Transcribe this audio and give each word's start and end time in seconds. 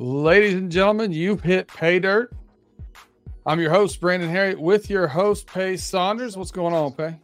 Ladies 0.00 0.54
and 0.54 0.70
gentlemen, 0.70 1.12
you've 1.12 1.42
hit 1.42 1.66
pay 1.66 1.98
dirt. 1.98 2.32
I'm 3.44 3.58
your 3.58 3.70
host, 3.70 4.00
Brandon 4.00 4.30
Harry, 4.30 4.54
with 4.54 4.88
your 4.88 5.08
host, 5.08 5.46
Pay 5.46 5.76
Saunders. 5.76 6.36
What's 6.36 6.52
going 6.52 6.72
on, 6.72 6.92
Pay? 6.92 7.18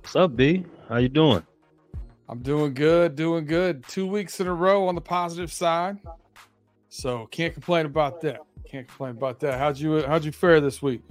What's 0.00 0.16
up, 0.16 0.34
B? 0.34 0.64
How 0.88 0.96
you 0.96 1.08
doing? 1.08 1.46
I'm 2.28 2.40
doing 2.40 2.74
good, 2.74 3.14
doing 3.14 3.44
good. 3.44 3.86
Two 3.86 4.06
weeks 4.06 4.40
in 4.40 4.48
a 4.48 4.54
row 4.54 4.88
on 4.88 4.94
the 4.96 5.00
positive 5.00 5.52
side. 5.52 5.98
So 6.88 7.26
can't 7.26 7.52
complain 7.52 7.86
about 7.86 8.20
that. 8.22 8.40
Can't 8.66 8.88
complain 8.88 9.12
about 9.12 9.38
that. 9.40 9.58
How'd 9.58 9.78
you 9.78 10.02
how'd 10.02 10.24
you 10.24 10.32
fare 10.32 10.60
this 10.60 10.82
week? 10.82 11.02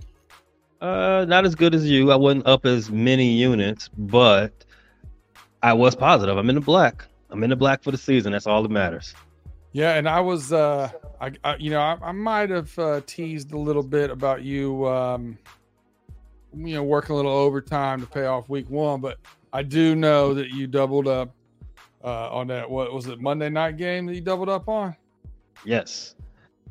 Uh 0.81 1.25
not 1.27 1.45
as 1.45 1.55
good 1.55 1.75
as 1.75 1.89
you. 1.89 2.11
I 2.11 2.15
wasn't 2.15 2.47
up 2.47 2.65
as 2.65 2.89
many 2.91 3.31
units, 3.31 3.89
but 3.97 4.51
I 5.61 5.73
was 5.73 5.95
positive. 5.95 6.37
I'm 6.37 6.49
in 6.49 6.55
the 6.55 6.61
black. 6.61 7.05
I'm 7.29 7.43
in 7.43 7.49
the 7.51 7.55
black 7.55 7.83
for 7.83 7.91
the 7.91 7.97
season. 7.97 8.31
That's 8.31 8.47
all 8.47 8.63
that 8.63 8.71
matters. 8.71 9.13
Yeah, 9.73 9.93
and 9.95 10.09
I 10.09 10.19
was, 10.19 10.51
uh, 10.51 10.91
I, 11.21 11.31
I 11.45 11.55
you 11.55 11.69
know, 11.69 11.79
I, 11.79 11.97
I 12.01 12.11
might 12.11 12.49
have 12.49 12.77
uh, 12.77 13.01
teased 13.05 13.53
a 13.53 13.57
little 13.57 13.83
bit 13.83 14.09
about 14.09 14.43
you, 14.43 14.85
um, 14.85 15.37
you 16.53 16.73
know, 16.75 16.83
working 16.83 17.13
a 17.13 17.15
little 17.15 17.31
overtime 17.31 18.01
to 18.01 18.07
pay 18.07 18.25
off 18.25 18.49
week 18.49 18.69
one, 18.69 18.99
but 18.99 19.17
I 19.53 19.63
do 19.63 19.95
know 19.95 20.33
that 20.33 20.49
you 20.49 20.67
doubled 20.67 21.07
up 21.07 21.33
uh, 22.03 22.29
on 22.31 22.47
that. 22.47 22.69
What 22.69 22.91
was 22.91 23.07
it, 23.07 23.21
Monday 23.21 23.49
night 23.49 23.77
game 23.77 24.07
that 24.07 24.15
you 24.15 24.21
doubled 24.21 24.49
up 24.49 24.67
on? 24.67 24.93
Yes, 25.63 26.15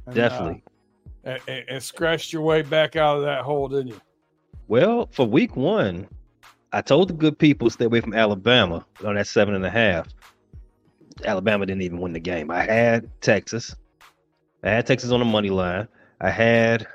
And, 0.05 0.15
definitely. 0.15 0.63
Uh, 1.25 1.39
and, 1.49 1.65
and 1.69 1.83
scratched 1.83 2.33
your 2.33 2.43
way 2.43 2.63
back 2.63 2.97
out 2.97 3.19
of 3.19 3.23
that 3.23 3.43
hole, 3.43 3.69
didn't 3.69 3.89
you? 3.89 4.01
Well, 4.69 5.09
for 5.13 5.27
week 5.27 5.57
one, 5.57 6.09
I 6.73 6.81
told 6.81 7.09
the 7.09 7.15
good 7.15 7.39
people 7.39 7.69
stay 7.71 7.87
away 7.87 8.01
from 8.01 8.15
Alabama 8.15 8.87
on 9.05 9.17
that 9.17 9.27
seven 9.27 9.55
and 9.55 9.67
a 9.67 9.71
half. 9.71 10.07
Alabama 11.25 11.67
didn't 11.67 11.83
even 11.83 12.01
win 12.01 12.13
the 12.13 12.21
game. 12.21 12.51
I 12.51 12.63
had 12.65 13.11
Texas. 13.21 13.75
I 14.63 14.71
had 14.71 14.87
Texas 14.87 15.11
on 15.11 15.21
the 15.21 15.27
money 15.27 15.51
line. 15.51 15.89
I 16.21 16.31
had, 16.31 16.87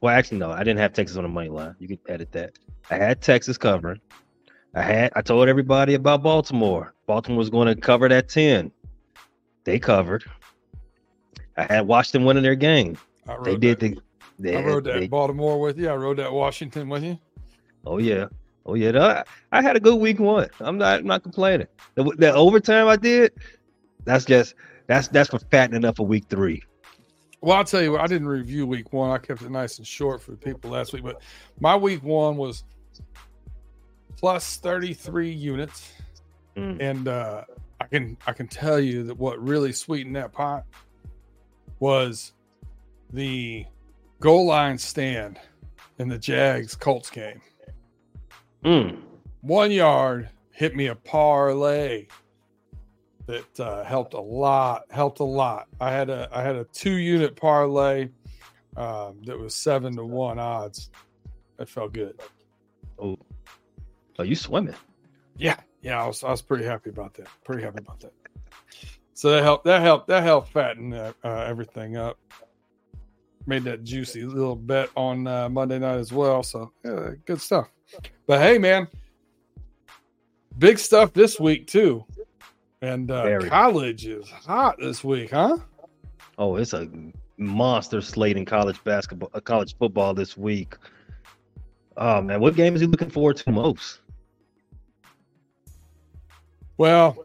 well, 0.00 0.14
actually, 0.14 0.38
no, 0.38 0.50
I 0.50 0.58
didn't 0.58 0.78
have 0.78 0.92
Texas 0.92 1.16
on 1.16 1.22
the 1.22 1.28
money 1.28 1.48
line. 1.48 1.76
You 1.78 1.88
can 1.88 1.98
edit 2.08 2.32
that. 2.32 2.58
I 2.90 2.96
had 2.96 3.20
Texas 3.20 3.56
covering. 3.56 4.00
I 4.74 4.82
had, 4.82 5.12
I 5.14 5.22
told 5.22 5.48
everybody 5.48 5.94
about 5.94 6.22
Baltimore. 6.22 6.94
Baltimore 7.06 7.38
was 7.38 7.50
going 7.50 7.68
to 7.68 7.80
cover 7.80 8.08
that 8.08 8.28
10. 8.28 8.72
They 9.64 9.78
covered. 9.78 10.24
I 11.56 11.64
had 11.64 11.86
Washington 11.86 12.24
winning 12.24 12.42
their 12.42 12.54
game. 12.54 12.96
They 13.44 13.56
did 13.56 13.80
that. 13.80 13.94
the, 13.94 14.02
they, 14.38 14.56
I 14.56 14.62
rode 14.62 14.84
that 14.84 15.00
they- 15.00 15.08
Baltimore 15.08 15.60
with 15.60 15.78
you. 15.78 15.88
I 15.88 15.94
rode 15.96 16.18
that 16.18 16.32
Washington 16.32 16.88
with 16.88 17.04
you. 17.04 17.18
Oh 17.84 17.98
yeah, 17.98 18.26
oh 18.66 18.74
yeah. 18.74 19.24
I, 19.52 19.58
I 19.58 19.62
had 19.62 19.76
a 19.76 19.80
good 19.80 19.96
week 19.96 20.18
one. 20.20 20.48
I'm 20.60 20.78
not 20.78 21.00
I'm 21.00 21.06
not 21.06 21.22
complaining. 21.22 21.66
The, 21.94 22.04
the 22.16 22.32
overtime 22.34 22.88
I 22.88 22.96
did, 22.96 23.32
that's 24.04 24.24
just 24.24 24.54
that's 24.86 25.08
that's 25.08 25.30
for 25.30 25.38
fattening 25.38 25.84
up 25.84 25.96
for 25.96 26.06
week 26.06 26.24
three. 26.28 26.62
Well, 27.40 27.56
I'll 27.56 27.64
tell 27.64 27.82
you 27.82 27.92
what, 27.92 28.00
I 28.00 28.06
didn't 28.06 28.28
review 28.28 28.68
week 28.68 28.92
one. 28.92 29.10
I 29.10 29.18
kept 29.18 29.42
it 29.42 29.50
nice 29.50 29.78
and 29.78 29.86
short 29.86 30.22
for 30.22 30.30
the 30.30 30.36
people 30.36 30.70
last 30.70 30.92
week, 30.92 31.02
but 31.02 31.20
my 31.58 31.74
week 31.74 32.02
one 32.04 32.36
was 32.36 32.62
plus 34.16 34.58
33 34.58 35.30
units. 35.30 35.92
Mm. 36.56 36.80
And 36.80 37.08
uh 37.08 37.44
I 37.80 37.86
can 37.86 38.16
I 38.26 38.32
can 38.32 38.46
tell 38.46 38.78
you 38.78 39.02
that 39.04 39.18
what 39.18 39.42
really 39.42 39.72
sweetened 39.72 40.14
that 40.14 40.32
pot 40.32 40.64
was 41.80 42.32
the 43.12 43.64
goal 44.20 44.46
line 44.46 44.78
stand 44.78 45.38
in 45.98 46.08
the 46.08 46.18
Jags 46.18 46.74
Colts 46.74 47.10
game. 47.10 47.40
Mm. 48.64 49.00
One 49.40 49.70
yard 49.70 50.30
hit 50.52 50.76
me 50.76 50.86
a 50.86 50.94
parlay 50.94 52.06
that 53.26 53.60
uh, 53.60 53.84
helped 53.84 54.14
a 54.14 54.20
lot. 54.20 54.84
Helped 54.90 55.20
a 55.20 55.24
lot. 55.24 55.68
I 55.80 55.90
had 55.90 56.10
a 56.10 56.28
I 56.32 56.42
had 56.42 56.56
a 56.56 56.64
two 56.72 56.96
unit 56.96 57.36
parlay 57.36 58.08
um, 58.76 59.22
that 59.24 59.38
was 59.38 59.54
seven 59.54 59.96
to 59.96 60.04
one 60.04 60.38
odds. 60.38 60.90
That 61.56 61.68
felt 61.68 61.92
good. 61.92 62.20
Oh, 62.98 63.18
oh, 64.18 64.22
you 64.22 64.34
swimming? 64.34 64.74
Yeah, 65.36 65.60
yeah. 65.82 66.02
I 66.02 66.06
was 66.06 66.22
I 66.22 66.30
was 66.30 66.42
pretty 66.42 66.64
happy 66.64 66.90
about 66.90 67.14
that. 67.14 67.28
Pretty 67.44 67.62
happy 67.62 67.78
about 67.80 68.00
that. 68.00 68.12
So 69.14 69.30
that 69.30 69.42
helped. 69.42 69.64
That 69.64 69.82
helped. 69.82 70.08
That 70.08 70.22
helped 70.22 70.48
fatten 70.48 70.92
uh, 70.92 71.12
uh, 71.24 71.44
everything 71.48 71.96
up. 71.96 72.18
Made 73.46 73.64
that 73.64 73.82
juicy 73.82 74.24
little 74.24 74.56
bet 74.56 74.88
on 74.96 75.26
uh, 75.26 75.48
Monday 75.48 75.78
night 75.78 75.98
as 75.98 76.12
well. 76.12 76.42
So 76.42 76.72
yeah, 76.84 77.10
good 77.26 77.40
stuff. 77.40 77.68
But 78.26 78.40
hey, 78.40 78.58
man, 78.58 78.88
big 80.58 80.78
stuff 80.78 81.12
this 81.12 81.40
week 81.40 81.66
too. 81.66 82.04
And 82.80 83.10
uh, 83.10 83.40
college 83.48 84.06
is 84.06 84.28
hot 84.28 84.76
this 84.78 85.04
week, 85.04 85.30
huh? 85.30 85.58
Oh, 86.38 86.56
it's 86.56 86.72
a 86.72 86.88
monster 87.36 88.00
slate 88.00 88.36
in 88.36 88.44
college 88.44 88.82
basketball, 88.84 89.30
uh, 89.34 89.40
college 89.40 89.76
football 89.76 90.14
this 90.14 90.36
week. 90.36 90.74
Oh 91.96 92.20
man, 92.22 92.40
what 92.40 92.56
game 92.56 92.74
is 92.74 92.80
he 92.80 92.86
looking 92.86 93.10
forward 93.10 93.36
to 93.38 93.50
most? 93.50 94.00
Well, 96.78 97.24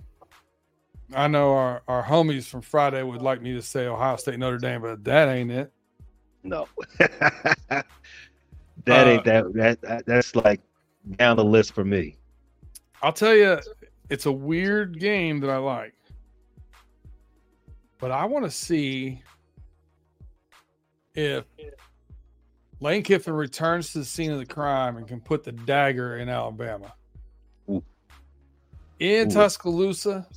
I 1.16 1.28
know 1.28 1.54
our, 1.54 1.82
our 1.88 2.04
homies 2.04 2.48
from 2.48 2.62
Friday 2.62 3.02
would 3.02 3.22
like 3.22 3.42
me 3.42 3.54
to 3.54 3.62
say 3.62 3.88
Ohio 3.88 4.18
State 4.18 4.38
Notre 4.40 4.58
Dame, 4.58 4.82
but 4.82 5.04
that 5.06 5.30
ain't 5.30 5.52
it. 5.52 5.72
No, 6.44 6.68
that 6.98 7.86
ain't 8.86 9.26
that, 9.26 9.54
that 9.54 9.82
that 9.82 10.06
that's 10.06 10.36
like 10.36 10.62
down 11.18 11.38
the 11.38 11.44
list 11.44 11.74
for 11.74 11.84
me. 11.84 12.18
I'll 13.02 13.14
tell 13.14 13.36
you, 13.36 13.60
it's 14.10 14.26
a 14.26 14.32
weird 14.32 15.00
game 15.00 15.40
that 15.42 15.50
I 15.50 15.58
like. 15.58 15.94
But 18.00 18.12
I 18.12 18.26
want 18.26 18.46
to 18.46 18.52
see 18.52 19.24
if 21.16 21.46
Lane 22.80 23.02
Kiffin 23.02 23.34
returns 23.34 23.92
to 23.94 24.00
the 24.00 24.06
scene 24.06 24.32
of 24.32 24.40
the 24.40 24.46
crime 24.46 24.98
and 24.98 25.08
can 25.08 25.20
put 25.20 25.44
the 25.44 25.52
dagger 25.52 26.18
in 26.18 26.30
Alabama. 26.30 26.94
Ooh. 27.70 27.84
In 29.00 29.28
Ooh. 29.28 29.34
Tuscaloosa, 29.34 30.28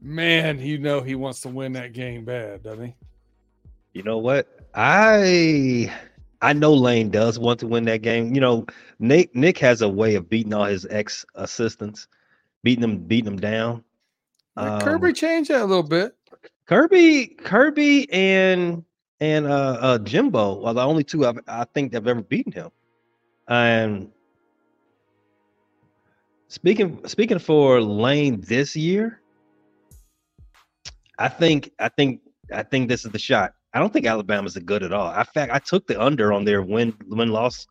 man, 0.00 0.58
you 0.58 0.78
know 0.78 1.00
he 1.00 1.14
wants 1.14 1.40
to 1.42 1.48
win 1.48 1.72
that 1.74 1.92
game 1.92 2.24
bad, 2.24 2.64
doesn't 2.64 2.86
he? 2.86 2.94
You 3.92 4.02
know 4.02 4.18
what? 4.18 4.55
I 4.76 5.90
I 6.42 6.52
know 6.52 6.74
Lane 6.74 7.10
does 7.10 7.38
want 7.38 7.60
to 7.60 7.66
win 7.66 7.84
that 7.86 8.02
game. 8.02 8.34
You 8.34 8.42
know, 8.42 8.66
Nick 8.98 9.34
Nick 9.34 9.56
has 9.58 9.80
a 9.80 9.88
way 9.88 10.14
of 10.14 10.28
beating 10.28 10.52
all 10.52 10.64
his 10.64 10.86
ex 10.90 11.24
assistants, 11.34 12.08
beating 12.62 12.82
them, 12.82 12.98
beating 12.98 13.24
them 13.24 13.38
down. 13.38 13.82
Um, 14.56 14.80
Kirby 14.80 15.14
changed 15.14 15.50
that 15.50 15.62
a 15.62 15.64
little 15.64 15.82
bit. 15.82 16.14
Kirby, 16.66 17.26
Kirby, 17.26 18.12
and 18.12 18.84
and 19.20 19.46
uh, 19.46 19.78
uh 19.80 19.98
Jimbo 19.98 20.64
are 20.66 20.74
the 20.74 20.82
only 20.82 21.04
two 21.04 21.26
I've, 21.26 21.38
I 21.48 21.64
think 21.64 21.94
have 21.94 22.06
ever 22.06 22.22
beaten 22.22 22.52
him. 22.52 22.70
And 23.48 24.10
speaking 26.48 27.00
speaking 27.06 27.38
for 27.38 27.80
Lane 27.80 28.42
this 28.42 28.76
year, 28.76 29.22
I 31.18 31.28
think 31.28 31.72
I 31.78 31.88
think 31.88 32.20
I 32.52 32.62
think 32.62 32.88
this 32.88 33.06
is 33.06 33.12
the 33.12 33.18
shot. 33.18 33.54
I 33.76 33.78
don't 33.78 33.92
think 33.92 34.06
Alabama's 34.06 34.56
a 34.56 34.60
good 34.62 34.82
at 34.82 34.94
all. 34.94 35.14
In 35.14 35.24
fact, 35.26 35.52
I 35.52 35.58
took 35.58 35.86
the 35.86 36.00
under 36.00 36.32
on 36.32 36.46
their 36.46 36.62
win 36.62 36.96
win 37.08 37.28
loss 37.28 37.66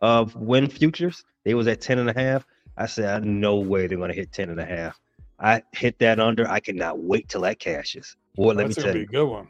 of 0.00 0.34
win 0.34 0.68
futures. 0.68 1.22
They 1.44 1.54
was 1.54 1.68
at 1.68 1.80
10 1.80 2.00
and 2.00 2.10
a 2.10 2.12
half. 2.12 2.44
I 2.76 2.86
said, 2.86 3.22
I 3.22 3.24
no 3.24 3.54
way 3.54 3.86
they're 3.86 3.96
gonna 3.96 4.12
hit 4.12 4.32
10 4.32 4.50
and 4.50 4.58
a 4.58 4.64
half. 4.64 4.98
I 5.38 5.62
hit 5.70 6.00
that 6.00 6.18
under. 6.18 6.50
I 6.50 6.58
cannot 6.58 6.98
wait 6.98 7.28
till 7.28 7.42
that 7.42 7.60
cashes. 7.60 8.16
Boy, 8.34 8.54
let 8.54 8.66
That's 8.66 8.76
me 8.76 8.82
tell 8.82 8.92
be 8.92 9.02
a 9.02 9.06
good 9.06 9.28
one. 9.28 9.48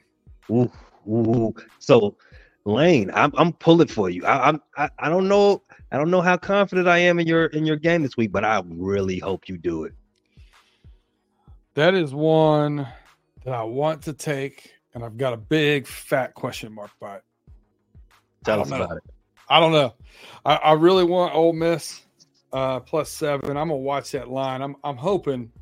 Ooh, 0.50 0.70
ooh, 1.08 1.34
ooh. 1.34 1.54
So, 1.78 2.18
Lane, 2.66 3.10
I'm 3.14 3.32
I'm 3.34 3.54
pulling 3.54 3.88
for 3.88 4.10
you. 4.10 4.26
I, 4.26 4.50
I'm 4.50 4.60
I, 4.76 4.90
I 4.98 5.08
don't 5.08 5.28
know 5.28 5.62
I 5.90 5.96
don't 5.96 6.10
know 6.10 6.20
how 6.20 6.36
confident 6.36 6.88
I 6.88 6.98
am 6.98 7.18
in 7.20 7.26
your 7.26 7.46
in 7.46 7.64
your 7.64 7.76
game 7.76 8.02
this 8.02 8.18
week, 8.18 8.32
but 8.32 8.44
I 8.44 8.62
really 8.68 9.18
hope 9.18 9.48
you 9.48 9.56
do 9.56 9.84
it. 9.84 9.94
That 11.72 11.94
is 11.94 12.12
one 12.12 12.86
that 13.46 13.54
I 13.54 13.62
want 13.62 14.02
to 14.02 14.12
take, 14.12 14.75
and 14.96 15.04
I've 15.04 15.18
got 15.18 15.34
a 15.34 15.36
big 15.36 15.86
fat 15.86 16.32
question 16.32 16.72
mark 16.72 16.90
by 16.98 17.16
it. 17.16 17.22
Tell 18.44 18.62
us 18.62 18.70
know. 18.70 18.82
about 18.82 18.96
it. 18.96 19.02
I 19.50 19.60
don't 19.60 19.72
know. 19.72 19.94
I, 20.46 20.54
I 20.54 20.72
really 20.72 21.04
want 21.04 21.34
Ole 21.34 21.52
Miss 21.52 22.00
uh, 22.54 22.80
plus 22.80 23.10
seven. 23.10 23.58
I'm 23.58 23.68
gonna 23.68 23.76
watch 23.76 24.10
that 24.12 24.30
line. 24.30 24.62
I'm 24.62 24.74
I'm 24.82 24.96
hoping 24.96 25.52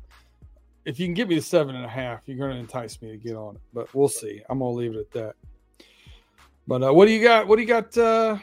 if 0.85 1.01
you 1.01 1.05
can 1.05 1.13
get 1.13 1.27
me 1.27 1.35
the 1.35 1.41
seven 1.41 1.75
and 1.75 1.83
a 1.83 1.89
half, 1.89 2.21
you're 2.25 2.37
gonna 2.37 2.57
entice 2.57 3.01
me 3.01 3.11
to 3.11 3.17
get 3.17 3.35
on 3.35 3.55
it. 3.55 3.61
But 3.73 3.93
we'll 3.93 4.07
see. 4.07 4.41
I'm 4.49 4.59
gonna 4.59 4.71
leave 4.71 4.95
it 4.95 4.99
at 4.99 5.11
that. 5.11 5.35
But 6.65 6.83
uh, 6.83 6.93
what 6.93 7.05
do 7.05 7.11
you 7.11 7.21
got? 7.21 7.45
What 7.45 7.57
do 7.57 7.61
you 7.61 7.67
got? 7.67 7.95
Uh, 7.97 8.37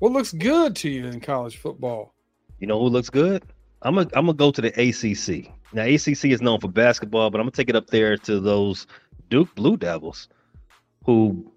what 0.00 0.10
looks 0.10 0.32
good 0.32 0.74
to 0.76 0.90
you 0.90 1.06
in 1.06 1.20
college 1.20 1.58
football? 1.58 2.14
You 2.58 2.66
know 2.66 2.80
who 2.80 2.88
looks 2.88 3.10
good? 3.10 3.44
I'm 3.82 3.94
gonna 3.94 4.10
I'm 4.14 4.26
gonna 4.26 4.34
go 4.34 4.50
to 4.50 4.60
the 4.60 4.70
ACC. 4.70 5.52
Now 5.72 5.84
ACC 5.84 6.32
is 6.32 6.42
known 6.42 6.58
for 6.58 6.68
basketball, 6.68 7.30
but 7.30 7.38
I'm 7.38 7.44
gonna 7.44 7.52
take 7.52 7.70
it 7.70 7.76
up 7.76 7.86
there 7.86 8.16
to 8.16 8.40
those 8.40 8.88
Duke 9.28 9.54
Blue 9.54 9.76
Devils, 9.76 10.28
who 11.04 11.52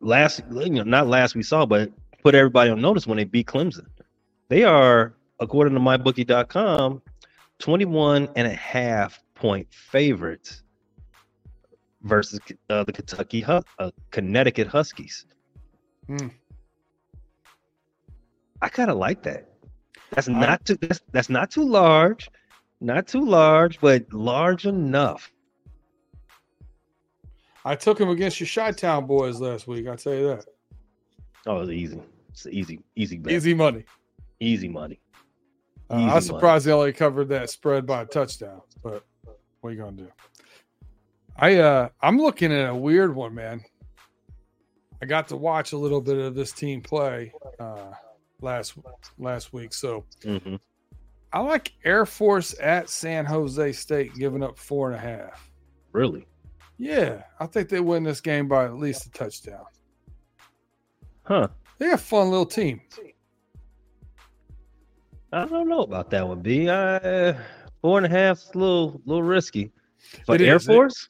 last, 0.00 0.42
you 0.50 0.70
know, 0.70 0.82
not 0.82 1.06
last 1.08 1.34
we 1.34 1.42
saw, 1.42 1.66
but 1.66 1.90
put 2.22 2.34
everybody 2.34 2.70
on 2.70 2.80
notice 2.80 3.06
when 3.06 3.16
they 3.18 3.24
beat 3.24 3.46
Clemson. 3.46 3.86
They 4.48 4.64
are, 4.64 5.14
according 5.40 5.74
to 5.74 5.80
mybookie.com, 5.80 7.02
21 7.58 8.28
and 8.36 8.46
a 8.46 8.54
half 8.54 9.22
point 9.34 9.66
favorites 9.70 10.62
versus 12.02 12.40
uh, 12.70 12.84
the 12.84 12.92
Kentucky 12.92 13.44
uh, 13.44 13.62
Connecticut 14.10 14.68
Huskies. 14.68 15.26
Hmm. 16.06 16.28
I 18.60 18.68
kind 18.68 18.90
of 18.90 18.96
like 18.96 19.22
that. 19.22 19.48
That's 20.10 20.28
not 20.28 20.64
too 20.64 20.76
that's, 20.76 21.00
that's 21.12 21.28
not 21.28 21.50
too 21.50 21.68
large, 21.68 22.30
not 22.80 23.06
too 23.06 23.24
large, 23.24 23.80
but 23.80 24.12
large 24.12 24.66
enough. 24.66 25.30
I 27.64 27.74
took 27.74 28.00
him 28.00 28.08
against 28.08 28.40
your 28.40 28.48
Chi 28.48 28.72
Town 28.72 29.06
boys 29.06 29.40
last 29.40 29.66
week. 29.66 29.86
I'll 29.86 29.96
tell 29.96 30.14
you 30.14 30.28
that. 30.28 30.44
Oh, 31.46 31.60
it's 31.60 31.70
easy. 31.70 32.00
It's 32.30 32.46
easy, 32.46 32.80
easy 32.96 33.18
bet. 33.18 33.32
Easy 33.32 33.54
money. 33.54 33.84
Easy 34.40 34.68
money. 34.68 35.00
Uh, 35.90 35.94
Easy 35.96 36.02
I'm 36.04 36.08
money. 36.10 36.20
surprised 36.20 36.66
they 36.66 36.72
only 36.72 36.92
covered 36.92 37.28
that 37.30 37.50
spread 37.50 37.86
by 37.86 38.02
a 38.02 38.06
touchdown, 38.06 38.60
but 38.82 39.04
what 39.60 39.70
are 39.70 39.72
you 39.72 39.78
gonna 39.82 39.96
do? 39.96 40.08
I 41.36 41.56
uh 41.56 41.88
I'm 42.00 42.18
looking 42.18 42.52
at 42.52 42.68
a 42.68 42.74
weird 42.74 43.14
one, 43.14 43.34
man. 43.34 43.62
I 45.00 45.06
got 45.06 45.28
to 45.28 45.36
watch 45.36 45.72
a 45.72 45.78
little 45.78 46.00
bit 46.00 46.18
of 46.18 46.34
this 46.34 46.52
team 46.52 46.80
play 46.82 47.32
uh 47.58 47.92
last 48.40 48.74
last 49.18 49.52
week. 49.52 49.72
So 49.72 50.04
hmm 50.22 50.56
I 51.32 51.40
like 51.40 51.72
Air 51.84 52.06
Force 52.06 52.54
at 52.60 52.88
San 52.88 53.24
Jose 53.26 53.72
State 53.72 54.14
giving 54.14 54.42
up 54.42 54.58
four 54.58 54.88
and 54.90 54.96
a 54.96 54.98
half. 54.98 55.50
Really? 55.92 56.26
Yeah, 56.78 57.22
I 57.40 57.46
think 57.46 57.68
they 57.68 57.80
win 57.80 58.04
this 58.04 58.20
game 58.20 58.46
by 58.48 58.64
at 58.64 58.76
least 58.76 59.06
a 59.06 59.10
touchdown. 59.10 59.64
Huh. 61.24 61.48
They're 61.78 61.94
a 61.94 61.98
fun 61.98 62.30
little 62.30 62.46
team. 62.46 62.80
I 65.32 65.44
don't 65.44 65.68
know 65.68 65.82
about 65.82 66.10
that 66.10 66.26
one, 66.26 66.40
B. 66.40 66.70
I, 66.70 67.36
four 67.82 67.98
and 67.98 68.06
a 68.06 68.08
half 68.08 68.38
is 68.38 68.50
a 68.54 68.58
little, 68.58 69.00
little 69.04 69.22
risky. 69.22 69.70
But 70.26 70.40
It 70.40 70.48
Air 70.48 70.56
is. 70.56 70.66
Force? 70.66 71.08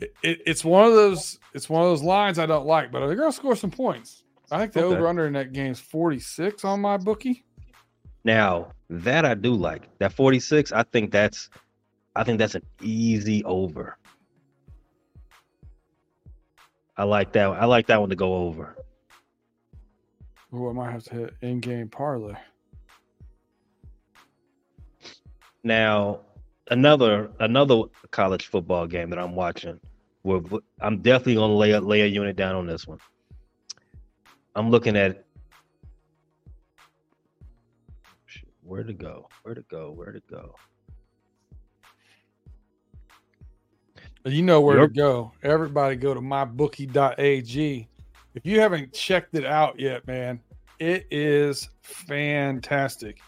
It, 0.00 0.14
it, 0.22 0.40
it's 0.46 0.64
one 0.64 0.86
of 0.86 0.92
those 0.92 1.38
it's 1.54 1.68
one 1.68 1.82
of 1.82 1.88
those 1.88 2.02
lines 2.02 2.38
I 2.38 2.46
don't 2.46 2.66
like, 2.66 2.92
but 2.92 3.04
they're 3.04 3.16
gonna 3.16 3.32
score 3.32 3.56
some 3.56 3.70
points. 3.72 4.22
I 4.50 4.58
think 4.60 4.72
the 4.72 4.84
Okay. 4.84 4.94
over 4.96 5.06
under 5.08 5.26
in 5.26 5.32
that 5.34 5.52
game's 5.52 5.80
46 5.80 6.64
on 6.64 6.80
my 6.80 6.96
bookie. 6.96 7.44
Now 8.24 8.72
that 8.88 9.24
I 9.24 9.34
do 9.34 9.52
like 9.54 9.88
that 9.98 10.12
46. 10.12 10.72
I 10.72 10.84
think 10.84 11.10
that's, 11.10 11.50
I 12.16 12.24
think 12.24 12.38
that's 12.38 12.54
an 12.54 12.62
easy 12.80 13.44
over. 13.44 13.98
I 16.98 17.04
like 17.04 17.32
that. 17.32 17.46
I 17.50 17.64
like 17.64 17.86
that 17.86 18.00
one 18.00 18.10
to 18.10 18.16
go 18.16 18.34
over. 18.34 18.76
Oh, 20.52 20.68
I 20.68 20.72
might 20.72 20.90
have 20.90 21.04
to 21.04 21.14
hit 21.14 21.34
in 21.42 21.60
game 21.60 21.88
parlay. 21.88 22.34
Now, 25.62 26.20
another 26.70 27.30
another 27.38 27.82
college 28.10 28.46
football 28.46 28.86
game 28.88 29.10
that 29.10 29.18
I'm 29.18 29.36
watching. 29.36 29.78
Where 30.22 30.40
I'm 30.80 31.00
definitely 31.00 31.36
gonna 31.36 31.54
lay 31.54 31.70
a 31.70 31.80
lay 31.80 32.00
a 32.00 32.06
unit 32.06 32.34
down 32.34 32.56
on 32.56 32.66
this 32.66 32.86
one. 32.86 32.98
I'm 34.56 34.70
looking 34.70 34.96
at 34.96 35.24
where 38.64 38.82
to 38.82 38.92
go, 38.92 39.28
where 39.44 39.54
to 39.54 39.62
go, 39.62 39.92
where 39.92 40.10
to 40.10 40.20
go. 40.28 40.54
You 44.24 44.42
know 44.42 44.60
where 44.60 44.78
Your- 44.78 44.88
to 44.88 44.94
go. 44.94 45.32
Everybody 45.42 45.96
go 45.96 46.14
to 46.14 46.20
mybookie.ag. 46.20 47.88
If 48.34 48.46
you 48.46 48.60
haven't 48.60 48.92
checked 48.92 49.34
it 49.34 49.44
out 49.44 49.78
yet, 49.80 50.06
man, 50.06 50.40
it 50.78 51.06
is 51.10 51.68
fantastic. 51.82 53.18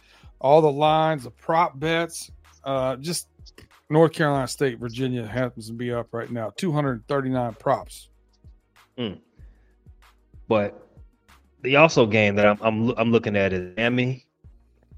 All 0.40 0.60
the 0.60 0.70
lines, 0.70 1.24
the 1.24 1.30
prop 1.30 1.78
bets, 1.78 2.30
uh, 2.64 2.96
just 2.96 3.28
North 3.88 4.12
Carolina 4.12 4.46
State, 4.46 4.78
Virginia 4.78 5.26
happens 5.26 5.66
to 5.66 5.72
be 5.72 5.92
up 5.92 6.08
right 6.12 6.30
now. 6.30 6.52
239 6.56 7.54
props. 7.54 8.08
But 10.48 10.86
the 11.62 11.76
also 11.76 12.06
game 12.06 12.34
that 12.36 12.46
I'm 12.46 12.58
I'm 12.60 12.90
I'm 12.98 13.12
looking 13.12 13.36
at 13.36 13.52
is 13.52 13.74
Miami. 13.76 14.26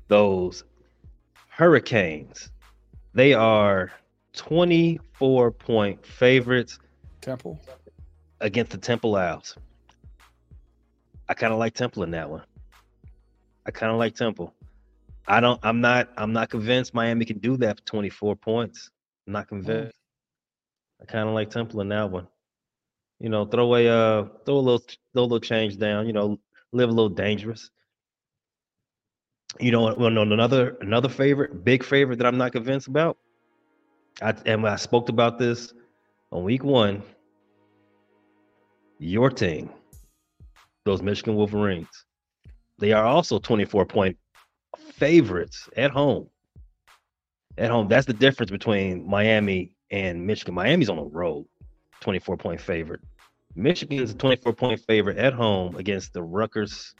Those 0.09 0.65
Hurricanes, 1.49 2.51
they 3.15 3.33
are 3.35 3.93
24 4.35 5.51
point 5.53 6.05
favorites 6.05 6.79
Temple. 7.21 7.61
against 8.41 8.73
the 8.73 8.79
Temple 8.79 9.17
Owls. 9.17 9.57
I 11.29 11.35
kind 11.35 11.53
of 11.53 11.59
like 11.59 11.75
Temple 11.75 12.03
in 12.03 12.11
that 12.13 12.29
one. 12.29 12.43
I 13.67 13.71
kind 13.71 13.93
of 13.93 13.99
like 13.99 14.15
Temple. 14.15 14.55
I 15.27 15.41
don't. 15.41 15.61
I'm 15.63 15.81
not. 15.81 16.11
I'm 16.17 16.33
not 16.33 16.51
convinced 16.51 16.95
Miami 16.95 17.25
can 17.25 17.39
do 17.39 17.57
that 17.59 17.79
for 17.79 17.87
24 17.87 18.37
points. 18.37 18.91
I'm 19.27 19.33
not 19.33 19.49
convinced. 19.49 19.97
I 21.01 21.05
kind 21.05 21.29
of 21.29 21.35
like 21.35 21.51
Temple 21.51 21.81
in 21.81 21.89
that 21.91 22.11
one. 22.11 22.27
You 23.21 23.29
know, 23.29 23.45
throw 23.45 23.75
a 23.77 23.87
uh, 23.89 24.25
throw 24.45 24.57
a 24.57 24.59
little, 24.59 24.83
throw 25.13 25.23
a 25.23 25.25
little 25.25 25.41
change 25.41 25.79
down. 25.79 26.07
You 26.07 26.13
know, 26.13 26.41
live 26.73 26.89
a 26.89 26.93
little 26.93 27.09
dangerous. 27.09 27.71
You 29.61 29.71
know, 29.71 29.95
well, 29.95 30.11
no, 30.11 30.23
another 30.23 30.77
another 30.81 31.09
favorite, 31.09 31.65
big 31.65 31.85
favorite 31.85 32.17
that 32.19 32.27
I'm 32.27 32.39
not 32.39 32.53
convinced 32.53 32.89
about. 32.89 33.17
I 34.21 34.35
and 34.47 34.67
I 34.67 34.77
spoke 34.77 35.09
about 35.09 35.39
this 35.39 35.73
on 36.31 36.45
week 36.45 36.65
one. 36.65 37.03
Your 38.99 39.31
team, 39.31 39.71
those 40.85 41.03
Michigan 41.03 41.35
Wolverines, 41.35 42.05
they 42.79 42.93
are 42.93 43.05
also 43.05 43.39
24 43.39 43.87
point 43.87 44.17
favorites 44.77 45.69
at 45.77 45.91
home. 45.91 46.29
At 47.59 47.71
home, 47.71 47.89
that's 47.89 48.07
the 48.07 48.13
difference 48.13 48.51
between 48.51 49.09
Miami 49.09 49.73
and 49.91 50.27
Michigan. 50.27 50.55
Miami's 50.55 50.89
on 50.89 50.97
the 50.97 51.05
road, 51.05 51.47
24 52.01 52.37
point 52.37 52.61
favorite. 52.61 53.01
Michigan's 53.55 54.13
a 54.13 54.15
24 54.15 54.53
point 54.53 54.81
favorite 54.81 55.19
at 55.19 55.33
home 55.35 55.77
against 55.77 56.13
the 56.13 56.23
Rutgers 56.23 56.95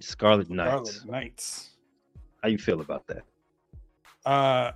Scarlet 0.00 0.50
Knights. 0.50 0.96
Scarlet 0.96 1.10
Knights. 1.10 1.70
How 2.42 2.48
you 2.48 2.58
feel 2.58 2.80
about 2.80 3.06
that? 3.06 3.22
Uh, 4.26 4.72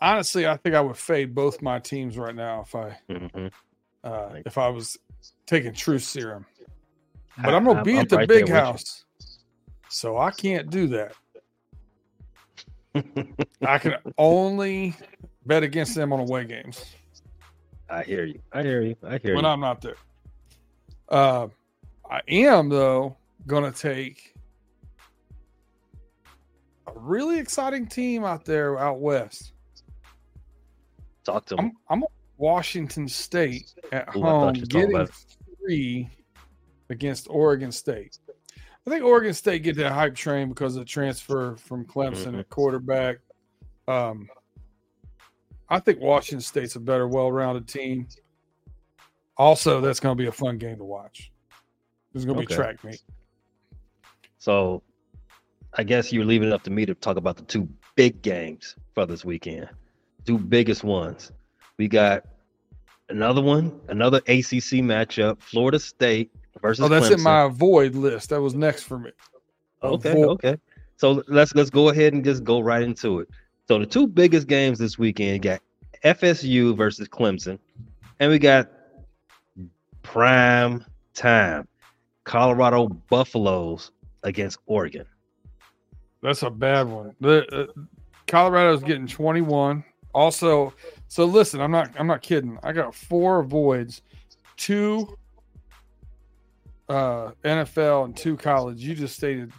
honestly, 0.00 0.46
I 0.46 0.56
think 0.56 0.74
I 0.74 0.80
would 0.80 0.96
fade 0.96 1.34
both 1.34 1.62
my 1.62 1.78
teams 1.78 2.16
right 2.18 2.34
now 2.34 2.62
if 2.62 2.74
I 2.74 2.98
Mhm. 3.08 3.52
uh, 4.04 4.28
Like- 4.32 4.46
if 4.46 4.58
I 4.58 4.68
was 4.68 4.96
taking 5.46 5.72
True 5.72 5.98
Serum. 5.98 6.46
But 7.38 7.52
I- 7.52 7.56
I'm 7.56 7.64
gonna 7.64 7.76
I'm- 7.78 7.84
be 7.84 7.94
I'm 7.94 7.98
at 8.00 8.08
the 8.08 8.16
right 8.18 8.28
big 8.28 8.48
house, 8.48 9.04
so 9.88 10.16
I 10.18 10.30
can't 10.30 10.70
do 10.70 10.86
that. 10.88 11.12
I 13.62 13.78
can 13.78 13.94
only 14.16 14.94
bet 15.44 15.62
against 15.62 15.94
them 15.94 16.12
on 16.12 16.20
away 16.20 16.44
games 16.46 16.82
I 17.90 18.02
hear 18.02 18.24
you. 18.24 18.40
I 18.52 18.62
hear 18.62 18.80
you. 18.82 18.96
I 19.04 19.10
hear 19.18 19.20
when 19.22 19.28
you. 19.30 19.34
When 19.36 19.44
I'm 19.44 19.60
not 19.60 19.80
there. 19.80 19.96
Uh, 21.08 21.48
I 22.10 22.20
am 22.26 22.68
though 22.68 23.16
gonna 23.46 23.70
take 23.70 24.34
a 26.88 26.92
really 26.98 27.38
exciting 27.38 27.86
team 27.86 28.24
out 28.24 28.44
there 28.44 28.78
out 28.78 28.98
west. 29.00 29.52
Talk 31.26 31.44
to 31.46 31.56
me. 31.56 31.62
I'm 31.64 31.72
I'm 31.90 32.04
Washington 32.38 33.08
State 33.08 33.74
at 33.90 34.08
Ooh, 34.14 34.22
home 34.22 34.54
you 34.54 34.60
were 34.60 34.66
talking 34.66 34.90
getting 34.92 35.06
three 35.58 36.08
against 36.88 37.26
Oregon 37.28 37.72
State. 37.72 38.18
I 38.86 38.90
think 38.90 39.02
Oregon 39.02 39.34
State 39.34 39.64
get 39.64 39.74
that 39.78 39.90
hype 39.90 40.14
train 40.14 40.48
because 40.48 40.76
of 40.76 40.82
the 40.82 40.88
transfer 40.88 41.56
from 41.56 41.84
Clemson 41.84 42.34
Mhm. 42.34 42.38
at 42.38 42.48
quarterback. 42.48 43.16
Um, 43.88 44.28
I 45.68 45.80
think 45.80 46.00
Washington 46.00 46.42
State's 46.42 46.76
a 46.76 46.80
better, 46.80 47.08
well-rounded 47.08 47.66
team. 47.66 48.06
Also, 49.36 49.80
that's 49.80 49.98
going 49.98 50.16
to 50.16 50.22
be 50.22 50.28
a 50.28 50.32
fun 50.32 50.58
game 50.58 50.76
to 50.76 50.84
watch. 50.84 51.32
There's 52.12 52.24
going 52.24 52.38
to 52.38 52.46
be 52.46 52.54
track 52.54 52.84
meet. 52.84 53.02
So 54.38 54.84
I 55.72 55.82
guess 55.82 56.12
you're 56.12 56.24
leaving 56.24 56.48
it 56.48 56.54
up 56.54 56.62
to 56.62 56.70
me 56.70 56.86
to 56.86 56.94
talk 56.94 57.16
about 57.16 57.36
the 57.36 57.42
two 57.42 57.68
big 57.96 58.22
games 58.22 58.76
for 58.94 59.06
this 59.06 59.24
weekend. 59.24 59.68
Two 60.26 60.38
biggest 60.38 60.82
ones. 60.84 61.32
We 61.78 61.88
got 61.88 62.24
another 63.08 63.40
one, 63.40 63.80
another 63.88 64.18
ACC 64.26 64.82
matchup, 64.82 65.40
Florida 65.40 65.78
State 65.78 66.30
versus 66.60 66.84
Oh, 66.84 66.88
that's 66.88 67.08
Clemson. 67.08 67.16
in 67.18 67.22
my 67.22 67.48
void 67.48 67.94
list. 67.94 68.30
That 68.30 68.40
was 68.40 68.54
next 68.54 68.82
for 68.82 68.98
me. 68.98 69.10
Okay, 69.82 70.10
Avoid- 70.10 70.28
okay. 70.30 70.56
So 70.96 71.22
let's 71.28 71.54
let's 71.54 71.70
go 71.70 71.90
ahead 71.90 72.14
and 72.14 72.24
just 72.24 72.42
go 72.42 72.60
right 72.60 72.82
into 72.82 73.20
it. 73.20 73.28
So 73.68 73.78
the 73.78 73.86
two 73.86 74.06
biggest 74.06 74.46
games 74.48 74.78
this 74.78 74.98
weekend 74.98 75.42
got 75.42 75.60
FSU 76.04 76.76
versus 76.76 77.08
Clemson, 77.08 77.58
and 78.18 78.30
we 78.30 78.38
got 78.38 78.70
prime 80.02 80.84
time 81.14 81.68
Colorado 82.24 82.88
Buffaloes 82.88 83.92
against 84.22 84.58
Oregon. 84.66 85.04
That's 86.22 86.42
a 86.42 86.50
bad 86.50 86.88
one. 86.88 87.14
The 87.20 87.46
uh, 87.54 87.82
Colorado's 88.26 88.82
getting 88.82 89.06
21. 89.06 89.84
Also, 90.16 90.72
so 91.08 91.26
listen, 91.26 91.60
I'm 91.60 91.70
not 91.70 91.90
I'm 91.98 92.06
not 92.06 92.22
kidding. 92.22 92.58
I 92.62 92.72
got 92.72 92.94
four 92.94 93.42
voids, 93.42 94.00
two 94.56 95.14
uh, 96.88 97.32
NFL 97.44 98.06
and 98.06 98.16
two 98.16 98.38
college. 98.38 98.82
You 98.82 98.94
just 98.94 99.14
stated 99.16 99.52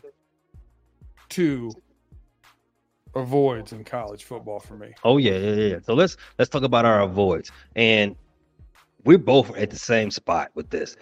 two 1.29 1.71
avoids 3.15 3.71
in 3.71 3.83
college 3.83 4.23
football 4.23 4.59
for 4.59 4.73
me. 4.73 4.93
Oh 5.03 5.17
yeah, 5.17 5.37
yeah, 5.37 5.53
yeah. 5.53 5.79
So 5.83 5.93
let's 5.93 6.17
let's 6.39 6.49
talk 6.49 6.63
about 6.63 6.85
our 6.85 7.01
avoids. 7.03 7.51
And 7.75 8.15
we're 9.03 9.19
both 9.19 9.55
at 9.57 9.69
the 9.69 9.77
same 9.77 10.09
spot 10.09 10.49
with 10.55 10.71
this. 10.71 10.95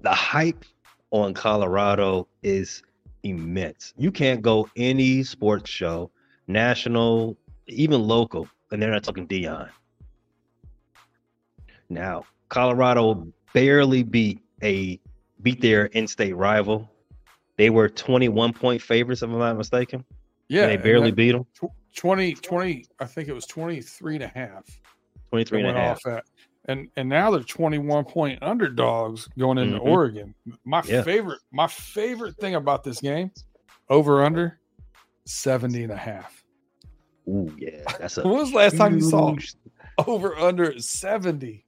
The 0.00 0.14
hype 0.14 0.64
on 1.10 1.34
Colorado 1.34 2.26
is 2.42 2.82
immense. 3.22 3.92
You 3.98 4.10
can't 4.10 4.40
go 4.40 4.66
any 4.76 5.24
sports 5.24 5.70
show, 5.70 6.10
national, 6.46 7.36
even 7.66 8.02
local, 8.02 8.48
and 8.70 8.80
they're 8.82 8.90
not 8.90 9.02
talking 9.04 9.26
Deion. 9.26 9.68
Now, 11.88 12.24
Colorado 12.48 13.26
barely 13.54 14.02
beat 14.02 14.40
a 14.62 15.00
beat 15.42 15.60
their 15.60 15.86
in-state 15.86 16.34
rival. 16.36 16.90
They 17.56 17.70
were 17.70 17.88
21 17.88 18.52
point 18.52 18.82
favorites, 18.82 19.22
if 19.22 19.30
I'm 19.30 19.38
not 19.38 19.56
mistaken. 19.56 20.04
Yeah, 20.48 20.64
and 20.64 20.72
they 20.72 20.76
barely 20.76 21.10
beat 21.12 21.32
them. 21.32 21.46
that- 21.60 21.70
20, 21.94 22.34
20, 22.34 22.84
I 23.00 23.04
think 23.06 23.28
it 23.28 23.32
was 23.32 23.46
23 23.46 24.16
and 24.16 24.24
a 24.24 24.28
half. 24.28 24.64
23 25.30 25.60
and 25.64 25.68
a 25.68 25.72
half. 25.80 26.06
at. 26.06 26.24
And 26.66 26.88
and 26.96 27.08
now 27.08 27.30
they're 27.30 27.42
21 27.42 28.04
point 28.04 28.42
underdogs 28.42 29.28
going 29.38 29.58
into 29.58 29.78
Mhm. 29.78 29.86
Oregon. 29.86 30.34
My 30.64 30.82
Yeah. 30.86 31.02
favorite 31.02 31.40
my 31.50 31.66
favorite 31.66 32.36
thing 32.36 32.54
about 32.54 32.84
this 32.84 33.00
game, 33.00 33.30
over 33.88 34.22
under 34.22 34.60
70 35.24 35.82
and 35.82 35.92
a 35.92 35.96
half. 35.96 36.37
Ooh, 37.28 37.54
yeah. 37.58 37.82
That's 37.98 38.18
a 38.18 38.22
When 38.26 38.38
was 38.38 38.50
the 38.50 38.56
last 38.56 38.76
time 38.76 38.94
you 38.94 39.00
saw 39.00 39.36
over 40.06 40.36
under 40.36 40.78
70? 40.78 41.64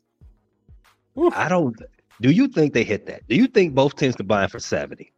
I 1.35 1.49
don't 1.49 1.77
do 2.21 2.31
you 2.31 2.49
think 2.49 2.75
they 2.75 2.85
hit 2.85 3.07
that? 3.07 3.27
Do 3.29 3.37
you 3.37 3.47
think 3.47 3.75
both 3.75 3.97
teams 3.97 4.15
combined 4.15 4.51
for 4.51 4.59
70? 4.59 5.13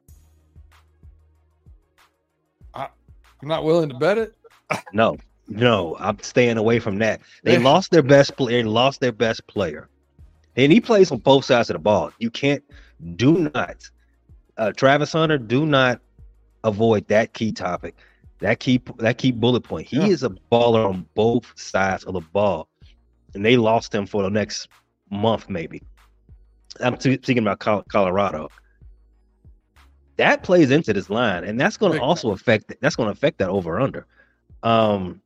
I'm 2.75 3.49
not 3.49 3.65
willing 3.65 3.89
to 3.89 3.97
bet 3.97 4.19
it. 4.19 4.37
No, 4.93 5.17
no, 5.49 5.97
I'm 5.99 6.19
staying 6.21 6.57
away 6.57 6.79
from 6.79 6.99
that. 7.01 7.21
They 7.43 7.59
lost 7.71 7.91
their 7.91 8.03
best 8.03 8.37
player, 8.37 8.65
lost 8.65 9.01
their 9.01 9.13
best 9.13 9.47
player. 9.49 9.89
And 10.57 10.71
he 10.71 10.81
plays 10.81 11.11
on 11.11 11.19
both 11.19 11.45
sides 11.45 11.69
of 11.71 11.75
the 11.75 11.81
ball. 11.81 12.13
You 12.19 12.31
can't 12.31 12.63
do 13.17 13.51
not 13.53 13.91
uh 14.59 14.73
Travis 14.73 15.13
Hunter, 15.13 15.39
do 15.39 15.67
not 15.67 16.01
avoid 16.63 17.09
that 17.09 17.33
key 17.33 17.51
topic, 17.51 17.97
that 18.43 18.61
key 18.61 18.81
that 18.99 19.19
key 19.19 19.31
bullet 19.33 19.63
point. 19.63 19.87
He 19.87 19.97
Yeah. 19.99 20.07
is 20.07 20.23
a 20.23 20.31
baller 20.51 20.89
on 20.89 21.07
both 21.15 21.53
sides 21.59 22.05
of 22.05 22.15
the 22.15 22.21
ball. 22.21 22.69
And 23.35 23.45
they 23.45 23.57
lost 23.57 23.95
him 23.95 24.05
for 24.07 24.23
the 24.23 24.31
next 24.31 24.69
month, 25.11 25.49
maybe. 25.49 25.83
I'm 26.81 26.99
speaking 27.01 27.39
about 27.39 27.59
Colorado. 27.89 28.49
That 30.17 30.43
plays 30.43 30.71
into 30.71 30.93
this 30.93 31.09
line, 31.09 31.45
and 31.45 31.59
that's 31.59 31.77
going 31.79 31.93
to 31.95 32.01
also 32.01 32.31
affect 32.33 32.75
that's 32.81 32.97
going 32.97 33.07
to 33.07 33.13
affect 33.13 33.39
that 33.39 33.49
over 33.49 33.81
under. 33.81 34.07
Um, 34.63 35.23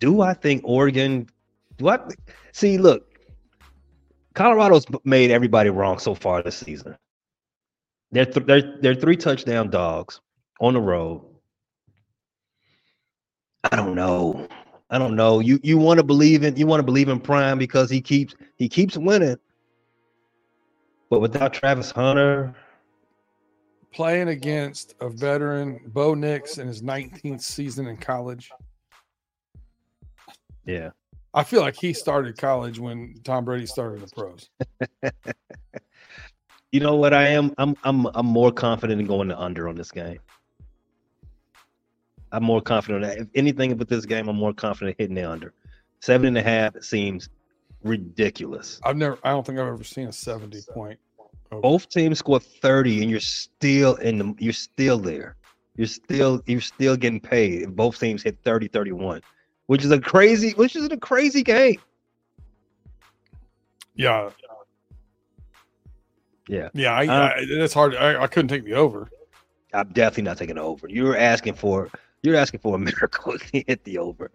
do 0.00 0.20
I 0.20 0.34
think 0.34 0.62
Oregon? 0.64 1.28
Do 1.78 1.88
I 1.88 1.98
see? 2.52 2.78
Look, 2.78 3.18
Colorado's 4.34 4.86
made 5.04 5.30
everybody 5.30 5.70
wrong 5.70 5.98
so 5.98 6.14
far 6.14 6.42
this 6.42 6.56
season. 6.56 6.96
They're 8.10 8.26
th- 8.26 8.46
they're 8.46 8.78
they're 8.80 8.94
three 8.94 9.16
touchdown 9.16 9.70
dogs 9.70 10.20
on 10.60 10.74
the 10.74 10.80
road. 10.80 11.22
I 13.72 13.76
don't 13.76 13.94
know. 13.94 14.46
I 14.90 14.98
don't 14.98 15.16
know. 15.16 15.40
You 15.40 15.58
you 15.62 15.78
want 15.78 15.98
to 15.98 16.04
believe 16.04 16.44
in 16.44 16.56
you 16.56 16.66
want 16.66 16.80
to 16.80 16.84
believe 16.84 17.08
in 17.08 17.18
Prime 17.20 17.58
because 17.58 17.90
he 17.90 18.00
keeps 18.00 18.34
he 18.56 18.68
keeps 18.68 18.96
winning. 18.96 19.36
But 21.10 21.20
without 21.20 21.52
Travis 21.52 21.90
Hunter, 21.90 22.54
Playing 23.92 24.28
against 24.28 24.94
a 25.00 25.08
veteran, 25.08 25.80
Bo 25.86 26.12
Nix, 26.14 26.58
in 26.58 26.66
his 26.66 26.82
19th 26.82 27.40
season 27.40 27.86
in 27.86 27.96
college. 27.96 28.50
yeah. 30.66 30.90
I 31.32 31.44
feel 31.44 31.60
like 31.60 31.76
he 31.76 31.92
started 31.92 32.36
college 32.36 32.78
when 32.78 33.14
Tom 33.24 33.44
Brady 33.44 33.66
started 33.66 34.00
the 34.00 34.14
pros. 34.14 34.50
You 36.72 36.80
know 36.80 36.96
what 36.96 37.14
I 37.14 37.28
am? 37.28 37.54
I'm 37.56 37.74
I'm 37.84 38.06
I'm 38.14 38.26
more 38.26 38.52
confident 38.52 39.00
in 39.00 39.06
going 39.06 39.28
to 39.28 39.38
under 39.38 39.66
on 39.66 39.76
this 39.76 39.90
game. 39.90 40.18
I'm 42.36 42.44
more 42.44 42.60
confident 42.60 43.02
that 43.02 43.16
if 43.16 43.28
anything 43.34 43.74
with 43.78 43.88
this 43.88 44.04
game, 44.04 44.28
I'm 44.28 44.36
more 44.36 44.52
confident 44.52 44.94
hitting 44.98 45.14
the 45.14 45.24
under. 45.24 45.54
Seven 46.00 46.26
and 46.26 46.36
a 46.36 46.42
half 46.42 46.82
seems 46.82 47.30
ridiculous. 47.82 48.78
I've 48.84 48.98
never, 48.98 49.18
I 49.24 49.30
don't 49.30 49.46
think 49.46 49.58
I've 49.58 49.68
ever 49.68 49.82
seen 49.82 50.08
a 50.08 50.12
70 50.12 50.60
point. 50.74 50.98
over. 51.50 51.62
Both 51.62 51.88
teams 51.88 52.18
score 52.18 52.38
30 52.38 53.00
and 53.00 53.10
you're 53.10 53.20
still 53.20 53.94
in 53.96 54.18
the 54.18 54.34
you're 54.38 54.52
still 54.52 54.98
there. 54.98 55.36
You're 55.76 55.86
still 55.86 56.42
you're 56.44 56.60
still 56.60 56.94
getting 56.94 57.20
paid. 57.20 57.62
If 57.62 57.70
both 57.70 57.98
teams 57.98 58.22
hit 58.22 58.36
30, 58.44 58.68
31, 58.68 59.22
which 59.64 59.82
is 59.82 59.90
a 59.90 59.98
crazy, 59.98 60.50
which 60.52 60.76
is 60.76 60.84
a 60.84 60.96
crazy 60.98 61.42
game. 61.42 61.80
Yeah. 63.94 64.28
Yeah. 66.48 66.68
Yeah. 66.74 66.92
I, 66.92 67.06
Uh, 67.06 67.30
I, 67.34 67.46
that's 67.58 67.72
hard. 67.72 67.94
I, 67.96 68.24
I 68.24 68.26
couldn't 68.26 68.48
take 68.48 68.64
the 68.66 68.74
over. 68.74 69.08
I'm 69.72 69.88
definitely 69.88 70.24
not 70.24 70.36
taking 70.36 70.56
the 70.56 70.62
over. 70.62 70.86
You're 70.86 71.16
asking 71.16 71.54
for 71.54 71.88
you're 72.22 72.36
asking 72.36 72.60
for 72.60 72.74
a 72.74 72.78
miracle 72.90 73.38
to 73.38 73.64
hit 73.66 73.84
the 73.84 73.98
over. 73.98 74.30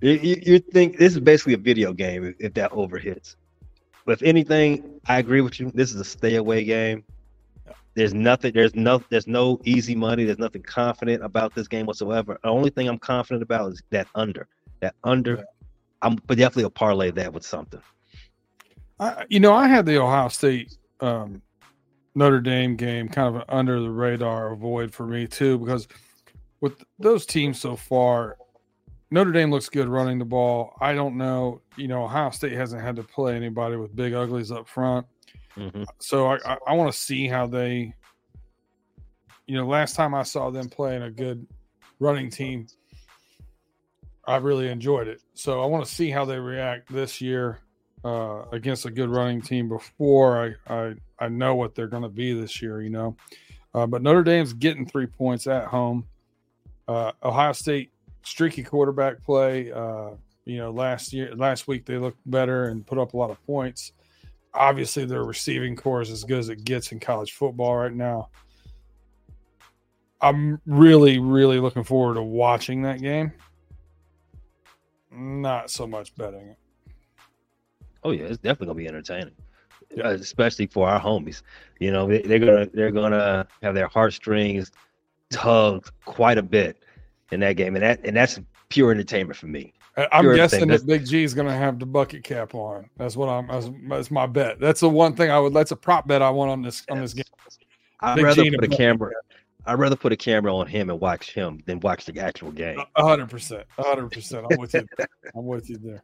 You, 0.00 0.12
you, 0.12 0.42
you 0.44 0.58
think 0.58 0.98
this 0.98 1.14
is 1.14 1.20
basically 1.20 1.54
a 1.54 1.58
video 1.58 1.92
game 1.92 2.24
if, 2.24 2.34
if 2.38 2.54
that 2.54 2.72
over 2.72 2.98
hits. 2.98 3.36
But 4.04 4.12
if 4.12 4.22
anything, 4.22 5.00
I 5.06 5.18
agree 5.18 5.40
with 5.40 5.58
you. 5.58 5.70
This 5.74 5.92
is 5.92 6.00
a 6.00 6.04
stay 6.04 6.36
away 6.36 6.64
game. 6.64 7.04
There's 7.94 8.12
nothing. 8.12 8.52
There's 8.52 8.74
no. 8.74 9.02
There's 9.08 9.26
no 9.26 9.58
easy 9.64 9.94
money. 9.94 10.24
There's 10.24 10.38
nothing 10.38 10.62
confident 10.62 11.24
about 11.24 11.54
this 11.54 11.66
game 11.66 11.86
whatsoever. 11.86 12.38
The 12.42 12.50
only 12.50 12.68
thing 12.68 12.88
I'm 12.88 12.98
confident 12.98 13.42
about 13.42 13.72
is 13.72 13.82
that 13.90 14.06
under. 14.14 14.46
That 14.80 14.94
under. 15.02 15.44
I'm 16.02 16.16
but 16.26 16.36
definitely 16.36 16.64
a 16.64 16.70
parlay 16.70 17.10
that 17.12 17.32
with 17.32 17.44
something. 17.44 17.80
I, 19.00 19.24
you 19.28 19.40
know, 19.40 19.54
I 19.54 19.66
had 19.66 19.86
the 19.86 20.00
Ohio 20.00 20.28
State 20.28 20.76
um, 21.00 21.40
Notre 22.14 22.40
Dame 22.40 22.76
game 22.76 23.08
kind 23.08 23.34
of 23.34 23.36
an 23.36 23.44
under 23.48 23.80
the 23.80 23.90
radar 23.90 24.52
avoid 24.52 24.92
for 24.92 25.06
me 25.06 25.26
too, 25.26 25.58
because 25.58 25.88
with 26.60 26.82
those 26.98 27.26
teams 27.26 27.60
so 27.60 27.76
far, 27.76 28.36
Notre 29.10 29.32
Dame 29.32 29.50
looks 29.50 29.68
good 29.68 29.88
running 29.88 30.18
the 30.18 30.24
ball. 30.24 30.76
I 30.80 30.92
don't 30.94 31.16
know, 31.16 31.60
you 31.76 31.86
know, 31.88 32.04
Ohio 32.04 32.30
State 32.30 32.52
hasn't 32.52 32.82
had 32.82 32.96
to 32.96 33.02
play 33.02 33.36
anybody 33.36 33.76
with 33.76 33.94
big 33.94 34.14
uglies 34.14 34.50
up 34.50 34.66
front, 34.68 35.06
Mhm. 35.56 35.86
so 36.00 36.26
I 36.26 36.38
I, 36.44 36.58
I 36.68 36.72
want 36.74 36.92
to 36.92 36.98
see 36.98 37.28
how 37.28 37.46
they. 37.46 37.94
You 39.46 39.56
know, 39.56 39.66
last 39.66 39.94
time 39.94 40.12
I 40.12 40.24
saw 40.24 40.50
them 40.50 40.68
playing 40.68 41.02
a 41.02 41.10
good 41.10 41.46
running 42.00 42.30
team, 42.30 42.66
I 44.26 44.36
really 44.38 44.68
enjoyed 44.68 45.06
it. 45.06 45.20
So 45.34 45.62
I 45.62 45.66
want 45.66 45.84
to 45.86 45.94
see 45.94 46.10
how 46.10 46.24
they 46.24 46.38
react 46.40 46.92
this 46.92 47.20
year 47.20 47.60
uh, 48.04 48.42
against 48.50 48.86
a 48.86 48.90
good 48.90 49.08
running 49.08 49.40
team 49.40 49.68
before 49.68 50.56
I 50.68 50.74
I, 50.74 50.94
I 51.20 51.28
know 51.28 51.54
what 51.54 51.76
they're 51.76 51.86
going 51.86 52.02
to 52.02 52.08
be 52.08 52.32
this 52.38 52.60
year. 52.60 52.82
You 52.82 52.90
know, 52.90 53.16
uh, 53.72 53.86
but 53.86 54.02
Notre 54.02 54.24
Dame's 54.24 54.52
getting 54.52 54.84
three 54.84 55.06
points 55.06 55.46
at 55.46 55.66
home. 55.66 56.06
Uh, 56.88 57.12
Ohio 57.22 57.52
State 57.52 57.90
streaky 58.22 58.62
quarterback 58.62 59.22
play. 59.22 59.72
Uh, 59.72 60.10
you 60.44 60.58
know, 60.58 60.70
last 60.70 61.12
year 61.12 61.34
last 61.34 61.66
week 61.66 61.84
they 61.84 61.98
looked 61.98 62.20
better 62.26 62.66
and 62.66 62.86
put 62.86 62.98
up 62.98 63.14
a 63.14 63.16
lot 63.16 63.30
of 63.30 63.44
points. 63.46 63.92
Obviously, 64.54 65.04
their 65.04 65.24
receiving 65.24 65.76
core 65.76 66.00
is 66.00 66.10
as 66.10 66.24
good 66.24 66.38
as 66.38 66.48
it 66.48 66.64
gets 66.64 66.92
in 66.92 67.00
college 67.00 67.32
football 67.32 67.76
right 67.76 67.92
now. 67.92 68.28
I'm 70.20 70.60
really, 70.66 71.18
really 71.18 71.60
looking 71.60 71.84
forward 71.84 72.14
to 72.14 72.22
watching 72.22 72.82
that 72.82 73.00
game. 73.00 73.32
Not 75.10 75.70
so 75.70 75.86
much 75.86 76.14
betting 76.16 76.48
it. 76.48 76.58
Oh 78.02 78.12
yeah, 78.12 78.24
it's 78.24 78.38
definitely 78.38 78.66
gonna 78.66 78.76
be 78.76 78.88
entertaining, 78.88 79.34
Yeah. 79.94 80.10
Especially 80.10 80.66
for 80.66 80.88
our 80.88 81.00
homies. 81.00 81.42
You 81.80 81.90
know, 81.90 82.06
they're 82.06 82.38
gonna 82.38 82.66
they're 82.72 82.90
gonna 82.92 83.46
have 83.62 83.74
their 83.74 83.88
heartstrings 83.88 84.70
tugged 85.30 85.90
quite 86.04 86.38
a 86.38 86.42
bit 86.42 86.82
in 87.32 87.40
that 87.40 87.54
game, 87.54 87.74
and 87.76 87.82
that 87.82 88.04
and 88.04 88.16
that's 88.16 88.40
pure 88.68 88.90
entertainment 88.90 89.36
for 89.36 89.46
me. 89.46 89.72
I'm 90.12 90.24
Sure 90.24 90.36
guessing 90.36 90.68
that 90.68 90.86
Big 90.86 91.06
G 91.06 91.24
is 91.24 91.32
going 91.32 91.46
to 91.46 91.54
have 91.54 91.78
the 91.78 91.86
bucket 91.86 92.22
cap 92.22 92.54
on. 92.54 92.90
That's 92.98 93.16
what 93.16 93.28
I'm. 93.28 93.46
That's, 93.46 93.70
that's 93.88 94.10
my 94.10 94.26
bet. 94.26 94.60
That's 94.60 94.80
the 94.80 94.90
one 94.90 95.16
thing 95.16 95.30
I 95.30 95.38
would. 95.38 95.54
That's 95.54 95.70
a 95.70 95.76
prop 95.76 96.06
bet 96.06 96.20
I 96.20 96.28
want 96.28 96.50
on 96.50 96.62
this 96.62 96.84
on 96.90 97.00
this 97.00 97.14
game. 97.14 97.24
I'd 98.00 98.16
Big 98.16 98.24
rather 98.24 98.42
Gene 98.42 98.54
put 98.54 98.64
a 98.64 98.76
camera. 98.76 99.12
I'd 99.64 99.78
rather 99.78 99.96
put 99.96 100.12
a 100.12 100.16
camera 100.16 100.54
on 100.54 100.66
him 100.66 100.90
and 100.90 101.00
watch 101.00 101.32
him 101.32 101.62
than 101.66 101.80
watch 101.80 102.04
the 102.04 102.20
actual 102.20 102.52
game. 102.52 102.78
A 102.96 103.02
hundred 103.02 103.30
percent. 103.30 103.64
A 103.78 103.82
hundred 103.82 104.12
percent. 104.12 104.46
I'm 104.50 104.58
with 104.60 104.74
you. 104.74 104.86
I'm 105.34 105.46
with 105.46 105.70
you 105.70 105.78
there. 105.78 106.02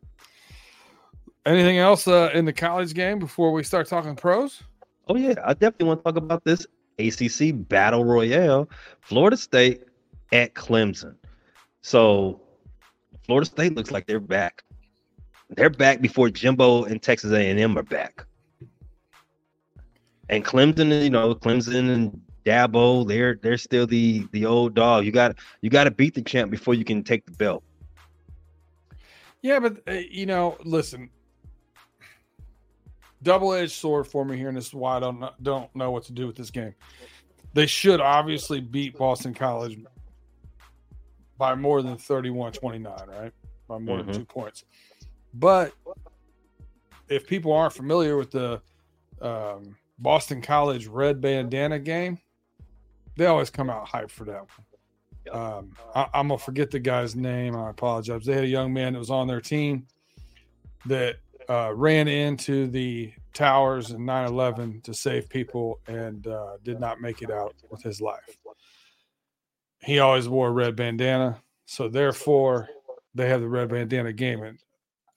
Anything 1.45 1.79
else 1.79 2.09
uh, 2.09 2.31
in 2.33 2.45
the 2.45 2.53
college 2.53 2.95
game 2.95 3.19
before 3.19 3.53
we 3.53 3.63
start 3.63 3.89
talking 3.89 4.17
pros? 4.17 4.63
Oh 5.09 5.17
yeah, 5.17 5.35
I 5.45 5.53
definitely 5.53 5.89
want 5.89 6.01
to 6.01 6.05
talk 6.05 6.17
about 6.17 6.45
this 6.45 6.67
ACC 6.99 7.69
battle 7.69 8.05
royale, 8.05 8.69
Florida 9.01 9.37
State 9.37 9.83
at 10.33 10.55
Clemson. 10.55 11.15
So 11.83 12.41
Florida 13.25 13.47
State 13.47 13.75
looks 13.75 13.91
like 13.91 14.07
they're 14.07 14.21
back. 14.21 14.65
They're 15.51 15.71
back 15.71 16.01
before 16.01 16.31
Jimbo 16.31 16.85
and 16.85 17.03
Texas 17.03 17.33
A&M 17.33 17.77
are 17.77 17.83
back. 17.83 18.25
And 20.29 20.45
Clemson, 20.45 21.03
you 21.03 21.11
know, 21.11 21.35
Clemson 21.35 21.93
and 21.93 22.21
Dabo, 22.45 23.07
they're 23.07 23.39
they're 23.43 23.59
still 23.59 23.87
the 23.87 24.27
the 24.33 24.47
old 24.47 24.75
dog. 24.75 25.05
You 25.05 25.13
got 25.13 25.37
you 25.61 25.71
got 25.71 25.85
to 25.85 25.91
beat 25.91 26.15
the 26.15 26.23
champ 26.23 26.51
before 26.51 26.75
you 26.75 26.85
can 26.85 27.05
take 27.05 27.27
the 27.27 27.33
belt. 27.33 27.63
Yeah, 29.43 29.59
but 29.61 29.83
uh, 29.87 29.93
you 29.93 30.27
know, 30.27 30.57
listen, 30.65 31.11
double 33.23 33.53
edged 33.53 33.73
sword 33.73 34.07
for 34.07 34.25
me 34.25 34.37
here, 34.37 34.49
and 34.49 34.57
this 34.57 34.69
is 34.69 34.75
why 34.75 34.97
I 34.97 35.01
don't 35.01 35.25
don't 35.43 35.75
know 35.75 35.91
what 35.91 36.05
to 36.05 36.13
do 36.13 36.27
with 36.27 36.37
this 36.37 36.51
game. 36.51 36.75
They 37.55 37.67
should 37.67 38.01
obviously 38.01 38.61
beat 38.61 38.97
Boston 38.97 39.35
College 39.35 39.79
by 41.37 41.55
more 41.55 41.83
than 41.83 41.97
31-29, 41.97 43.09
right? 43.09 43.33
By 43.69 43.79
more 43.79 43.99
mm-hmm. 43.99 44.07
than 44.07 44.21
two 44.21 44.25
points. 44.25 44.65
But 45.35 45.73
if 47.09 47.27
people 47.27 47.53
aren't 47.53 47.75
familiar 47.75 48.17
with 48.17 48.31
the 48.31 48.63
um, 49.21 49.77
Boston 49.99 50.41
College 50.41 50.87
red 50.87 51.21
bandana 51.21 51.79
game, 51.79 52.19
they 53.17 53.27
always 53.27 53.51
come 53.51 53.71
out 53.71 53.87
hyped 53.87 54.11
for 54.11 54.25
that 54.25 54.41
one. 54.41 54.67
Um, 55.31 55.77
I, 55.95 56.09
am 56.15 56.29
gonna 56.29 56.39
forget 56.39 56.71
the 56.71 56.81
guy's 56.81 57.15
name. 57.15 57.55
I 57.55 57.71
apologize. 57.71 58.25
They 58.25 58.35
had 58.35 58.45
a 58.45 58.49
young 58.49 58.73
man 58.73 58.95
that 58.95 58.99
was 58.99 59.11
on 59.11 59.29
their 59.29 59.41
team 59.41 59.87
that 60.87 61.17
uh, 61.49 61.73
ran 61.75 62.09
into 62.09 62.67
the 62.69 63.13
towers 63.33 63.91
in 63.91 64.01
9/11 64.01 64.83
to 64.85 64.95
save 64.95 65.29
people 65.29 65.81
and 65.87 66.27
uh, 66.27 66.57
did 66.63 66.81
not 66.81 67.01
make 67.01 67.23
it 67.23 67.31
out 67.31 67.55
with 67.71 67.83
his 67.83 68.01
life. 68.01 68.39
He 69.81 69.99
always 69.99 70.29
wore 70.29 70.49
a 70.49 70.53
red 70.53 70.77
bandana, 70.77 71.43
so 71.67 71.89
therefore 71.89 72.69
they 73.15 73.29
have 73.29 73.41
the 73.41 73.49
red 73.49 73.69
bandana 73.69 74.13
game. 74.13 74.43
And 74.43 74.59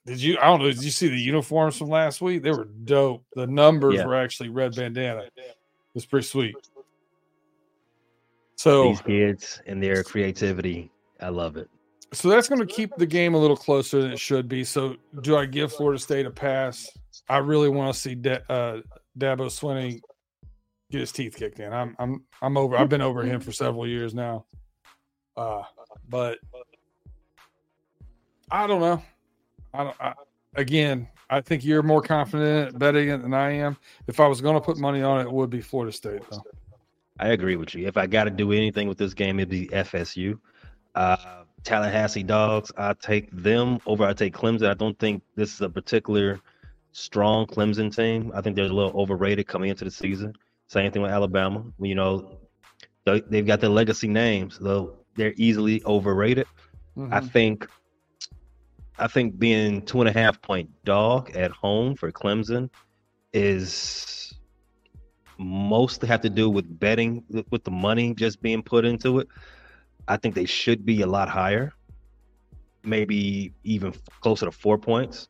did 0.06 0.20
you? 0.20 0.38
I 0.38 0.46
don't 0.46 0.60
know. 0.60 0.66
Did 0.66 0.82
you 0.82 0.90
see 0.90 1.08
the 1.08 1.20
uniforms 1.20 1.76
from 1.76 1.88
last 1.88 2.20
week? 2.20 2.42
They 2.42 2.52
were 2.52 2.68
dope. 2.84 3.24
The 3.34 3.46
numbers 3.46 3.96
yeah. 3.96 4.06
were 4.06 4.16
actually 4.16 4.48
red 4.48 4.74
bandana. 4.74 5.22
It 5.36 5.56
was 5.94 6.06
pretty 6.06 6.26
sweet. 6.26 6.56
So 8.56 8.88
these 8.88 9.02
kids 9.02 9.60
and 9.66 9.82
their 9.82 10.02
creativity, 10.02 10.90
I 11.20 11.28
love 11.28 11.56
it. 11.56 11.68
So 12.12 12.28
that's 12.28 12.48
going 12.48 12.60
to 12.60 12.66
keep 12.66 12.94
the 12.96 13.06
game 13.06 13.34
a 13.34 13.38
little 13.38 13.56
closer 13.56 14.00
than 14.00 14.12
it 14.12 14.18
should 14.18 14.48
be. 14.48 14.64
So 14.64 14.96
do 15.22 15.36
I 15.36 15.46
give 15.46 15.72
Florida 15.72 15.98
State 15.98 16.26
a 16.26 16.30
pass? 16.30 16.88
I 17.28 17.38
really 17.38 17.68
want 17.68 17.92
to 17.94 18.00
see 18.00 18.14
De- 18.14 18.50
uh, 18.50 18.80
Dabo 19.18 19.46
Swinney 19.46 20.00
get 20.90 21.00
his 21.00 21.12
teeth 21.12 21.36
kicked 21.36 21.58
in. 21.58 21.72
I'm 21.72 21.96
I'm 21.98 22.22
I'm 22.40 22.56
over. 22.56 22.76
I've 22.76 22.88
been 22.88 23.00
over 23.00 23.22
him 23.22 23.40
for 23.40 23.52
several 23.52 23.86
years 23.86 24.14
now. 24.14 24.44
Uh, 25.36 25.62
but 26.08 26.38
I 28.50 28.66
don't 28.66 28.80
know. 28.80 29.02
I 29.74 29.84
don't. 29.84 29.96
I, 30.00 30.14
again, 30.54 31.08
I 31.28 31.40
think 31.40 31.64
you're 31.64 31.82
more 31.82 32.02
confident 32.02 32.78
betting 32.78 33.08
it 33.08 33.22
than 33.22 33.34
I 33.34 33.50
am. 33.50 33.76
If 34.06 34.20
I 34.20 34.26
was 34.26 34.40
going 34.40 34.54
to 34.54 34.60
put 34.60 34.78
money 34.78 35.02
on 35.02 35.20
it, 35.20 35.24
it 35.24 35.32
would 35.32 35.50
be 35.50 35.60
Florida 35.60 35.92
State, 35.92 36.22
though. 36.30 36.42
I 37.18 37.28
agree 37.28 37.56
with 37.56 37.74
you. 37.74 37.86
If 37.86 37.96
I 37.96 38.06
got 38.06 38.24
to 38.24 38.30
do 38.30 38.52
anything 38.52 38.88
with 38.88 38.98
this 38.98 39.14
game, 39.14 39.40
it'd 39.40 39.48
be 39.48 39.66
FSU. 39.68 40.38
Uh, 40.94 41.16
Tallahassee 41.66 42.22
Dogs, 42.22 42.70
I 42.78 42.94
take 42.94 43.28
them 43.32 43.80
over. 43.86 44.04
I 44.04 44.12
take 44.12 44.32
Clemson. 44.32 44.70
I 44.70 44.74
don't 44.74 44.96
think 45.00 45.22
this 45.34 45.52
is 45.52 45.60
a 45.60 45.68
particular 45.68 46.38
strong 46.92 47.44
Clemson 47.46 47.94
team. 47.94 48.30
I 48.34 48.40
think 48.40 48.54
they're 48.54 48.66
a 48.66 48.68
little 48.68 48.98
overrated 48.98 49.48
coming 49.48 49.70
into 49.70 49.84
the 49.84 49.90
season. 49.90 50.32
Same 50.68 50.92
thing 50.92 51.02
with 51.02 51.10
Alabama. 51.10 51.64
You 51.80 51.96
know, 51.96 52.38
they've 53.04 53.46
got 53.46 53.60
their 53.60 53.70
legacy 53.70 54.06
names, 54.06 54.58
though 54.60 54.96
they're 55.16 55.34
easily 55.36 55.82
overrated. 55.84 56.46
Mm-hmm. 56.96 57.12
I 57.12 57.20
think 57.20 57.68
I 58.96 59.08
think 59.08 59.36
being 59.36 59.82
two 59.82 60.00
and 60.00 60.08
a 60.08 60.12
half 60.12 60.40
point 60.40 60.70
dog 60.84 61.34
at 61.34 61.50
home 61.50 61.96
for 61.96 62.12
Clemson 62.12 62.70
is 63.32 64.32
mostly 65.36 66.08
have 66.08 66.20
to 66.22 66.30
do 66.30 66.48
with 66.48 66.78
betting 66.78 67.24
with 67.50 67.64
the 67.64 67.72
money 67.72 68.14
just 68.14 68.40
being 68.40 68.62
put 68.62 68.84
into 68.84 69.18
it. 69.18 69.28
I 70.08 70.16
think 70.16 70.34
they 70.34 70.44
should 70.44 70.84
be 70.84 71.02
a 71.02 71.06
lot 71.06 71.28
higher, 71.28 71.72
maybe 72.84 73.52
even 73.64 73.92
closer 74.20 74.46
to 74.46 74.52
four 74.52 74.78
points. 74.78 75.28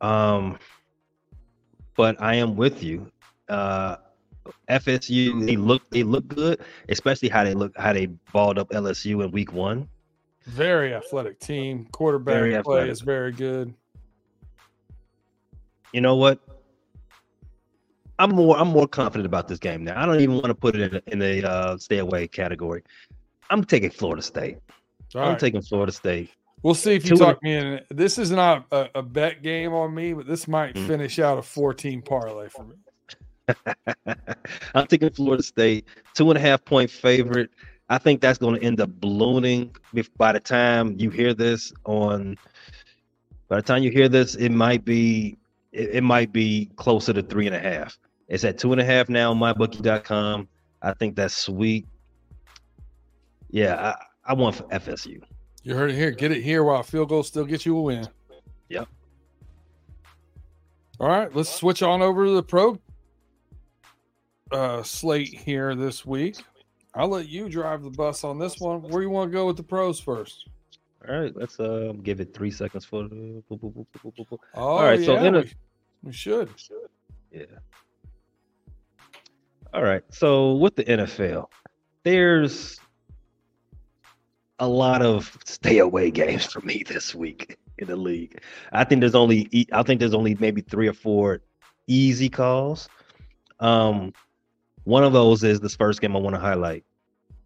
Um, 0.00 0.58
but 1.96 2.20
I 2.20 2.36
am 2.36 2.56
with 2.56 2.82
you. 2.82 3.10
Uh, 3.48 3.96
FSU 4.70 5.44
they 5.44 5.56
look 5.56 5.88
they 5.90 6.02
look 6.02 6.28
good, 6.28 6.60
especially 6.88 7.28
how 7.28 7.42
they 7.42 7.54
look 7.54 7.72
how 7.76 7.92
they 7.92 8.06
balled 8.32 8.58
up 8.58 8.70
LSU 8.70 9.24
in 9.24 9.30
week 9.30 9.52
one. 9.52 9.88
Very 10.44 10.94
athletic 10.94 11.40
team. 11.40 11.88
Quarterback 11.90 12.32
very 12.32 12.50
play 12.50 12.58
athletic. 12.58 12.92
is 12.92 13.00
very 13.00 13.32
good. 13.32 13.74
You 15.92 16.00
know 16.00 16.16
what? 16.16 16.40
I'm 18.18 18.30
more 18.30 18.56
I'm 18.56 18.68
more 18.68 18.88
confident 18.88 19.26
about 19.26 19.48
this 19.48 19.58
game 19.58 19.84
now. 19.84 20.00
I 20.00 20.06
don't 20.06 20.20
even 20.20 20.36
want 20.36 20.46
to 20.46 20.54
put 20.54 20.76
it 20.76 20.94
in, 20.94 21.02
in 21.12 21.18
the 21.18 21.48
uh, 21.48 21.76
stay 21.78 21.98
away 21.98 22.26
category. 22.26 22.82
I'm 23.50 23.64
taking 23.64 23.90
Florida 23.90 24.22
State. 24.22 24.58
All 25.14 25.22
I'm 25.22 25.28
right. 25.30 25.38
taking 25.38 25.62
Florida 25.62 25.92
State. 25.92 26.30
We'll 26.62 26.74
see 26.74 26.94
if 26.94 27.04
you 27.04 27.10
Two 27.10 27.16
talk 27.16 27.42
me 27.42 27.54
in. 27.54 27.80
This 27.90 28.18
is 28.18 28.30
not 28.30 28.66
a, 28.72 28.88
a, 28.96 29.02
bet 29.02 29.42
game 29.42 29.72
on 29.72 29.94
me, 29.94 30.14
but 30.14 30.26
this 30.26 30.48
might 30.48 30.74
mm. 30.74 30.86
finish 30.86 31.18
out 31.18 31.38
a 31.38 31.42
14 31.42 32.02
parlay 32.02 32.48
for 32.48 32.64
me. 32.64 32.74
I'm 34.74 34.86
taking 34.86 35.10
Florida 35.10 35.42
State, 35.42 35.86
two 36.14 36.30
and 36.30 36.38
a 36.38 36.40
half 36.40 36.64
point 36.64 36.90
favorite. 36.90 37.50
I 37.88 37.98
think 37.98 38.20
that's 38.20 38.38
going 38.38 38.58
to 38.58 38.66
end 38.66 38.80
up 38.80 38.90
ballooning 39.00 39.76
by 40.16 40.32
the 40.32 40.40
time 40.40 40.96
you 40.98 41.10
hear 41.10 41.34
this 41.34 41.72
on. 41.84 42.36
By 43.48 43.56
the 43.56 43.62
time 43.62 43.84
you 43.84 43.92
hear 43.92 44.08
this, 44.08 44.34
it 44.34 44.48
might 44.48 44.84
be 44.84 45.36
it, 45.72 45.90
it 45.96 46.02
might 46.02 46.32
be 46.32 46.68
closer 46.76 47.12
to 47.12 47.22
three 47.22 47.46
and 47.46 47.54
a 47.54 47.60
half. 47.60 47.96
It's 48.28 48.44
at 48.44 48.58
two 48.58 48.72
and 48.72 48.80
a 48.80 48.84
half 48.84 49.08
now 49.08 49.30
on 49.30 49.38
mybookie.com. 49.38 50.48
I 50.82 50.94
think 50.94 51.16
that's 51.16 51.36
sweet. 51.36 51.86
Yeah, 53.50 53.94
I, 54.26 54.32
I 54.32 54.34
want 54.34 54.56
FSU. 54.70 55.20
You 55.62 55.74
heard 55.74 55.90
it 55.90 55.96
here. 55.96 56.10
Get 56.10 56.32
it 56.32 56.42
here 56.42 56.64
while 56.64 56.82
field 56.82 57.08
goal 57.08 57.22
still 57.22 57.44
gets 57.44 57.64
you 57.64 57.76
a 57.76 57.82
win. 57.82 58.06
Yep. 58.68 58.88
All 60.98 61.08
right, 61.08 61.34
let's 61.34 61.52
switch 61.52 61.82
on 61.82 62.02
over 62.02 62.24
to 62.24 62.32
the 62.32 62.42
pro 62.42 62.78
uh, 64.50 64.82
slate 64.82 65.28
here 65.28 65.74
this 65.74 66.06
week. 66.06 66.36
I'll 66.94 67.08
let 67.08 67.28
you 67.28 67.48
drive 67.48 67.82
the 67.82 67.90
bus 67.90 68.24
on 68.24 68.38
this 68.38 68.58
one. 68.58 68.80
Where 68.82 69.02
you 69.02 69.10
want 69.10 69.30
to 69.30 69.32
go 69.32 69.46
with 69.46 69.56
the 69.56 69.62
pros 69.62 70.00
first? 70.00 70.48
All 71.06 71.14
right, 71.14 71.36
let's 71.36 71.60
uh, 71.60 71.92
give 72.02 72.20
it 72.20 72.32
three 72.32 72.50
seconds 72.50 72.84
for 72.84 73.06
the. 73.08 73.42
Oh, 73.50 74.38
All 74.54 74.82
right, 74.82 74.98
yeah, 74.98 75.06
so 75.06 75.16
in 75.16 75.34
a, 75.34 75.40
we, 75.40 75.52
we 76.04 76.12
should. 76.12 76.48
Yeah. 77.30 77.44
All 79.76 79.82
right, 79.82 80.02
so 80.08 80.54
with 80.54 80.74
the 80.74 80.84
NFL, 80.84 81.48
there's 82.02 82.80
a 84.58 84.66
lot 84.66 85.02
of 85.02 85.36
stay 85.44 85.80
away 85.80 86.10
games 86.10 86.46
for 86.46 86.62
me 86.62 86.82
this 86.88 87.14
week 87.14 87.58
in 87.76 87.86
the 87.88 87.96
league. 87.96 88.40
I 88.72 88.84
think 88.84 89.00
there's 89.00 89.14
only 89.14 89.68
I 89.74 89.82
think 89.82 90.00
there's 90.00 90.14
only 90.14 90.34
maybe 90.36 90.62
three 90.62 90.88
or 90.88 90.94
four 90.94 91.42
easy 91.86 92.30
calls. 92.30 92.88
Um, 93.60 94.14
one 94.84 95.04
of 95.04 95.12
those 95.12 95.44
is 95.44 95.60
this 95.60 95.76
first 95.76 96.00
game 96.00 96.16
I 96.16 96.20
want 96.20 96.36
to 96.36 96.40
highlight. 96.40 96.86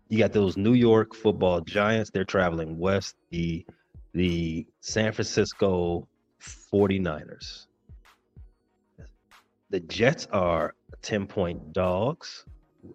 You 0.09 0.19
got 0.19 0.33
those 0.33 0.57
New 0.57 0.75
York 0.75 1.16
Football 1.16 1.62
Giants. 1.62 2.11
They're 2.11 2.23
traveling 2.25 2.79
west. 2.79 3.16
The 3.31 3.66
the 4.12 4.69
San 4.83 5.11
Francisco 5.11 6.07
49ers. 6.40 7.66
The 9.71 9.81
Jets 9.81 10.29
are 10.33 10.75
10 11.03 11.27
point 11.27 11.73
dogs 11.73 12.45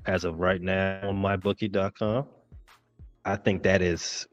as 0.05 0.23
of 0.23 0.39
right 0.39 0.61
now 0.61 0.99
on 1.03 1.15
mybookie.com. 1.15 2.25
I 3.23 3.35
think 3.35 3.63
that 3.63 3.81
is 3.81 4.27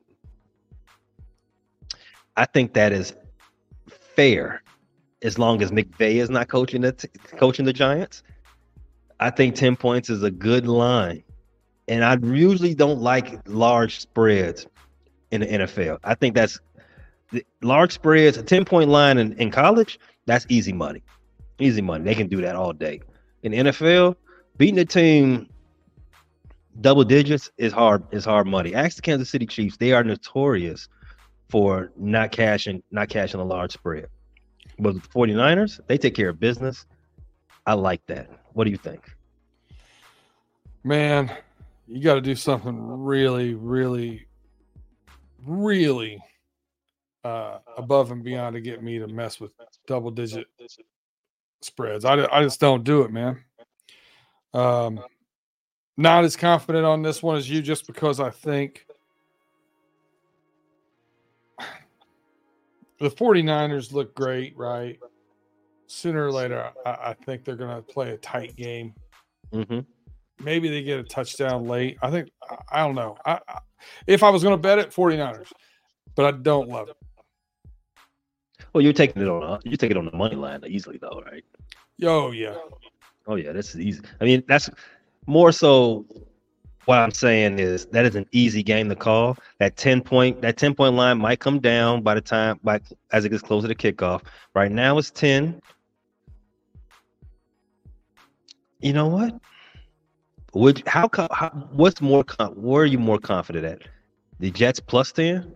I 2.36 2.46
think 2.46 2.74
that 2.74 2.92
is 2.92 3.14
fair 3.88 4.62
as 5.22 5.38
long 5.38 5.62
as 5.62 5.70
McVay 5.70 6.16
is 6.16 6.30
not 6.30 6.48
coaching 6.48 6.80
the 6.80 7.08
coaching 7.36 7.64
the 7.64 7.72
Giants. 7.72 8.22
I 9.20 9.30
think 9.30 9.54
10 9.54 9.76
points 9.76 10.10
is 10.10 10.22
a 10.22 10.30
good 10.30 10.66
line. 10.66 11.22
And 11.88 12.04
I 12.04 12.16
usually 12.22 12.74
don't 12.74 13.00
like 13.00 13.40
large 13.46 14.00
spreads 14.00 14.66
in 15.30 15.42
the 15.42 15.46
NFL. 15.46 15.98
I 16.04 16.14
think 16.14 16.34
that's 16.34 16.58
large 17.62 17.92
spreads, 17.92 18.36
a 18.36 18.42
10 18.42 18.64
point 18.64 18.90
line 18.90 19.18
in, 19.18 19.32
in 19.34 19.50
college, 19.50 19.98
that's 20.26 20.46
easy 20.48 20.72
money. 20.72 21.02
Easy 21.58 21.82
money. 21.82 22.04
They 22.04 22.14
can 22.14 22.28
do 22.28 22.40
that 22.40 22.56
all 22.56 22.72
day. 22.72 23.00
In 23.42 23.52
NFL, 23.52 24.16
beating 24.56 24.78
a 24.78 24.84
team 24.84 25.48
double 26.80 27.04
digits 27.04 27.50
is 27.58 27.72
hard 27.72 28.04
is 28.12 28.24
hard 28.24 28.46
money. 28.46 28.74
Ask 28.74 28.96
the 28.96 29.02
Kansas 29.02 29.30
City 29.30 29.46
Chiefs; 29.46 29.76
they 29.76 29.92
are 29.92 30.04
notorious 30.04 30.88
for 31.48 31.92
not 31.96 32.32
cashing 32.32 32.82
not 32.90 33.08
cashing 33.08 33.40
a 33.40 33.44
large 33.44 33.72
spread. 33.72 34.06
But 34.78 34.94
the 34.94 35.00
49ers, 35.00 35.80
they 35.86 35.98
take 35.98 36.14
care 36.14 36.30
of 36.30 36.40
business. 36.40 36.86
I 37.66 37.74
like 37.74 38.04
that. 38.06 38.30
What 38.54 38.64
do 38.64 38.70
you 38.70 38.76
think? 38.76 39.04
Man, 40.82 41.30
you 41.86 42.02
got 42.02 42.14
to 42.14 42.20
do 42.20 42.34
something 42.34 42.76
really, 42.78 43.54
really, 43.54 44.26
really 45.46 46.18
uh, 47.22 47.58
above 47.76 48.10
and 48.10 48.24
beyond 48.24 48.54
to 48.54 48.60
get 48.60 48.82
me 48.82 48.98
to 48.98 49.06
mess 49.06 49.38
with 49.38 49.52
double 49.86 50.10
digit 50.10 50.46
spreads. 51.64 52.04
I, 52.04 52.26
I 52.32 52.42
just 52.42 52.60
don't 52.60 52.84
do 52.84 53.02
it, 53.02 53.12
man. 53.12 53.42
Um, 54.54 55.00
not 55.96 56.24
as 56.24 56.36
confident 56.36 56.84
on 56.84 57.02
this 57.02 57.22
one 57.22 57.36
as 57.36 57.48
you, 57.48 57.62
just 57.62 57.86
because 57.86 58.20
I 58.20 58.30
think 58.30 58.86
the 62.98 63.10
49ers 63.10 63.92
look 63.92 64.14
great, 64.14 64.56
right? 64.56 64.98
Sooner 65.86 66.26
or 66.26 66.32
later, 66.32 66.70
I, 66.86 66.90
I 66.90 67.14
think 67.14 67.44
they're 67.44 67.56
going 67.56 67.76
to 67.76 67.82
play 67.82 68.10
a 68.10 68.16
tight 68.18 68.56
game. 68.56 68.94
Mm-hmm. 69.52 69.80
Maybe 70.42 70.68
they 70.68 70.82
get 70.82 70.98
a 70.98 71.04
touchdown 71.04 71.66
late. 71.66 71.98
I 72.02 72.10
think, 72.10 72.30
I, 72.48 72.56
I 72.72 72.86
don't 72.86 72.94
know. 72.94 73.16
I, 73.26 73.40
I, 73.48 73.58
if 74.06 74.22
I 74.22 74.30
was 74.30 74.42
going 74.42 74.54
to 74.54 74.60
bet 74.60 74.78
it, 74.78 74.90
49ers, 74.90 75.52
but 76.14 76.26
I 76.26 76.38
don't 76.38 76.68
love 76.68 76.88
it. 76.88 76.96
Well, 78.72 78.82
you're 78.82 78.92
taking 78.94 79.20
it 79.20 79.28
on 79.28 79.42
a, 79.42 79.60
you 79.68 79.76
take 79.76 79.90
it 79.90 79.96
on 79.96 80.06
the 80.06 80.16
money 80.16 80.36
line 80.36 80.62
easily, 80.66 80.98
though, 80.98 81.22
right? 81.26 81.44
Yo, 81.98 82.30
yeah. 82.30 82.54
Oh 83.26 83.36
yeah, 83.36 83.52
that's 83.52 83.76
easy. 83.76 84.00
I 84.20 84.24
mean, 84.24 84.42
that's 84.48 84.70
more 85.26 85.52
so. 85.52 86.06
What 86.84 86.98
I'm 86.98 87.12
saying 87.12 87.60
is 87.60 87.86
that 87.86 88.04
is 88.04 88.16
an 88.16 88.26
easy 88.32 88.64
game 88.64 88.88
to 88.88 88.96
call. 88.96 89.36
That 89.60 89.76
ten 89.76 90.00
point 90.00 90.42
that 90.42 90.56
ten 90.56 90.74
point 90.74 90.96
line 90.96 91.18
might 91.18 91.38
come 91.38 91.60
down 91.60 92.02
by 92.02 92.14
the 92.14 92.20
time 92.20 92.58
by 92.64 92.80
as 93.12 93.24
it 93.24 93.28
gets 93.28 93.42
closer 93.42 93.68
to 93.68 93.74
kickoff. 93.74 94.22
Right 94.54 94.72
now 94.72 94.98
it's 94.98 95.10
ten. 95.10 95.62
You 98.80 98.92
know 98.92 99.06
what? 99.06 99.40
Would 100.54 100.82
how, 100.88 101.08
how 101.30 101.50
what's 101.72 102.00
more 102.00 102.24
where 102.56 102.82
are 102.82 102.86
you 102.86 102.98
more 102.98 103.18
confident 103.18 103.64
at? 103.64 103.88
The 104.40 104.50
Jets 104.50 104.80
plus 104.80 105.12
ten 105.12 105.54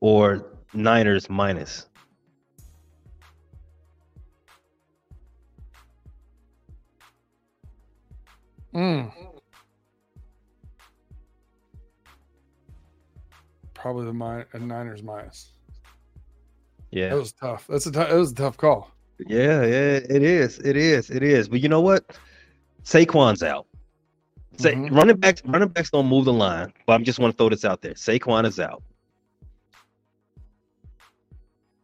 or 0.00 0.44
Niners 0.74 1.30
minus? 1.30 1.86
Mm. 8.74 9.12
Probably 13.74 14.04
the 14.04 14.12
min- 14.12 14.68
Niners 14.68 15.02
minus. 15.02 15.52
Yeah, 16.90 17.10
that 17.10 17.18
was 17.18 17.32
tough. 17.32 17.66
That's 17.68 17.86
a 17.86 17.92
t- 17.92 18.00
it 18.00 18.12
was 18.12 18.32
a 18.32 18.34
tough 18.34 18.56
call. 18.56 18.90
Yeah, 19.26 19.62
yeah, 19.62 20.00
it 20.08 20.22
is. 20.22 20.58
It 20.58 20.76
is. 20.76 21.10
It 21.10 21.22
is. 21.22 21.48
But 21.48 21.60
you 21.60 21.68
know 21.68 21.80
what? 21.80 22.18
Saquon's 22.84 23.42
out. 23.42 23.66
Say 24.58 24.74
mm-hmm. 24.74 24.94
running 24.94 25.16
backs, 25.16 25.42
running 25.44 25.68
backs 25.68 25.90
don't 25.90 26.06
move 26.06 26.24
the 26.24 26.32
line. 26.32 26.72
But 26.86 26.94
I'm 26.94 27.04
just 27.04 27.18
want 27.18 27.32
to 27.32 27.36
throw 27.36 27.48
this 27.48 27.64
out 27.64 27.82
there. 27.82 27.94
Saquon 27.94 28.46
is 28.46 28.58
out. 28.60 28.82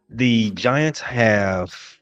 The 0.09 0.51
Giants 0.51 0.99
have 1.01 1.96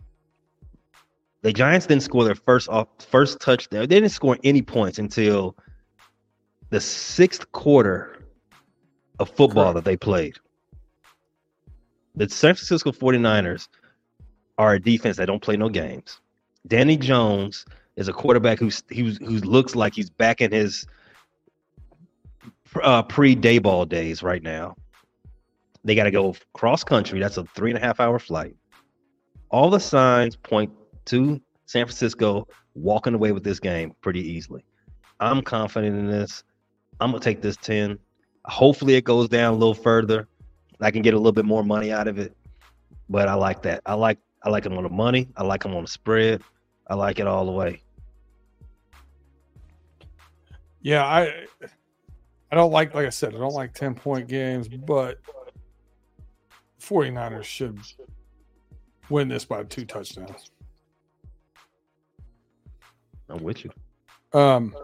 the 1.45 1.53
Giants 1.53 1.85
didn't 1.85 2.01
score 2.01 2.23
their 2.23 2.33
first 2.33 2.67
off 2.69 2.87
first 3.07 3.39
touchdown. 3.39 3.81
They 3.81 3.85
didn't 3.85 4.09
score 4.09 4.35
any 4.43 4.63
points 4.63 4.97
until 4.97 5.55
the 6.71 6.81
sixth 6.81 7.51
quarter 7.51 8.25
of 9.19 9.29
football 9.29 9.65
Correct. 9.65 9.75
that 9.75 9.85
they 9.85 9.95
played. 9.95 10.37
The 12.15 12.27
San 12.29 12.55
Francisco 12.55 12.91
49ers 12.91 13.67
are 14.57 14.73
a 14.73 14.79
defense 14.79 15.17
that 15.17 15.27
don't 15.27 15.39
play 15.39 15.55
no 15.55 15.69
games. 15.69 16.19
Danny 16.65 16.97
Jones 16.97 17.63
is 17.95 18.07
a 18.07 18.13
quarterback 18.13 18.57
who's 18.57 18.81
who 18.89 19.11
who 19.11 19.37
looks 19.41 19.75
like 19.75 19.93
he's 19.93 20.09
back 20.09 20.41
in 20.41 20.51
his 20.51 20.87
uh, 22.81 23.03
pre 23.03 23.35
Daboll 23.35 23.87
days 23.87 24.23
right 24.23 24.41
now. 24.41 24.75
They 25.83 25.93
got 25.93 26.05
to 26.05 26.11
go 26.11 26.35
cross 26.53 26.83
country. 26.83 27.19
That's 27.19 27.37
a 27.37 27.43
three 27.43 27.69
and 27.69 27.77
a 27.77 27.81
half 27.85 27.99
hour 27.99 28.17
flight. 28.17 28.55
All 29.51 29.69
the 29.69 29.79
signs 29.79 30.35
point 30.35 30.71
to 31.05 31.41
San 31.65 31.85
Francisco 31.85 32.47
walking 32.75 33.13
away 33.13 33.31
with 33.31 33.43
this 33.43 33.59
game 33.59 33.93
pretty 34.01 34.21
easily. 34.21 34.63
I'm 35.19 35.41
confident 35.41 35.97
in 35.97 36.07
this. 36.07 36.43
I'm 36.99 37.11
gonna 37.11 37.23
take 37.23 37.41
this 37.41 37.57
10. 37.57 37.97
Hopefully 38.45 38.95
it 38.95 39.03
goes 39.03 39.29
down 39.29 39.53
a 39.53 39.57
little 39.57 39.73
further. 39.73 40.27
I 40.81 40.91
can 40.91 41.01
get 41.01 41.13
a 41.13 41.17
little 41.17 41.31
bit 41.31 41.45
more 41.45 41.63
money 41.63 41.91
out 41.91 42.07
of 42.07 42.19
it. 42.19 42.35
But 43.09 43.27
I 43.27 43.33
like 43.33 43.61
that. 43.63 43.81
I 43.85 43.93
like 43.93 44.19
I 44.43 44.49
like 44.49 44.63
them 44.63 44.77
on 44.77 44.83
the 44.83 44.89
money. 44.89 45.29
I 45.37 45.43
like 45.43 45.63
them 45.63 45.75
on 45.75 45.83
the 45.83 45.89
spread. 45.89 46.41
I 46.87 46.95
like 46.95 47.19
it 47.19 47.27
all 47.27 47.45
the 47.45 47.51
way. 47.51 47.81
Yeah, 50.81 51.03
I 51.03 51.45
I 52.51 52.55
don't 52.55 52.71
like 52.71 52.93
like 52.93 53.07
I 53.07 53.09
said, 53.09 53.33
I 53.33 53.37
don't 53.37 53.53
like 53.53 53.73
10 53.73 53.95
point 53.95 54.27
games, 54.27 54.67
but 54.67 55.19
49ers 56.79 57.43
should 57.43 57.79
win 59.09 59.27
this 59.27 59.45
by 59.45 59.63
two 59.63 59.85
touchdowns. 59.85 60.51
I'm 63.29 63.43
with 63.43 63.65
you. 63.65 63.71
Um, 64.33 64.75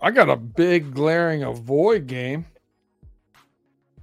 I 0.00 0.10
got 0.10 0.28
a 0.28 0.36
big 0.36 0.94
glaring 0.94 1.42
avoid 1.42 2.06
game. 2.06 2.46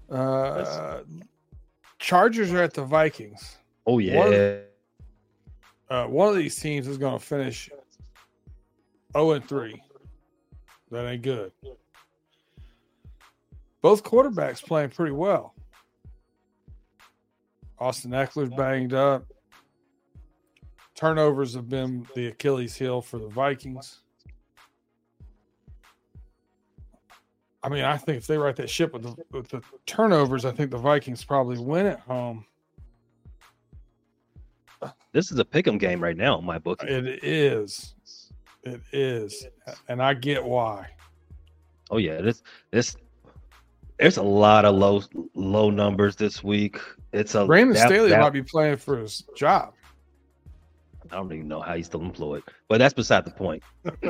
Uh, 0.10 1.02
Chargers 2.00 2.52
are 2.52 2.62
at 2.62 2.74
the 2.74 2.84
Vikings. 2.84 3.58
Oh 3.86 4.00
yeah. 4.00 4.18
One 4.18 4.34
of, 4.34 4.62
uh, 5.90 6.08
one 6.08 6.30
of 6.30 6.36
these 6.36 6.56
teams 6.56 6.88
is 6.88 6.98
going 6.98 7.18
to 7.18 7.26
finish 7.26 7.70
0 9.14 9.32
and 9.32 9.48
3. 9.48 9.82
That 10.92 11.08
ain't 11.08 11.22
good. 11.22 11.52
Both 13.82 14.04
quarterbacks 14.04 14.64
playing 14.64 14.92
pretty 14.92 15.12
well. 15.12 15.54
Austin 17.80 18.12
Ekeler's 18.12 18.54
banged 18.56 18.94
up. 18.94 19.26
Turnovers 20.96 21.54
have 21.56 21.70
been 21.70 22.06
the 22.16 22.28
Achilles 22.28 22.76
heel 22.76 23.02
for 23.02 23.18
the 23.18 23.28
Vikings. 23.28 24.00
I 27.64 27.70
mean, 27.70 27.84
I 27.84 27.98
think 27.98 28.18
if 28.18 28.28
they 28.28 28.38
write 28.38 28.58
that 28.58 28.70
ship 28.70 28.94
with 28.94 29.04
the, 29.04 29.16
with 29.32 29.48
the 29.48 29.62
turnovers, 29.86 30.44
I 30.44 30.52
think 30.52 30.70
the 30.70 30.78
Vikings 30.78 31.24
probably 31.24 31.58
win 31.58 31.86
at 31.86 32.02
home. 32.02 32.46
This 35.14 35.32
is 35.32 35.40
a 35.40 35.46
pick'em 35.46 35.80
game 35.80 36.04
right 36.04 36.18
now 36.18 36.38
in 36.38 36.46
my 36.46 36.60
book. 36.60 36.84
It 36.84 37.24
is. 37.24 37.96
It 38.64 38.82
is, 38.94 39.46
and 39.90 40.02
I 40.02 40.14
get 40.14 40.44
why. 40.44 40.88
Oh 41.92 41.98
yeah, 41.98 42.22
this 42.22 42.44
this 42.72 42.96
there's 44.00 44.18
a 44.18 44.24
lot 44.24 44.64
of 44.64 44.76
low 44.76 45.04
low 45.34 45.70
numbers 45.70 46.16
this 46.16 46.44
week. 46.44 46.78
It's 47.12 47.36
a 47.36 47.46
Brandon 47.46 47.76
that, 47.76 47.88
Staley 47.88 48.10
that, 48.10 48.22
might 48.22 48.30
be 48.30 48.42
playing 48.42 48.78
for 48.78 49.00
his 49.00 49.24
job. 49.36 49.74
I 51.12 51.16
don't 51.16 51.32
even 51.32 51.48
know 51.48 51.62
how 51.62 51.76
he's 51.76 51.88
still 51.88 52.02
employed, 52.02 52.44
but 52.68 52.78
that's 52.78 52.94
beside 52.94 53.26
the 53.26 53.32
point. 53.32 53.64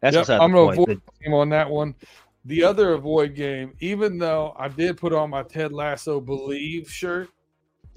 That's 0.00 0.14
yep, 0.14 0.22
beside 0.22 0.40
I'm 0.40 0.52
the 0.52 0.58
point. 0.58 0.78
avoid 0.78 1.02
game 1.24 1.34
on 1.34 1.48
that 1.48 1.68
one. 1.68 1.92
The 2.44 2.62
other 2.62 2.92
avoid 2.92 3.34
game, 3.34 3.74
even 3.80 4.16
though 4.16 4.54
I 4.56 4.68
did 4.68 4.96
put 4.96 5.12
on 5.12 5.30
my 5.30 5.42
Ted 5.42 5.72
Lasso 5.72 6.20
believe 6.20 6.88
shirt, 6.88 7.30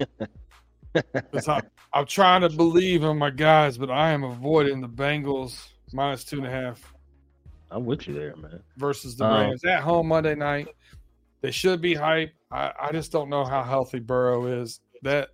I'm, 1.46 1.62
I'm 1.92 2.06
trying 2.06 2.40
to 2.40 2.50
believe 2.50 3.04
in 3.04 3.18
my 3.18 3.30
guys, 3.30 3.78
but 3.78 3.90
I 3.90 4.10
am 4.10 4.24
avoiding 4.24 4.80
the 4.80 4.88
Bengals 4.88 5.68
minus 5.92 6.24
two 6.24 6.38
and 6.38 6.46
a 6.46 6.50
half. 6.50 6.92
I'm 7.70 7.86
with 7.86 8.06
you 8.06 8.14
there, 8.14 8.36
man. 8.36 8.60
Versus 8.76 9.16
the 9.16 9.24
um, 9.24 9.32
Rams 9.32 9.64
at 9.64 9.80
home 9.80 10.08
Monday 10.08 10.34
night. 10.34 10.68
They 11.40 11.50
should 11.50 11.80
be 11.80 11.94
hype. 11.94 12.32
I, 12.50 12.72
I 12.80 12.92
just 12.92 13.10
don't 13.12 13.30
know 13.30 13.44
how 13.44 13.62
healthy 13.62 13.98
Burrow 13.98 14.46
is. 14.46 14.80
That 15.02 15.30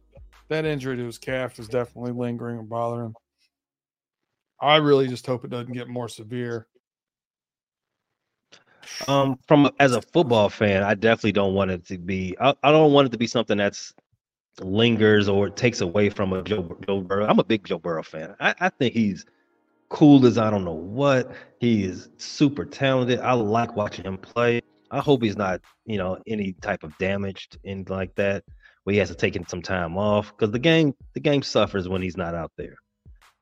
that 0.49 0.65
injury 0.65 0.97
to 0.97 1.05
his 1.05 1.19
calf 1.19 1.59
is 1.59 1.69
definitely 1.69 2.13
lingering 2.13 2.59
and 2.59 2.69
bothering 2.69 3.07
him. 3.07 3.15
I 4.61 4.77
really 4.77 5.09
just 5.09 5.27
hope 5.27 5.45
it 5.45 5.51
doesn't 5.51 5.73
get 5.73 5.89
more 5.89 6.09
severe. 6.09 6.67
Um, 9.07 9.39
from 9.47 9.71
as 9.79 9.93
a 9.93 10.03
football 10.03 10.49
fan, 10.49 10.83
I 10.83 10.95
definitely 10.95 11.33
don't 11.33 11.55
want 11.55 11.71
it 11.71 11.87
to 11.87 11.99
be. 11.99 12.35
I, 12.41 12.55
I 12.63 12.73
don't 12.73 12.93
want 12.93 13.07
it 13.07 13.13
to 13.13 13.19
be 13.19 13.27
something 13.27 13.59
that's 13.59 13.95
lingers 14.61 15.29
or 15.29 15.51
takes 15.51 15.81
away 15.81 16.09
from 16.09 16.33
a 16.33 16.43
Joe, 16.43 16.77
Joe 16.87 17.03
Burrow. 17.03 17.27
I'm 17.27 17.39
a 17.39 17.45
big 17.45 17.65
Joe 17.65 17.79
Burrow 17.79 18.03
fan. 18.03 18.35
I, 18.41 18.55
I 18.59 18.69
think 18.71 18.95
he's 18.95 19.25
cool 19.89 20.27
as 20.27 20.39
I 20.39 20.51
don't 20.51 20.65
know 20.65 20.73
what. 20.73 21.31
He 21.61 21.85
is 21.85 22.09
super 22.17 22.65
talented. 22.65 23.21
I 23.21 23.35
like 23.35 23.77
watching 23.77 24.05
him 24.05 24.19
play. 24.19 24.63
I 24.91 25.01
hope 25.01 25.23
he's 25.23 25.37
not, 25.37 25.61
you 25.85 25.99
know, 25.99 26.19
any 26.27 26.55
type 26.55 26.83
of 26.83 26.97
damaged 26.99 27.59
and 27.65 27.89
like 27.91 28.15
that 28.17 28.43
where 28.89 28.95
he 28.95 28.99
has 28.99 29.11
to 29.11 29.15
take 29.15 29.37
some 29.51 29.61
time 29.61 29.99
off 29.99 30.35
because 30.35 30.51
the 30.51 30.59
game 30.59 30.95
the 31.13 31.21
game 31.21 31.43
suffers 31.43 31.91
when 31.91 32.01
he's 32.01 32.17
not 32.17 32.35
out 32.35 32.51
there. 32.57 32.77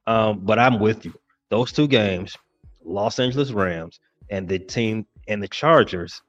Um, 0.08 0.40
but 0.40 0.58
I'm 0.58 0.80
with 0.80 1.04
you. 1.04 1.14
Those 1.50 1.70
two 1.70 1.86
games, 1.86 2.36
Los 2.84 3.20
Angeles 3.20 3.52
Rams 3.52 4.00
and 4.28 4.48
the 4.48 4.58
team 4.58 5.06
and 5.28 5.40
the 5.40 5.46
Chargers, 5.46 6.20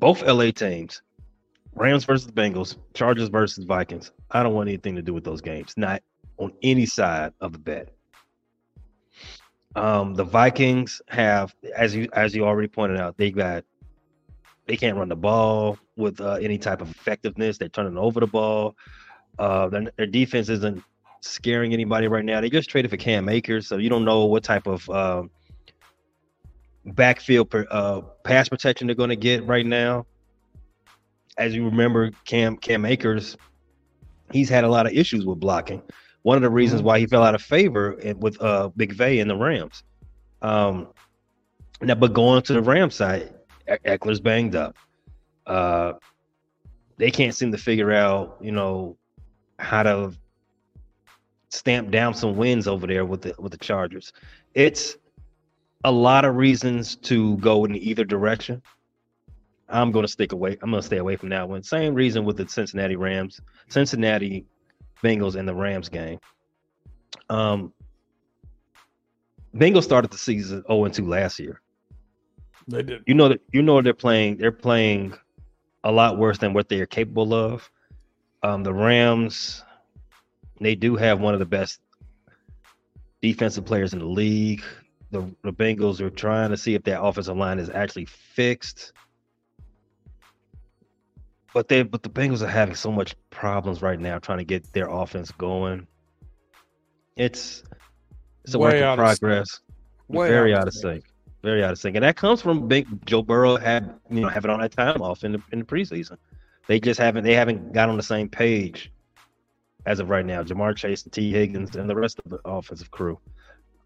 both 0.00 0.20
LA 0.22 0.50
teams, 0.50 1.00
Rams 1.76 2.04
versus 2.04 2.28
Bengals, 2.32 2.76
Chargers 2.92 3.28
versus 3.28 3.64
Vikings. 3.64 4.10
I 4.32 4.42
don't 4.42 4.54
want 4.54 4.68
anything 4.68 4.96
to 4.96 5.02
do 5.02 5.14
with 5.14 5.22
those 5.22 5.40
games, 5.40 5.74
not 5.76 6.02
on 6.38 6.52
any 6.64 6.86
side 6.86 7.34
of 7.40 7.52
the 7.52 7.60
bet. 7.60 7.94
Um, 9.76 10.14
the 10.14 10.24
Vikings 10.24 11.00
have, 11.06 11.54
as 11.76 11.94
you 11.94 12.08
as 12.14 12.34
you 12.34 12.44
already 12.44 12.66
pointed 12.66 12.98
out, 12.98 13.16
they've 13.16 13.32
got 13.32 13.62
they 14.68 14.76
can't 14.76 14.96
run 14.96 15.08
the 15.08 15.16
ball 15.16 15.78
with 15.96 16.20
uh, 16.20 16.34
any 16.34 16.58
type 16.58 16.82
of 16.82 16.90
effectiveness. 16.90 17.56
They're 17.56 17.70
turning 17.70 17.96
over 17.96 18.20
the 18.20 18.26
ball. 18.26 18.76
Uh, 19.38 19.68
their, 19.70 19.90
their 19.96 20.06
defense 20.06 20.50
isn't 20.50 20.84
scaring 21.22 21.72
anybody 21.72 22.06
right 22.06 22.24
now. 22.24 22.40
They 22.40 22.50
just 22.50 22.68
traded 22.68 22.90
for 22.90 22.98
Cam 22.98 23.28
Akers, 23.30 23.66
so 23.66 23.78
you 23.78 23.88
don't 23.88 24.04
know 24.04 24.26
what 24.26 24.44
type 24.44 24.66
of 24.66 24.88
uh, 24.90 25.22
backfield 26.84 27.48
per, 27.48 27.66
uh, 27.70 28.02
pass 28.24 28.48
protection 28.50 28.86
they're 28.86 28.94
going 28.94 29.08
to 29.08 29.16
get 29.16 29.44
right 29.46 29.64
now. 29.64 30.06
As 31.38 31.54
you 31.54 31.64
remember, 31.64 32.10
Cam 32.26 32.56
Cam 32.56 32.84
Akers, 32.84 33.38
he's 34.32 34.50
had 34.50 34.64
a 34.64 34.68
lot 34.68 34.86
of 34.86 34.92
issues 34.92 35.24
with 35.24 35.40
blocking. 35.40 35.80
One 36.22 36.36
of 36.36 36.42
the 36.42 36.50
reasons 36.50 36.82
why 36.82 36.98
he 36.98 37.06
fell 37.06 37.22
out 37.22 37.34
of 37.34 37.40
favor 37.40 37.96
with 38.18 38.40
uh, 38.42 38.68
McVay 38.76 39.22
and 39.22 39.30
the 39.30 39.36
Rams. 39.36 39.82
Um, 40.42 40.88
now, 41.80 41.94
but 41.94 42.12
going 42.12 42.42
to 42.42 42.52
the 42.52 42.60
Ram 42.60 42.90
side, 42.90 43.32
Ekeler's 43.68 44.20
banged 44.20 44.56
up. 44.56 44.76
Uh, 45.46 45.94
they 46.96 47.10
can't 47.10 47.34
seem 47.34 47.52
to 47.52 47.58
figure 47.58 47.92
out, 47.92 48.36
you 48.40 48.52
know, 48.52 48.96
how 49.58 49.82
to 49.82 50.12
stamp 51.50 51.90
down 51.90 52.14
some 52.14 52.36
wins 52.36 52.68
over 52.68 52.86
there 52.86 53.04
with 53.04 53.22
the 53.22 53.34
with 53.38 53.52
the 53.52 53.58
Chargers. 53.58 54.12
It's 54.54 54.96
a 55.84 55.92
lot 55.92 56.24
of 56.24 56.36
reasons 56.36 56.96
to 56.96 57.36
go 57.38 57.64
in 57.64 57.76
either 57.76 58.04
direction. 58.04 58.62
I'm 59.68 59.92
going 59.92 60.04
to 60.04 60.10
stick 60.10 60.32
away. 60.32 60.56
I'm 60.62 60.70
going 60.70 60.80
to 60.80 60.86
stay 60.86 60.96
away 60.96 61.16
from 61.16 61.28
that 61.28 61.48
one. 61.48 61.62
Same 61.62 61.94
reason 61.94 62.24
with 62.24 62.36
the 62.36 62.48
Cincinnati 62.48 62.96
Rams, 62.96 63.40
Cincinnati 63.68 64.46
Bengals, 65.02 65.36
and 65.36 65.46
the 65.46 65.54
Rams 65.54 65.88
game. 65.88 66.18
Um, 67.28 67.72
Bengals 69.54 69.84
started 69.84 70.10
the 70.10 70.18
season 70.18 70.64
0 70.66 70.88
2 70.88 71.06
last 71.06 71.38
year. 71.38 71.60
They 72.68 72.82
did. 72.82 73.02
You 73.06 73.14
know 73.14 73.28
that 73.28 73.40
you 73.52 73.62
know 73.62 73.80
they're 73.80 73.94
playing. 73.94 74.36
They're 74.36 74.52
playing 74.52 75.14
a 75.84 75.90
lot 75.90 76.18
worse 76.18 76.38
than 76.38 76.52
what 76.52 76.68
they 76.68 76.80
are 76.80 76.86
capable 76.86 77.32
of. 77.32 77.68
Um, 78.42 78.62
the 78.62 78.74
Rams, 78.74 79.64
they 80.60 80.74
do 80.74 80.94
have 80.94 81.20
one 81.20 81.32
of 81.34 81.40
the 81.40 81.46
best 81.46 81.80
defensive 83.22 83.64
players 83.64 83.94
in 83.94 83.98
the 84.00 84.06
league. 84.06 84.62
The, 85.10 85.34
the 85.42 85.52
Bengals 85.52 86.00
are 86.00 86.10
trying 86.10 86.50
to 86.50 86.56
see 86.56 86.74
if 86.74 86.84
their 86.84 87.02
offensive 87.02 87.36
line 87.36 87.58
is 87.58 87.70
actually 87.70 88.04
fixed. 88.04 88.92
But 91.54 91.68
they 91.68 91.82
but 91.82 92.02
the 92.02 92.10
Bengals 92.10 92.42
are 92.42 92.48
having 92.48 92.74
so 92.74 92.92
much 92.92 93.16
problems 93.30 93.80
right 93.80 93.98
now 93.98 94.18
trying 94.18 94.38
to 94.38 94.44
get 94.44 94.70
their 94.74 94.88
offense 94.88 95.32
going. 95.32 95.86
It's 97.16 97.64
it's 98.44 98.54
a 98.54 98.58
Way 98.58 98.82
work 98.82 98.92
in 98.92 98.96
progress. 98.96 99.60
Very 100.10 100.54
out 100.54 100.68
of 100.68 100.74
sync. 100.74 101.04
Very 101.48 101.64
out 101.64 101.72
of 101.72 101.78
sync. 101.78 101.96
And 101.96 102.04
that 102.04 102.16
comes 102.16 102.42
from 102.42 102.68
big 102.68 102.86
Joe 103.06 103.22
Burrow 103.22 103.56
had 103.56 103.98
you 104.10 104.20
know 104.20 104.28
having 104.28 104.50
all 104.50 104.58
that 104.58 104.70
time 104.70 105.00
off 105.00 105.24
in 105.24 105.32
the 105.32 105.42
in 105.50 105.60
the 105.60 105.64
preseason. 105.64 106.18
They 106.66 106.78
just 106.78 107.00
haven't 107.00 107.24
they 107.24 107.32
haven't 107.32 107.72
got 107.72 107.88
on 107.88 107.96
the 107.96 108.02
same 108.02 108.28
page 108.28 108.92
as 109.86 109.98
of 109.98 110.10
right 110.10 110.26
now. 110.26 110.42
Ja'Marr 110.42 110.76
Chase 110.76 111.04
and 111.04 111.12
Tee 111.12 111.32
Higgins 111.32 111.74
and 111.74 111.88
the 111.88 111.96
rest 111.96 112.20
of 112.22 112.30
the 112.30 112.38
offensive 112.44 112.90
crew. 112.90 113.18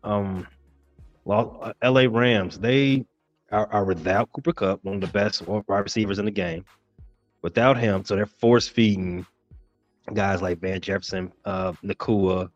Um, 0.03 0.45
L.A. 1.25 2.09
Rams 2.09 2.59
they 2.59 3.07
are, 3.53 3.73
are 3.73 3.85
without 3.85 4.33
Cooper 4.33 4.53
Kupp, 4.53 4.83
one 4.83 4.97
of 4.97 5.01
the 5.01 5.07
best 5.07 5.47
wide 5.47 5.65
receivers 5.69 6.19
in 6.19 6.25
the 6.25 6.33
game. 6.33 6.65
Without 7.43 7.79
him, 7.79 8.05
so 8.05 8.17
they're 8.17 8.27
force 8.27 8.67
feeding 8.67 9.25
guys 10.15 10.43
like 10.43 10.59
Van 10.59 10.81
Jefferson, 10.81 11.33
uh, 11.45 11.75
Nacua, 11.85 12.51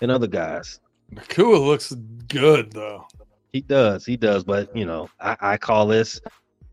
and 0.00 0.12
other 0.12 0.28
guys. 0.28 0.78
Nacua 1.12 1.66
looks 1.66 1.92
good 2.28 2.70
though. 2.70 3.08
He 3.52 3.60
does, 3.60 4.06
he 4.06 4.16
does, 4.16 4.44
but 4.44 4.74
you 4.74 4.86
know, 4.86 5.08
I, 5.20 5.36
I 5.40 5.56
call 5.58 5.86
this 5.86 6.20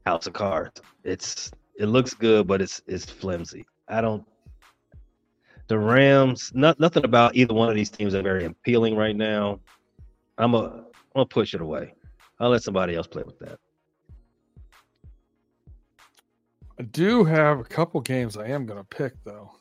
house 0.06 0.28
of 0.28 0.34
cards. 0.34 0.82
It's 1.04 1.52
it 1.78 1.88
looks 1.88 2.14
good, 2.14 2.48
but 2.48 2.62
it's 2.62 2.82
it's 2.88 3.06
flimsy. 3.06 3.66
I 3.90 4.02
don't. 4.02 4.26
The 5.68 5.78
Rams, 5.78 6.52
not 6.56 6.80
nothing 6.80 7.04
about 7.04 7.36
either 7.36 7.54
one 7.54 7.70
of 7.70 7.76
these 7.76 7.90
teams 7.90 8.16
are 8.16 8.22
very 8.22 8.46
appealing 8.46 8.96
right 8.96 9.16
now. 9.16 9.60
I'm 10.38 10.56
a 10.56 10.68
I'm 10.68 10.86
gonna 11.16 11.26
push 11.26 11.54
it 11.54 11.62
away. 11.62 11.94
I'll 12.40 12.50
let 12.50 12.64
somebody 12.64 12.96
else 12.96 13.08
play 13.08 13.24
with 13.24 13.40
that. 13.40 13.60
I 16.80 16.84
do 16.84 17.26
have 17.26 17.60
a 17.60 17.66
couple 17.66 18.00
games 18.00 18.38
I 18.38 18.48
am 18.48 18.66
gonna 18.66 18.86
pick 18.86 19.14
though 19.26 19.52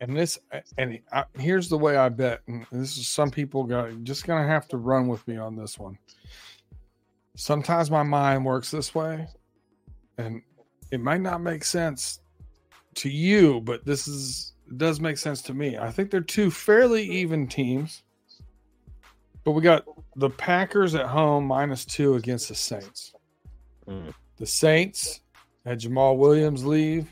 and 0.00 0.16
this 0.16 0.38
and 0.78 0.98
I, 1.12 1.24
here's 1.38 1.68
the 1.68 1.78
way 1.78 1.96
I 1.96 2.08
bet, 2.08 2.42
and 2.46 2.66
this 2.72 2.96
is 2.98 3.08
some 3.08 3.30
people 3.30 3.64
got 3.64 3.90
just 4.02 4.26
gonna 4.26 4.46
have 4.46 4.68
to 4.68 4.76
run 4.76 5.08
with 5.08 5.26
me 5.26 5.36
on 5.36 5.56
this 5.56 5.78
one. 5.78 5.98
Sometimes 7.36 7.90
my 7.90 8.02
mind 8.02 8.44
works 8.44 8.70
this 8.70 8.94
way, 8.94 9.26
and 10.18 10.42
it 10.90 11.00
might 11.00 11.20
not 11.20 11.40
make 11.40 11.64
sense 11.64 12.20
to 12.96 13.08
you, 13.08 13.60
but 13.60 13.84
this 13.84 14.06
is 14.06 14.52
does 14.76 15.00
make 15.00 15.18
sense 15.18 15.42
to 15.42 15.54
me. 15.54 15.76
I 15.78 15.90
think 15.90 16.10
they're 16.10 16.20
two 16.20 16.50
fairly 16.50 17.02
even 17.02 17.46
teams, 17.46 18.02
but 19.44 19.52
we 19.52 19.62
got 19.62 19.84
the 20.16 20.30
Packers 20.30 20.94
at 20.94 21.06
home 21.06 21.46
minus 21.46 21.84
two 21.84 22.14
against 22.14 22.48
the 22.48 22.54
Saints. 22.54 23.12
Mm. 23.86 24.14
The 24.36 24.46
Saints 24.46 25.20
had 25.64 25.80
Jamaal 25.80 26.16
Williams 26.16 26.64
leave. 26.64 27.08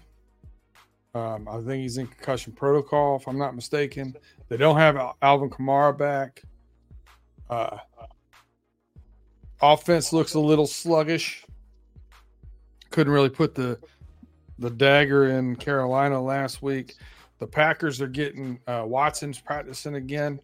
Um, 1.15 1.47
I 1.49 1.59
think 1.59 1.83
he's 1.83 1.99
in 1.99 2.07
concussion 2.07 2.53
protocol, 2.53 3.17
if 3.17 3.29
I'm 3.29 3.39
not 3.39 3.55
mistaken. 3.55 4.15
They 4.49 4.57
don't 4.57 4.77
have 4.77 5.15
Alvin 5.21 5.51
Kamara 5.51 5.97
back. 5.97 6.43
Uh, 7.51 7.79
offense 9.61 10.13
looks 10.13 10.35
a 10.35 10.41
little 10.41 10.67
sluggish. 10.67 11.45
Couldn't 12.91 13.13
really 13.13 13.31
put 13.31 13.55
the 13.55 13.79
the 14.59 14.71
dagger 14.71 15.29
in 15.31 15.57
Carolina 15.57 16.23
last 16.23 16.63
week. 16.63 16.95
The 17.39 17.47
Packers 17.47 18.01
are 18.01 18.07
getting 18.07 18.61
uh, 18.67 18.85
Watson's 18.87 19.41
practicing 19.41 19.97
again 19.97 20.41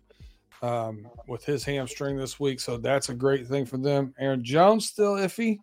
um, 0.63 1.07
with 1.29 1.45
his 1.45 1.65
hamstring 1.65 2.17
this 2.17 2.41
week, 2.41 2.59
so 2.59 2.77
that's 2.77 3.09
a 3.11 3.15
great 3.15 3.47
thing 3.47 3.65
for 3.65 3.79
them. 3.79 4.13
Aaron 4.19 4.43
Jones 4.43 4.87
still 4.87 5.15
iffy. 5.15 5.59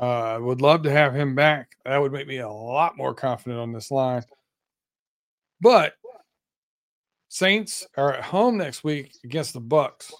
I 0.00 0.34
uh, 0.34 0.40
would 0.40 0.60
love 0.60 0.82
to 0.82 0.90
have 0.90 1.14
him 1.14 1.34
back. 1.34 1.76
That 1.84 1.98
would 1.98 2.12
make 2.12 2.26
me 2.26 2.38
a 2.38 2.48
lot 2.48 2.96
more 2.96 3.14
confident 3.14 3.60
on 3.60 3.72
this 3.72 3.90
line. 3.90 4.24
But 5.60 5.94
Saints 7.28 7.86
are 7.96 8.12
at 8.12 8.22
home 8.22 8.56
next 8.56 8.84
week 8.84 9.16
against 9.24 9.54
the 9.54 9.60
Bucs, 9.60 10.12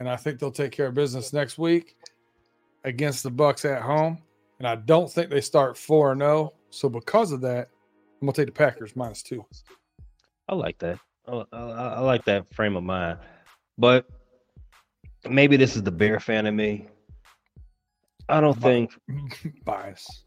and 0.00 0.08
I 0.08 0.16
think 0.16 0.38
they'll 0.38 0.50
take 0.50 0.72
care 0.72 0.86
of 0.86 0.94
business 0.94 1.32
next 1.32 1.58
week 1.58 1.96
against 2.84 3.22
the 3.22 3.30
Bucs 3.30 3.64
at 3.64 3.82
home. 3.82 4.18
And 4.58 4.66
I 4.66 4.76
don't 4.76 5.10
think 5.10 5.30
they 5.30 5.40
start 5.40 5.76
four 5.76 6.12
and 6.12 6.20
zero. 6.20 6.52
Oh. 6.52 6.54
So 6.70 6.88
because 6.88 7.32
of 7.32 7.40
that, 7.42 7.68
I'm 8.20 8.26
gonna 8.26 8.32
take 8.32 8.46
the 8.46 8.52
Packers 8.52 8.96
minus 8.96 9.22
two. 9.22 9.44
I 10.48 10.54
like 10.54 10.78
that. 10.78 10.98
I, 11.28 11.44
I, 11.52 11.58
I 11.58 12.00
like 12.00 12.24
that 12.24 12.52
frame 12.54 12.76
of 12.76 12.82
mind, 12.82 13.18
but 13.78 14.06
maybe 15.28 15.56
this 15.56 15.76
is 15.76 15.82
the 15.82 15.90
Bear 15.90 16.18
fan 16.18 16.46
in 16.46 16.56
me. 16.56 16.88
I 18.28 18.40
don't 18.40 18.60
think 18.60 18.92
bias. 19.64 20.24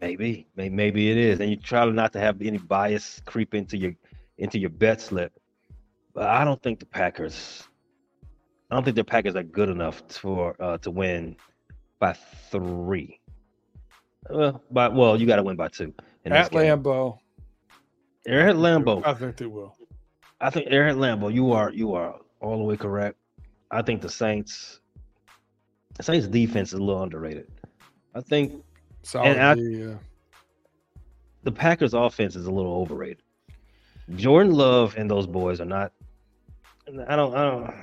Maybe, 0.00 0.46
maybe, 0.56 0.74
maybe 0.74 1.10
it 1.10 1.16
is, 1.16 1.40
and 1.40 1.50
you 1.50 1.56
try 1.56 1.84
not 1.86 2.12
to 2.12 2.20
have 2.20 2.40
any 2.40 2.58
bias 2.58 3.20
creep 3.24 3.54
into 3.54 3.76
your 3.76 3.92
into 4.38 4.58
your 4.58 4.70
bet 4.70 5.00
slip. 5.00 5.32
But 6.14 6.28
I 6.28 6.44
don't 6.44 6.62
think 6.62 6.78
the 6.78 6.86
Packers. 6.86 7.66
I 8.70 8.76
don't 8.76 8.84
think 8.84 8.96
the 8.96 9.04
Packers 9.04 9.34
are 9.36 9.42
good 9.42 9.68
enough 9.68 10.02
for 10.08 10.54
uh, 10.60 10.78
to 10.78 10.90
win 10.90 11.36
by 11.98 12.12
three. 12.50 13.20
Well, 14.30 14.62
by 14.70 14.88
well, 14.88 15.20
you 15.20 15.26
got 15.26 15.36
to 15.36 15.42
win 15.42 15.56
by 15.56 15.68
two. 15.68 15.92
At 16.26 16.52
Lambeau. 16.52 17.18
They're 18.24 18.48
at 18.48 18.56
Lambeau. 18.56 19.02
I 19.04 19.14
think 19.14 19.36
they 19.36 19.46
will. 19.46 19.76
I 20.40 20.50
think 20.50 20.70
they're 20.70 20.88
at 20.88 20.96
Lambeau. 20.96 21.32
You 21.32 21.52
are 21.52 21.70
you 21.72 21.94
are 21.94 22.16
all 22.40 22.58
the 22.58 22.64
way 22.64 22.76
correct. 22.76 23.16
I 23.70 23.82
think 23.82 24.02
the 24.02 24.08
Saints 24.08 24.80
Saints 26.02 26.26
defense 26.26 26.72
is 26.72 26.80
a 26.80 26.82
little 26.82 27.02
underrated. 27.02 27.48
I 28.14 28.20
think 28.20 28.64
and 29.14 29.40
I, 29.40 29.52
uh... 29.52 29.96
the 31.42 31.52
Packers 31.52 31.94
offense 31.94 32.36
is 32.36 32.46
a 32.46 32.50
little 32.50 32.74
overrated. 32.74 33.22
Jordan 34.16 34.52
Love 34.52 34.96
and 34.96 35.10
those 35.10 35.26
boys 35.26 35.60
are 35.60 35.66
not 35.66 35.92
I 37.08 37.16
don't 37.16 37.34
I 37.34 37.42
don't 37.44 37.74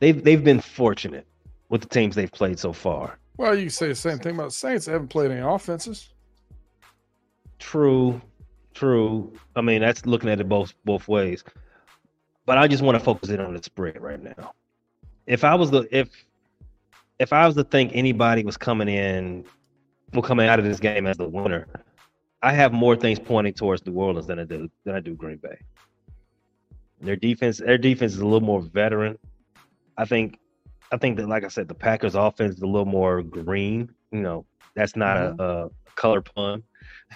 they've 0.00 0.22
they've 0.22 0.42
been 0.42 0.60
fortunate 0.60 1.26
with 1.68 1.82
the 1.82 1.88
teams 1.88 2.14
they've 2.14 2.32
played 2.32 2.58
so 2.58 2.72
far. 2.72 3.18
Well, 3.36 3.54
you 3.54 3.64
can 3.64 3.70
say 3.70 3.88
the 3.88 3.94
same 3.94 4.18
thing 4.18 4.34
about 4.34 4.46
the 4.46 4.54
Saints. 4.54 4.86
They 4.86 4.92
haven't 4.92 5.08
played 5.08 5.30
any 5.30 5.40
offenses. 5.40 6.08
True, 7.60 8.20
true. 8.74 9.32
I 9.54 9.60
mean, 9.60 9.80
that's 9.80 10.06
looking 10.06 10.30
at 10.30 10.40
it 10.40 10.48
both 10.48 10.74
both 10.84 11.06
ways. 11.06 11.44
But 12.46 12.58
I 12.58 12.66
just 12.66 12.82
want 12.82 12.98
to 12.98 13.04
focus 13.04 13.28
in 13.30 13.40
on 13.40 13.54
the 13.54 13.62
spread 13.62 14.00
right 14.00 14.22
now. 14.22 14.54
If 15.26 15.44
I 15.44 15.54
was 15.54 15.70
the 15.70 15.86
if 15.96 16.08
if 17.18 17.32
I 17.32 17.46
was 17.46 17.54
to 17.56 17.64
think 17.64 17.92
anybody 17.94 18.44
was 18.44 18.56
coming 18.56 18.88
in, 18.88 19.44
will 20.14 20.22
coming 20.22 20.48
out 20.48 20.58
of 20.58 20.64
this 20.64 20.80
game 20.80 21.06
as 21.06 21.16
the 21.16 21.28
winner, 21.28 21.66
I 22.42 22.52
have 22.52 22.72
more 22.72 22.96
things 22.96 23.18
pointing 23.18 23.54
towards 23.54 23.84
New 23.84 23.94
Orleans 23.94 24.26
than 24.26 24.38
I 24.38 24.44
do 24.44 24.68
than 24.84 24.94
I 24.94 25.00
do 25.00 25.14
Green 25.14 25.38
Bay. 25.38 25.58
Their 27.00 27.16
defense, 27.16 27.58
their 27.58 27.78
defense 27.78 28.12
is 28.12 28.18
a 28.18 28.24
little 28.24 28.40
more 28.40 28.60
veteran. 28.60 29.18
I 29.96 30.04
think, 30.04 30.38
I 30.92 30.96
think 30.96 31.16
that, 31.16 31.28
like 31.28 31.44
I 31.44 31.48
said, 31.48 31.68
the 31.68 31.74
Packers' 31.74 32.14
offense 32.14 32.56
is 32.56 32.62
a 32.62 32.66
little 32.66 32.86
more 32.86 33.22
green. 33.22 33.90
You 34.12 34.20
know, 34.20 34.46
that's 34.74 34.96
not 34.96 35.16
mm-hmm. 35.16 35.40
a, 35.40 35.66
a, 35.66 35.70
color 35.96 36.22
pun 36.22 36.62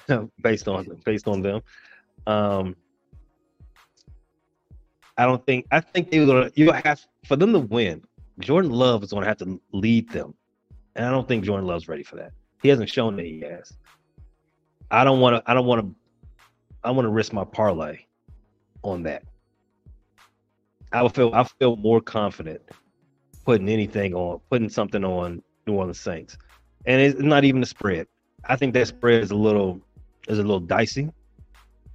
based 0.43 0.67
on 0.67 0.87
based 1.05 1.29
on 1.29 1.41
them. 1.41 1.61
Um, 2.27 2.77
I 5.17 5.27
don't 5.27 5.45
think. 5.47 5.67
I 5.71 5.81
think 5.81 6.11
they're 6.11 6.27
gonna. 6.27 6.51
You 6.55 6.73
have 6.73 7.05
for 7.27 7.37
them 7.37 7.53
to 7.53 7.61
win. 7.61 8.03
Jordan 8.39 8.71
Love 8.71 9.03
is 9.03 9.13
gonna 9.13 9.27
have 9.27 9.39
to 9.39 9.61
lead 9.73 10.09
them, 10.11 10.35
and 10.97 11.07
I 11.07 11.11
don't 11.11 11.29
think 11.29 11.45
Jordan 11.45 11.67
Love's 11.67 11.89
ready 11.89 12.03
for 12.03 12.17
that. 12.17 12.33
He 12.63 12.69
hasn't 12.69 12.89
shown 12.89 13.17
that 13.17 13.27
he 13.27 13.41
has. 13.41 13.73
I 14.91 15.05
don't 15.05 15.21
want 15.21 15.37
to. 15.37 15.51
I 15.51 15.55
don't 15.55 15.67
want 15.67 15.83
to. 15.83 15.95
I 16.85 16.91
want 16.91 17.07
to 17.07 17.11
risk 17.11 17.33
my 17.33 17.45
parlay 17.45 17.99
on 18.83 19.03
that. 19.05 19.25
I 20.93 21.03
would 21.03 21.15
feel. 21.15 21.33
I 21.35 21.45
feel 21.45 21.77
more 21.77 22.01
confident 22.01 22.63
putting 23.45 23.69
anything 23.69 24.15
on, 24.15 24.41
putting 24.51 24.69
something 24.69 25.05
on 25.05 25.43
New 25.67 25.75
Orleans 25.75 26.01
Saints, 26.01 26.37
and 26.87 27.01
it's 27.01 27.21
not 27.21 27.45
even 27.45 27.63
a 27.63 27.67
spread. 27.67 28.07
I 28.45 28.57
think 28.57 28.75
that 28.75 28.89
spread 28.89 29.23
is 29.23 29.31
a 29.31 29.37
little 29.37 29.81
is 30.29 30.39
a 30.39 30.43
little 30.43 30.61
dicey, 30.61 31.11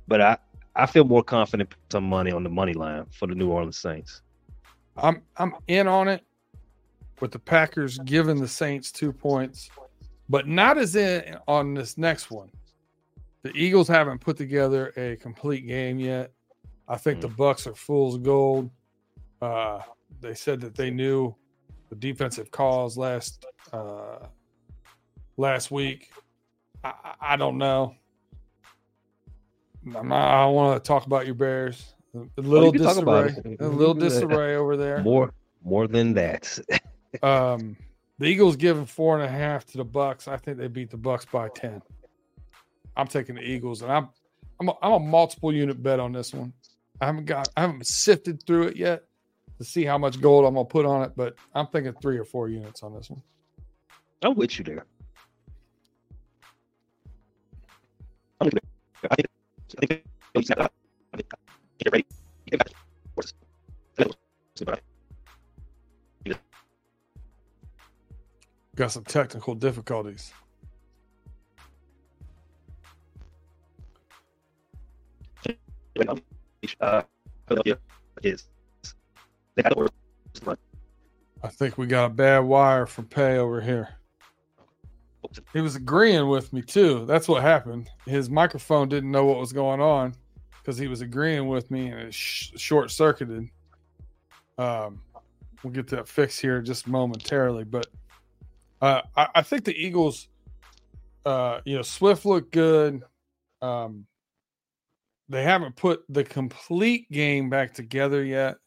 but 0.08 0.22
I 0.22 0.38
I 0.76 0.86
feel 0.86 1.04
more 1.04 1.24
confident 1.24 1.70
putting 1.70 1.84
some 1.92 2.04
money 2.04 2.32
on 2.32 2.44
the 2.44 2.50
money 2.50 2.74
line 2.74 3.06
for 3.12 3.28
the 3.28 3.36
New 3.36 3.50
Orleans 3.50 3.78
Saints. 3.78 4.22
I'm 4.98 5.22
I'm 5.38 5.54
in 5.68 5.88
on 5.88 6.08
it 6.08 6.24
with 7.20 7.32
the 7.32 7.40
Packers 7.40 7.98
giving 8.00 8.40
the 8.40 8.48
Saints 8.48 8.92
two 8.92 9.12
points, 9.12 9.70
but 10.30 10.48
not 10.48 10.78
as 10.78 10.96
in 10.96 11.38
on 11.48 11.74
this 11.74 11.98
next 11.98 12.32
one. 12.32 12.50
The 13.44 13.52
Eagles 13.56 13.88
haven't 13.88 14.20
put 14.20 14.38
together 14.38 14.94
a 14.98 15.16
complete 15.18 15.68
game 15.68 16.00
yet. 16.00 16.32
I 16.88 16.98
think 16.98 17.20
mm. 17.20 17.22
the 17.22 17.30
Bucs 17.30 17.68
are 17.68 17.76
fool's 17.76 18.18
gold. 18.18 18.70
Uh, 19.42 19.80
they 20.22 20.34
said 20.34 20.62
that 20.62 20.76
they 20.76 20.90
knew 20.90 21.36
the 21.90 21.96
defensive 21.96 22.52
calls 22.52 22.98
last 22.98 23.46
uh, 23.72 24.20
last 25.38 25.72
week. 25.72 26.12
I, 26.84 26.94
I 27.22 27.36
don't 27.36 27.58
know. 27.58 27.96
I'm 29.96 30.10
not, 30.10 30.44
I 30.44 30.46
want 30.48 30.84
to 30.84 30.86
talk 30.86 31.06
about 31.06 31.26
your 31.26 31.36
Bears. 31.36 31.94
A 32.16 32.42
little 32.42 32.72
disarray, 32.72 33.36
a 33.60 33.68
little 33.68 33.94
disarray 34.08 34.56
over 34.56 34.76
there. 34.76 35.02
More, 35.04 35.32
more 35.64 35.88
than 35.88 36.14
that. 36.14 36.60
um, 37.24 37.78
the 38.20 38.26
Eagles 38.26 38.56
giving 38.56 38.86
four 38.86 39.16
and 39.16 39.24
a 39.24 39.30
half 39.30 39.66
to 39.68 39.78
the 39.78 39.86
Bucs. 39.86 40.28
I 40.28 40.38
think 40.38 40.58
they 40.58 40.68
beat 40.68 40.90
the 40.90 40.98
Bucs 40.98 41.30
by 41.30 41.50
ten. 41.50 41.82
I'm 42.96 43.08
taking 43.08 43.36
the 43.36 43.42
Eagles, 43.42 43.82
and 43.82 43.92
I'm 43.92 44.10
I'm 44.60 44.70
a, 44.70 44.74
I'm 44.82 44.94
a 44.94 45.00
multiple 45.00 45.54
unit 45.54 45.82
bet 45.82 46.00
on 46.00 46.12
this 46.12 46.34
one. 46.34 46.54
I 47.00 47.06
haven't 47.06 47.26
got 47.26 47.50
I 47.56 47.62
haven't 47.62 47.86
sifted 47.86 48.44
through 48.46 48.68
it 48.70 48.76
yet 48.76 49.04
to 49.60 49.64
see 49.64 49.84
how 49.84 49.98
much 49.98 50.20
gold 50.20 50.46
I'm 50.46 50.56
gonna 50.56 50.66
put 50.66 50.86
on 50.86 51.04
it, 51.04 51.12
but 51.16 51.36
I'm 51.54 51.68
thinking 51.68 51.94
three 52.02 52.18
or 52.18 52.26
four 52.26 52.50
units 52.50 52.84
on 52.84 52.94
this 52.94 53.10
one. 53.10 53.22
I'm 54.24 54.36
with 54.36 54.58
you 54.58 54.66
there. 54.66 54.86
I 58.40 58.46
think, 58.46 58.60
I 59.10 59.16
think, 59.16 60.04
I 60.36 60.42
think, 61.18 61.34
get 61.80 61.92
ready. 61.92 62.06
Got 68.78 68.92
some 68.92 69.04
technical 69.06 69.56
difficulties. 69.56 70.32
I 76.80 77.04
think 81.50 81.80
we 81.80 81.88
got 81.88 82.06
a 82.06 82.10
bad 82.10 82.40
wire 82.42 82.86
from 82.86 83.06
Pay 83.06 83.38
over 83.38 83.62
here. 83.62 83.90
He 85.54 85.62
was 85.62 85.76
agreeing 85.76 86.30
with 86.30 86.54
me 86.54 86.62
too. 86.62 87.08
That's 87.08 87.28
what 87.28 87.42
happened. 87.42 87.90
His 88.06 88.30
microphone 88.30 88.90
didn't 88.90 89.10
know 89.10 89.26
what 89.26 89.40
was 89.40 89.52
going 89.52 89.82
on 89.82 90.14
because 90.60 90.78
he 90.78 90.88
was 90.88 91.02
agreeing 91.02 91.48
with 91.48 91.72
me 91.72 91.88
and 91.88 92.00
it 92.00 92.14
sh- 92.14 92.52
short 92.58 92.92
circuited. 92.92 93.50
Um, 94.60 95.02
we'll 95.64 95.74
get 95.74 95.88
that 95.88 96.08
fixed 96.08 96.40
here 96.40 96.62
just 96.62 96.88
momentarily, 96.88 97.64
but 97.64 97.88
uh, 98.82 99.02
I, 99.16 99.28
I, 99.36 99.42
think 99.42 99.64
the 99.66 99.76
Eagles, 99.76 100.28
uh, 101.26 101.60
you 101.66 101.76
know, 101.76 101.82
Swift 101.82 102.26
looked 102.26 102.52
good. 102.52 103.04
Um, 103.62 104.06
they 105.30 105.44
haven't 105.44 105.76
put 105.76 106.04
the 106.10 106.24
complete 106.24 107.12
game 107.12 107.50
back 107.50 107.74
together 107.74 108.24
yet. 108.24 108.58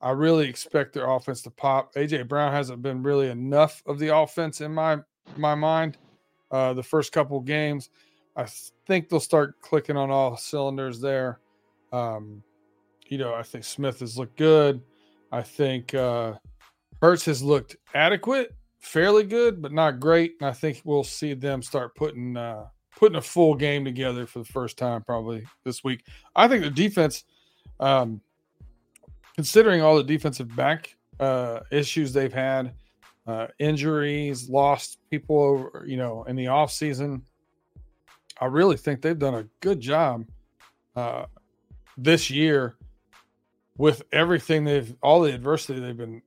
I 0.00 0.10
really 0.10 0.48
expect 0.48 0.92
their 0.92 1.08
offense 1.08 1.42
to 1.42 1.50
pop. 1.50 1.94
AJ 1.94 2.28
Brown 2.28 2.52
hasn't 2.52 2.82
been 2.82 3.02
really 3.02 3.30
enough 3.30 3.82
of 3.86 3.98
the 3.98 4.14
offense 4.14 4.60
in 4.60 4.72
my 4.72 4.98
my 5.36 5.54
mind. 5.54 5.96
Uh, 6.50 6.74
the 6.74 6.82
first 6.82 7.10
couple 7.10 7.40
games, 7.40 7.90
I 8.36 8.46
think 8.86 9.08
they'll 9.08 9.18
start 9.18 9.60
clicking 9.60 9.96
on 9.96 10.10
all 10.10 10.36
cylinders 10.36 11.00
there. 11.00 11.40
Um, 11.92 12.42
you 13.08 13.18
know, 13.18 13.34
I 13.34 13.42
think 13.42 13.64
Smith 13.64 14.00
has 14.00 14.18
looked 14.18 14.36
good. 14.36 14.82
I 15.32 15.42
think 15.42 15.94
uh, 15.94 16.34
Hurts 17.00 17.24
has 17.24 17.42
looked 17.42 17.76
adequate, 17.94 18.54
fairly 18.84 19.24
good, 19.24 19.60
but 19.60 19.72
not 19.72 20.00
great. 20.00 20.36
And 20.40 20.48
I 20.48 20.52
think 20.52 20.82
we'll 20.84 21.04
see 21.04 21.34
them 21.34 21.62
start 21.62 21.94
putting 21.96 22.36
uh, 22.36 22.66
putting 22.96 23.16
a 23.16 23.22
full 23.22 23.54
game 23.54 23.84
together 23.84 24.26
for 24.26 24.38
the 24.38 24.44
first 24.44 24.78
time 24.78 25.02
probably 25.02 25.44
this 25.64 25.82
week. 25.82 26.04
I 26.36 26.48
think 26.48 26.62
the 26.62 26.70
defense. 26.70 27.24
Um, 27.80 28.20
considering 29.34 29.82
all 29.82 29.96
the 29.96 30.04
defensive 30.04 30.54
back 30.54 30.96
uh, 31.20 31.60
issues 31.70 32.12
they've 32.12 32.32
had, 32.32 32.72
uh, 33.26 33.48
injuries, 33.58 34.48
lost 34.48 34.98
people 35.10 35.42
over, 35.42 35.84
you 35.86 35.96
know, 35.96 36.24
in 36.24 36.36
the 36.36 36.46
off 36.46 36.70
season, 36.70 37.22
I 38.40 38.46
really 38.46 38.76
think 38.76 39.02
they've 39.02 39.18
done 39.18 39.34
a 39.34 39.46
good 39.60 39.80
job 39.80 40.24
uh, 40.96 41.26
this 41.96 42.30
year 42.30 42.76
with 43.76 44.02
everything 44.12 44.64
they've, 44.64 44.94
all 45.02 45.20
the 45.22 45.34
adversity 45.34 45.80
they've 45.80 45.96
been 45.96 46.22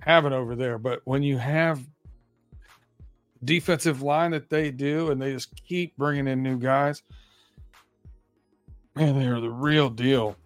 having 0.00 0.32
over 0.32 0.56
there. 0.56 0.78
But 0.78 1.00
when 1.04 1.22
you 1.22 1.38
have 1.38 1.80
defensive 3.44 4.02
line 4.02 4.32
that 4.32 4.50
they 4.50 4.70
do, 4.70 5.10
and 5.10 5.20
they 5.20 5.32
just 5.32 5.54
keep 5.64 5.96
bringing 5.96 6.28
in 6.28 6.42
new 6.42 6.58
guys, 6.58 7.02
man, 8.94 9.18
they 9.18 9.26
are 9.26 9.40
the 9.40 9.50
real 9.50 9.88
deal. 9.88 10.36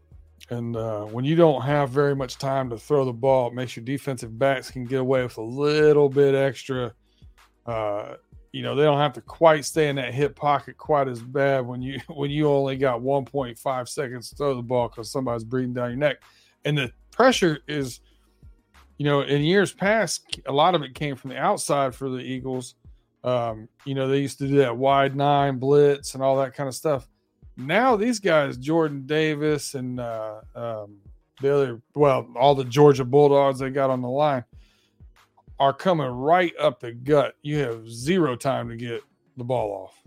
And 0.50 0.76
uh, 0.76 1.04
when 1.04 1.24
you 1.24 1.34
don't 1.34 1.62
have 1.62 1.90
very 1.90 2.14
much 2.14 2.36
time 2.36 2.68
to 2.70 2.76
throw 2.76 3.04
the 3.04 3.12
ball, 3.12 3.48
it 3.48 3.54
makes 3.54 3.76
your 3.76 3.84
defensive 3.84 4.38
backs 4.38 4.70
can 4.70 4.84
get 4.84 5.00
away 5.00 5.22
with 5.22 5.38
a 5.38 5.42
little 5.42 6.08
bit 6.08 6.34
extra. 6.34 6.92
Uh, 7.64 8.16
you 8.52 8.62
know, 8.62 8.74
they 8.74 8.82
don't 8.82 8.98
have 8.98 9.14
to 9.14 9.22
quite 9.22 9.64
stay 9.64 9.88
in 9.88 9.96
that 9.96 10.12
hip 10.12 10.36
pocket 10.36 10.76
quite 10.76 11.08
as 11.08 11.20
bad 11.20 11.66
when 11.66 11.80
you 11.80 11.98
when 12.08 12.30
you 12.30 12.48
only 12.48 12.76
got 12.76 13.00
1.5 13.00 13.88
seconds 13.88 14.30
to 14.30 14.36
throw 14.36 14.54
the 14.54 14.62
ball 14.62 14.88
because 14.88 15.10
somebody's 15.10 15.44
breathing 15.44 15.72
down 15.72 15.90
your 15.90 15.98
neck. 15.98 16.18
And 16.64 16.76
the 16.76 16.92
pressure 17.10 17.60
is, 17.66 18.00
you 18.98 19.06
know, 19.06 19.22
in 19.22 19.42
years 19.42 19.72
past, 19.72 20.38
a 20.46 20.52
lot 20.52 20.74
of 20.74 20.82
it 20.82 20.94
came 20.94 21.16
from 21.16 21.30
the 21.30 21.38
outside 21.38 21.94
for 21.94 22.10
the 22.10 22.18
Eagles. 22.18 22.74
Um, 23.24 23.68
you 23.84 23.94
know, 23.94 24.08
they 24.08 24.18
used 24.18 24.38
to 24.38 24.48
do 24.48 24.56
that 24.56 24.76
wide 24.76 25.14
nine 25.14 25.58
blitz 25.58 26.14
and 26.14 26.22
all 26.22 26.36
that 26.38 26.54
kind 26.54 26.68
of 26.68 26.74
stuff 26.74 27.08
now 27.56 27.96
these 27.96 28.18
guys, 28.18 28.56
Jordan 28.56 29.06
Davis 29.06 29.74
and 29.74 30.00
uh, 30.00 30.40
um, 30.54 30.98
the 31.40 31.54
other, 31.54 31.82
well, 31.94 32.28
all 32.36 32.54
the 32.54 32.64
Georgia 32.64 33.04
Bulldogs 33.04 33.58
they 33.58 33.70
got 33.70 33.90
on 33.90 34.00
the 34.02 34.08
line 34.08 34.44
are 35.58 35.72
coming 35.72 36.06
right 36.06 36.54
up 36.58 36.80
the 36.80 36.92
gut. 36.92 37.34
You 37.42 37.58
have 37.58 37.88
zero 37.88 38.36
time 38.36 38.68
to 38.68 38.76
get 38.76 39.02
the 39.36 39.44
ball 39.44 39.90
off. 39.90 39.98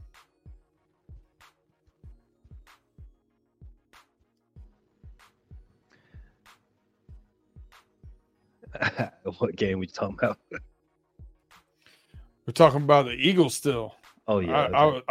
what 9.39 9.56
game 9.56 9.80
we 9.80 9.88
talking 9.88 10.17
about? 10.17 10.38
We're 12.45 12.53
talking 12.53 12.84
about 12.84 13.05
the 13.05 13.13
Eagles 13.13 13.55
still. 13.55 13.95
Oh 14.27 14.39
yeah, 14.39 14.67
I, 14.73 14.85
I, 14.85 14.98
I, 14.98 15.02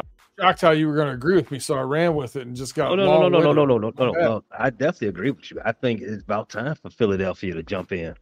shocked 0.40 0.60
how 0.60 0.70
you 0.70 0.88
were 0.88 0.94
going 0.94 1.08
to 1.08 1.14
agree 1.14 1.36
with 1.36 1.50
me, 1.50 1.58
so 1.58 1.74
I 1.74 1.82
ran 1.82 2.14
with 2.14 2.36
it 2.36 2.46
and 2.46 2.56
just 2.56 2.74
got. 2.74 2.92
Oh, 2.92 2.94
no, 2.94 3.04
no, 3.04 3.28
no, 3.28 3.40
no, 3.40 3.52
no, 3.52 3.64
no, 3.64 3.78
no, 3.78 3.90
no, 3.90 3.90
no, 3.90 4.12
no. 4.12 4.44
I 4.56 4.70
definitely 4.70 5.08
agree 5.08 5.30
with 5.30 5.50
you. 5.50 5.60
I 5.64 5.72
think 5.72 6.00
it's 6.00 6.22
about 6.22 6.48
time 6.48 6.74
for 6.76 6.90
Philadelphia 6.90 7.54
to 7.54 7.62
jump 7.62 7.92
in, 7.92 8.14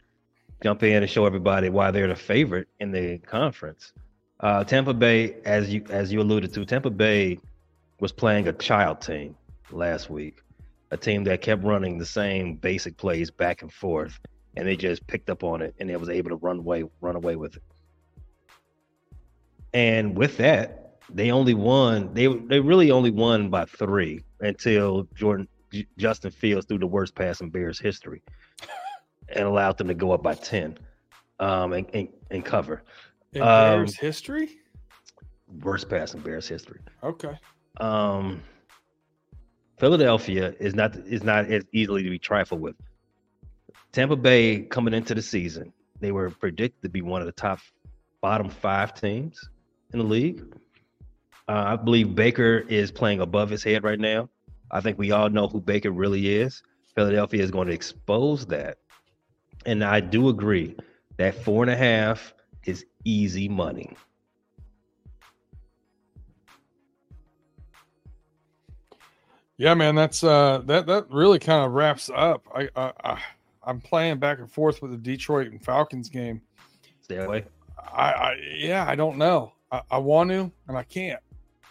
jump 0.62 0.82
in 0.82 1.02
and 1.02 1.10
show 1.10 1.26
everybody 1.26 1.68
why 1.68 1.90
they're 1.90 2.08
the 2.08 2.16
favorite 2.16 2.68
in 2.80 2.92
the 2.92 3.18
conference. 3.18 3.92
Uh, 4.40 4.64
Tampa 4.64 4.94
Bay, 4.94 5.36
as 5.44 5.72
you 5.72 5.84
as 5.90 6.12
you 6.12 6.20
alluded 6.20 6.52
to, 6.54 6.64
Tampa 6.64 6.90
Bay 6.90 7.38
was 8.00 8.12
playing 8.12 8.48
a 8.48 8.52
child 8.52 9.00
team 9.00 9.36
last 9.70 10.10
week, 10.10 10.42
a 10.90 10.96
team 10.96 11.24
that 11.24 11.42
kept 11.42 11.62
running 11.64 11.98
the 11.98 12.06
same 12.06 12.56
basic 12.56 12.96
plays 12.96 13.30
back 13.30 13.62
and 13.62 13.72
forth, 13.72 14.18
and 14.56 14.66
they 14.66 14.76
just 14.76 15.06
picked 15.06 15.30
up 15.30 15.44
on 15.44 15.62
it 15.62 15.74
and 15.78 15.88
they 15.88 15.96
was 15.96 16.08
able 16.08 16.30
to 16.30 16.36
run 16.36 16.58
away 16.58 16.84
run 17.00 17.14
away 17.14 17.36
with 17.36 17.56
it. 17.56 17.62
And 19.74 20.16
with 20.16 20.36
that, 20.36 20.82
they 21.08 21.30
only 21.30 21.54
won. 21.54 22.12
They 22.14 22.26
they 22.26 22.60
really 22.60 22.90
only 22.90 23.10
won 23.10 23.50
by 23.50 23.64
three 23.64 24.22
until 24.40 25.04
Jordan 25.14 25.48
J- 25.72 25.86
Justin 25.98 26.30
Fields 26.30 26.66
threw 26.66 26.78
the 26.78 26.86
worst 26.86 27.14
pass 27.14 27.40
in 27.40 27.50
Bears 27.50 27.78
history, 27.78 28.22
and 29.28 29.44
allowed 29.44 29.78
them 29.78 29.88
to 29.88 29.94
go 29.94 30.12
up 30.12 30.22
by 30.22 30.34
ten, 30.34 30.78
um, 31.40 31.72
and 31.72 31.86
and, 31.94 32.08
and 32.30 32.44
cover. 32.44 32.82
In 33.32 33.42
um, 33.42 33.48
Bears 33.48 33.96
history. 33.96 34.50
Worst 35.62 35.88
pass 35.88 36.14
in 36.14 36.20
Bears 36.20 36.48
history. 36.48 36.80
Okay. 37.02 37.38
Um, 37.78 38.42
Philadelphia 39.78 40.54
is 40.60 40.74
not 40.74 40.96
is 40.96 41.22
not 41.22 41.46
as 41.46 41.64
easily 41.72 42.02
to 42.02 42.10
be 42.10 42.18
trifled 42.18 42.60
with. 42.60 42.76
Tampa 43.92 44.16
Bay 44.16 44.60
coming 44.60 44.94
into 44.94 45.14
the 45.14 45.20
season, 45.20 45.72
they 46.00 46.12
were 46.12 46.30
predicted 46.30 46.82
to 46.82 46.88
be 46.88 47.02
one 47.02 47.20
of 47.20 47.26
the 47.26 47.32
top 47.32 47.58
bottom 48.22 48.48
five 48.48 48.94
teams 48.94 49.50
in 49.92 49.98
the 49.98 50.04
league. 50.04 50.42
Uh, 51.48 51.64
I 51.66 51.76
believe 51.76 52.14
Baker 52.14 52.64
is 52.68 52.90
playing 52.90 53.20
above 53.20 53.50
his 53.50 53.62
head 53.62 53.84
right 53.84 53.98
now. 53.98 54.28
I 54.70 54.80
think 54.80 54.98
we 54.98 55.10
all 55.10 55.28
know 55.28 55.48
who 55.48 55.60
Baker 55.60 55.90
really 55.90 56.34
is. 56.34 56.62
Philadelphia 56.94 57.42
is 57.42 57.50
going 57.50 57.68
to 57.68 57.74
expose 57.74 58.46
that. 58.46 58.78
And 59.66 59.84
I 59.84 60.00
do 60.00 60.28
agree 60.28 60.76
that 61.16 61.34
four 61.34 61.62
and 61.62 61.70
a 61.70 61.76
half 61.76 62.34
is 62.64 62.84
easy 63.04 63.48
money. 63.48 63.96
Yeah, 69.58 69.74
man, 69.74 69.94
that's 69.94 70.24
uh 70.24 70.62
that 70.66 70.86
that 70.86 71.06
really 71.10 71.38
kind 71.38 71.64
of 71.64 71.72
wraps 71.72 72.10
up. 72.12 72.44
I, 72.54 72.68
I, 72.74 72.92
I 73.04 73.22
I'm 73.64 73.80
playing 73.80 74.18
back 74.18 74.40
and 74.40 74.50
forth 74.50 74.82
with 74.82 74.90
the 74.90 74.96
Detroit 74.96 75.48
and 75.48 75.62
Falcons 75.62 76.08
game. 76.08 76.40
Stay 77.02 77.18
away. 77.18 77.44
I, 77.78 78.12
I 78.12 78.36
yeah, 78.56 78.84
I 78.88 78.96
don't 78.96 79.18
know. 79.18 79.52
I, 79.72 79.80
I 79.90 79.98
want 79.98 80.30
to 80.30 80.52
and 80.68 80.76
I 80.76 80.84
can't. 80.84 81.20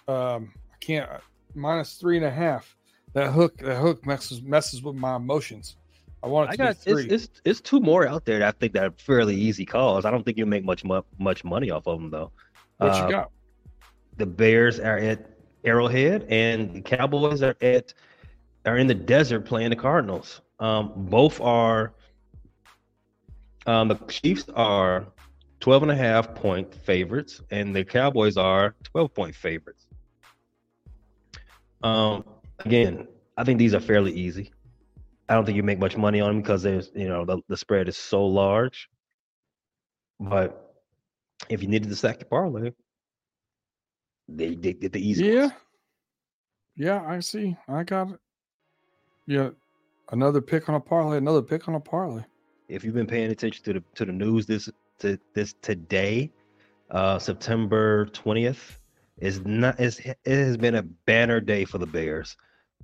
Um, 0.08 0.52
I 0.74 0.78
can't. 0.80 1.10
Minus 1.56 1.96
three 1.96 2.18
and 2.18 2.26
a 2.26 2.32
half. 2.32 2.76
That 3.14 3.32
hook, 3.32 3.58
that 3.60 3.78
hook 3.78 4.06
messes 4.06 4.42
messes 4.42 4.82
with 4.82 4.96
my 4.96 5.16
emotions. 5.16 5.78
I 6.24 6.28
want 6.28 6.50
it 6.50 6.54
I 6.54 6.56
got 6.56 6.66
be 6.86 6.92
it's, 6.92 7.02
three. 7.02 7.06
it's 7.14 7.30
it's 7.46 7.62
two 7.62 7.80
more 7.80 8.08
out 8.08 8.26
there 8.26 8.40
that 8.40 8.56
I 8.56 8.58
think 8.60 8.74
that 8.74 8.84
are 8.84 8.92
fairly 8.98 9.36
easy 9.36 9.66
calls. 9.66 10.06
I 10.06 10.12
don't 10.12 10.24
think 10.24 10.38
you 10.38 10.46
make 10.46 10.64
much 10.64 10.84
mu- 10.84 11.02
much 11.20 11.44
money 11.44 11.72
off 11.72 11.88
of 11.88 12.00
them 12.00 12.10
though. 12.10 12.32
what 12.78 12.92
Uh, 12.92 13.06
you 13.06 13.12
got? 13.12 13.32
the 14.18 14.26
Bears 14.26 14.80
are 14.80 14.98
at 14.98 15.30
Arrowhead, 15.64 16.26
and 16.30 16.74
the 16.74 16.82
Cowboys 16.82 17.42
are 17.44 17.56
at 17.62 17.94
are 18.66 18.78
in 18.78 18.88
the 18.88 18.96
desert 18.96 19.42
playing 19.46 19.70
the 19.72 19.76
Cardinals. 19.76 20.42
Um, 20.60 20.92
both 20.96 21.40
are. 21.42 21.94
Um, 23.68 23.90
the 23.90 23.96
Chiefs 24.08 24.46
are 24.56 25.06
12 25.62 25.84
and 25.84 25.92
a 25.92 25.96
half 25.96 26.34
point 26.36 26.74
favorites, 26.74 27.40
and 27.52 27.76
the 27.76 27.86
Cowboys 27.86 28.36
are 28.36 28.76
12 28.84 29.14
point 29.14 29.36
favorites. 29.36 29.88
Um, 31.84 32.26
again, 32.60 33.08
I 33.38 33.44
think 33.44 33.60
these 33.60 33.74
are 33.74 33.80
fairly 33.80 34.12
easy. 34.12 34.52
I 35.30 35.36
don't 35.36 35.46
think 35.46 35.56
you 35.56 35.64
make 35.64 35.80
much 35.80 35.96
money 35.96 36.20
on 36.20 36.30
them 36.30 36.42
because 36.42 36.64
there's, 36.64 36.92
you 36.94 37.08
know, 37.08 37.26
the, 37.26 37.40
the 37.48 37.56
spread 37.56 37.88
is 37.88 37.96
so 37.96 38.26
large. 38.26 38.90
But 40.20 40.76
if 41.50 41.62
you 41.62 41.68
needed 41.68 41.90
to 41.90 41.96
stack 41.96 42.20
your 42.20 42.28
parlay, 42.28 42.72
they 44.28 44.56
they 44.56 44.74
did 44.74 44.92
the 44.92 45.00
easy. 45.00 45.26
Yeah, 45.26 45.42
ones. 45.42 45.54
yeah, 46.76 47.04
I 47.08 47.20
see. 47.20 47.56
I 47.68 47.84
got 47.84 48.12
it. 48.12 48.20
Yeah, 49.26 49.50
another 50.12 50.42
pick 50.42 50.70
on 50.70 50.76
a 50.76 50.80
parlay. 50.80 51.18
Another 51.18 51.42
pick 51.42 51.68
on 51.68 51.76
a 51.76 51.80
parlay. 51.80 52.24
If 52.68 52.84
you've 52.84 52.94
been 52.94 53.08
paying 53.08 53.32
attention 53.32 53.64
to 53.66 53.74
the 53.74 53.84
to 53.96 54.06
the 54.06 54.12
news 54.12 54.46
this 54.46 54.70
to 55.02 55.20
this 55.34 55.54
today, 55.62 56.32
uh, 56.90 57.20
September 57.20 58.06
twentieth 58.08 58.80
is 59.18 59.42
not 59.46 59.80
is 59.80 60.00
it 60.00 60.18
has 60.26 60.58
been 60.58 60.76
a 60.76 60.84
banner 60.84 61.40
day 61.40 61.66
for 61.66 61.78
the 61.78 61.86
Bears. 61.86 62.36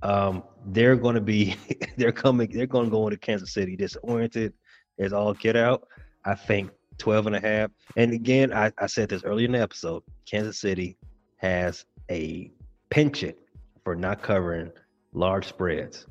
Um, 0.02 0.44
they're 0.66 0.96
going 0.96 1.16
to 1.16 1.20
be 1.20 1.56
they're 1.96 2.12
coming 2.12 2.50
they're 2.52 2.66
going 2.66 2.86
to 2.86 2.90
go 2.90 3.06
into 3.06 3.18
Kansas 3.18 3.52
City 3.52 3.76
disoriented 3.76 4.52
as 4.98 5.12
all 5.12 5.34
get 5.34 5.56
out. 5.56 5.88
I 6.24 6.34
think 6.34 6.70
12 6.98 7.28
and 7.28 7.36
a 7.36 7.40
half. 7.40 7.70
And 7.96 8.12
again, 8.12 8.52
I, 8.52 8.72
I 8.78 8.86
said 8.86 9.08
this 9.08 9.24
earlier 9.24 9.46
in 9.46 9.52
the 9.52 9.60
episode. 9.60 10.02
Kansas 10.26 10.60
City 10.60 10.96
has 11.36 11.84
a 12.10 12.50
penchant 12.90 13.36
for 13.84 13.94
not 13.96 14.22
covering 14.22 14.70
large 15.12 15.46
spreads. 15.46 16.06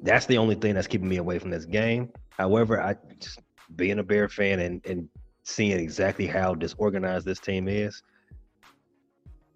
That's 0.00 0.26
the 0.26 0.38
only 0.38 0.54
thing 0.54 0.74
that's 0.74 0.86
keeping 0.86 1.08
me 1.08 1.16
away 1.16 1.38
from 1.38 1.50
this 1.50 1.64
game. 1.64 2.12
However, 2.30 2.80
I 2.80 2.96
just 3.18 3.40
being 3.74 3.98
a 3.98 4.02
Bear 4.02 4.28
fan 4.28 4.60
and, 4.60 4.84
and 4.86 5.08
seeing 5.42 5.78
exactly 5.78 6.26
how 6.26 6.54
disorganized 6.54 7.26
this 7.26 7.40
team 7.40 7.68
is, 7.68 8.02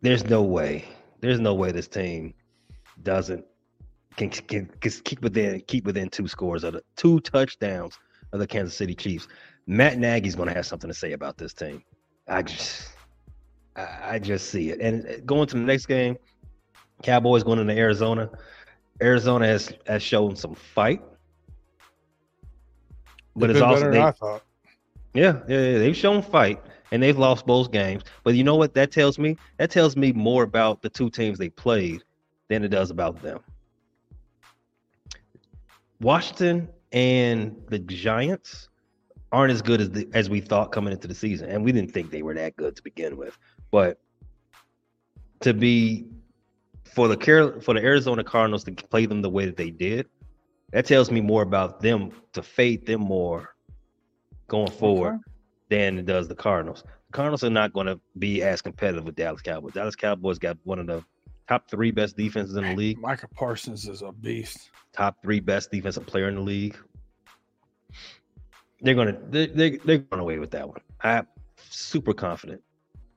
there's 0.01 0.25
no 0.25 0.43
way. 0.43 0.89
There's 1.21 1.41
no 1.41 1.55
way 1.55 1.73
this 1.73 1.89
team 1.89 2.35
doesn't 3.03 3.45
can, 4.17 4.31
can, 4.31 4.67
can 4.81 4.91
keep 5.05 5.23
within 5.23 5.61
keep 5.63 5.85
within 5.85 6.09
two 6.09 6.29
scores 6.29 6.65
of 6.65 6.75
the 6.75 6.83
two 6.97 7.21
touchdowns 7.21 7.99
of 8.33 8.41
the 8.41 8.47
Kansas 8.47 8.75
City 8.75 8.95
Chiefs. 8.95 9.29
Matt 9.67 9.99
Nagy's 9.99 10.35
going 10.35 10.49
to 10.49 10.55
have 10.55 10.67
something 10.67 10.89
to 10.89 10.95
say 10.95 11.13
about 11.13 11.37
this 11.37 11.53
team. 11.53 11.83
I 12.29 12.43
just 12.43 12.89
I, 13.77 13.99
I 14.03 14.19
just 14.19 14.51
see 14.51 14.71
it. 14.71 14.81
And 14.81 15.07
uh, 15.07 15.21
going 15.25 15.47
to 15.49 15.57
the 15.57 15.63
next 15.63 15.87
game, 15.87 16.17
Cowboys 17.03 17.43
going 17.43 17.59
into 17.59 17.77
Arizona. 17.77 18.31
Arizona 19.03 19.47
has 19.47 19.73
has 19.87 20.03
shown 20.03 20.37
some 20.37 20.55
fight, 20.55 21.03
but 23.37 23.51
it's 23.51 23.61
also 23.61 23.91
they, 23.91 23.99
than 23.99 24.03
I 24.03 24.11
thought. 24.11 24.43
yeah, 25.15 25.41
yeah, 25.49 25.61
yeah, 25.61 25.79
they've 25.79 25.97
shown 25.97 26.23
fight 26.23 26.61
and 26.93 27.03
they've 27.03 27.19
lost 27.19 27.47
both 27.47 27.71
games. 27.71 28.05
But 28.25 28.35
you 28.35 28.45
know 28.45 28.57
what 28.57 28.75
that 28.75 28.91
tells 28.91 29.19
me? 29.19 29.37
That 29.59 29.71
tells 29.71 29.97
me 29.97 30.13
more 30.13 30.43
about 30.43 30.83
the 30.83 30.91
two 30.91 31.11
teams 31.11 31.39
they 31.39 31.51
played 31.51 32.03
than 32.49 32.65
it 32.65 32.69
does 32.69 32.91
about 32.91 33.23
them. 33.23 33.41
Washington 36.01 36.69
and 36.93 37.57
the 37.69 37.79
Giants 37.79 38.69
aren't 39.33 39.53
as 39.53 39.63
good 39.63 39.81
as 39.81 39.91
the, 39.91 40.09
as 40.13 40.29
we 40.29 40.41
thought 40.41 40.73
coming 40.73 40.93
into 40.93 41.07
the 41.07 41.15
season, 41.15 41.49
and 41.51 41.65
we 41.65 41.73
didn't 41.73 41.93
think 41.93 42.11
they 42.11 42.23
were 42.23 42.35
that 42.35 42.57
good 42.57 42.75
to 42.77 42.83
begin 42.83 43.17
with. 43.17 43.39
But 43.71 44.01
to 45.41 45.55
be 45.55 46.07
for 46.85 47.07
the 47.07 47.17
Carol 47.17 47.61
for 47.61 47.75
the 47.75 47.81
Arizona 47.81 48.25
Cardinals 48.25 48.65
to 48.65 48.73
play 48.73 49.07
them 49.07 49.23
the 49.23 49.31
way 49.31 49.47
that 49.47 49.57
they 49.57 49.71
did, 49.71 50.07
that 50.73 50.87
tells 50.87 51.11
me 51.11 51.21
more 51.21 51.43
about 51.43 51.81
them 51.81 52.11
to 52.33 52.43
fade 52.43 52.87
them 52.87 53.01
more 53.01 53.55
going 54.49 54.71
forward 54.71 55.15
Okay. 55.15 55.23
than 55.69 55.99
it 55.99 56.07
does 56.07 56.29
the 56.29 56.35
Cardinals. 56.35 56.83
The 56.83 57.13
Cardinals 57.13 57.43
are 57.45 57.51
not 57.51 57.73
going 57.73 57.87
to 57.87 58.01
be 58.19 58.43
as 58.43 58.63
competitive 58.63 59.05
with 59.05 59.17
Dallas 59.17 59.43
Cowboys. 59.43 59.73
Dallas 59.75 59.97
Cowboys 59.97 60.39
got 60.39 60.59
one 60.65 60.79
of 60.79 60.87
the 60.87 61.05
top 61.49 61.69
three 61.71 61.91
best 61.91 62.17
defenses 62.17 62.57
in 62.57 62.65
the 62.65 62.75
league, 62.77 62.99
Micah 63.01 63.29
Parsons 63.29 63.89
is 63.89 64.03
a 64.03 64.13
beast. 64.13 64.71
top 64.93 65.17
three 65.23 65.41
best 65.41 65.71
defensive 65.73 66.07
player 66.07 66.29
in 66.29 66.37
the 66.37 66.41
league. 66.41 66.77
They're 68.83 68.95
gonna 68.95 69.19
they 69.29 69.47
they 69.47 69.77
they're 69.79 69.99
going 69.99 70.21
away 70.21 70.39
with 70.39 70.51
that 70.53 70.67
one. 70.69 70.81
I'm 71.03 71.27
super 71.59 72.15
confident. 72.15 72.63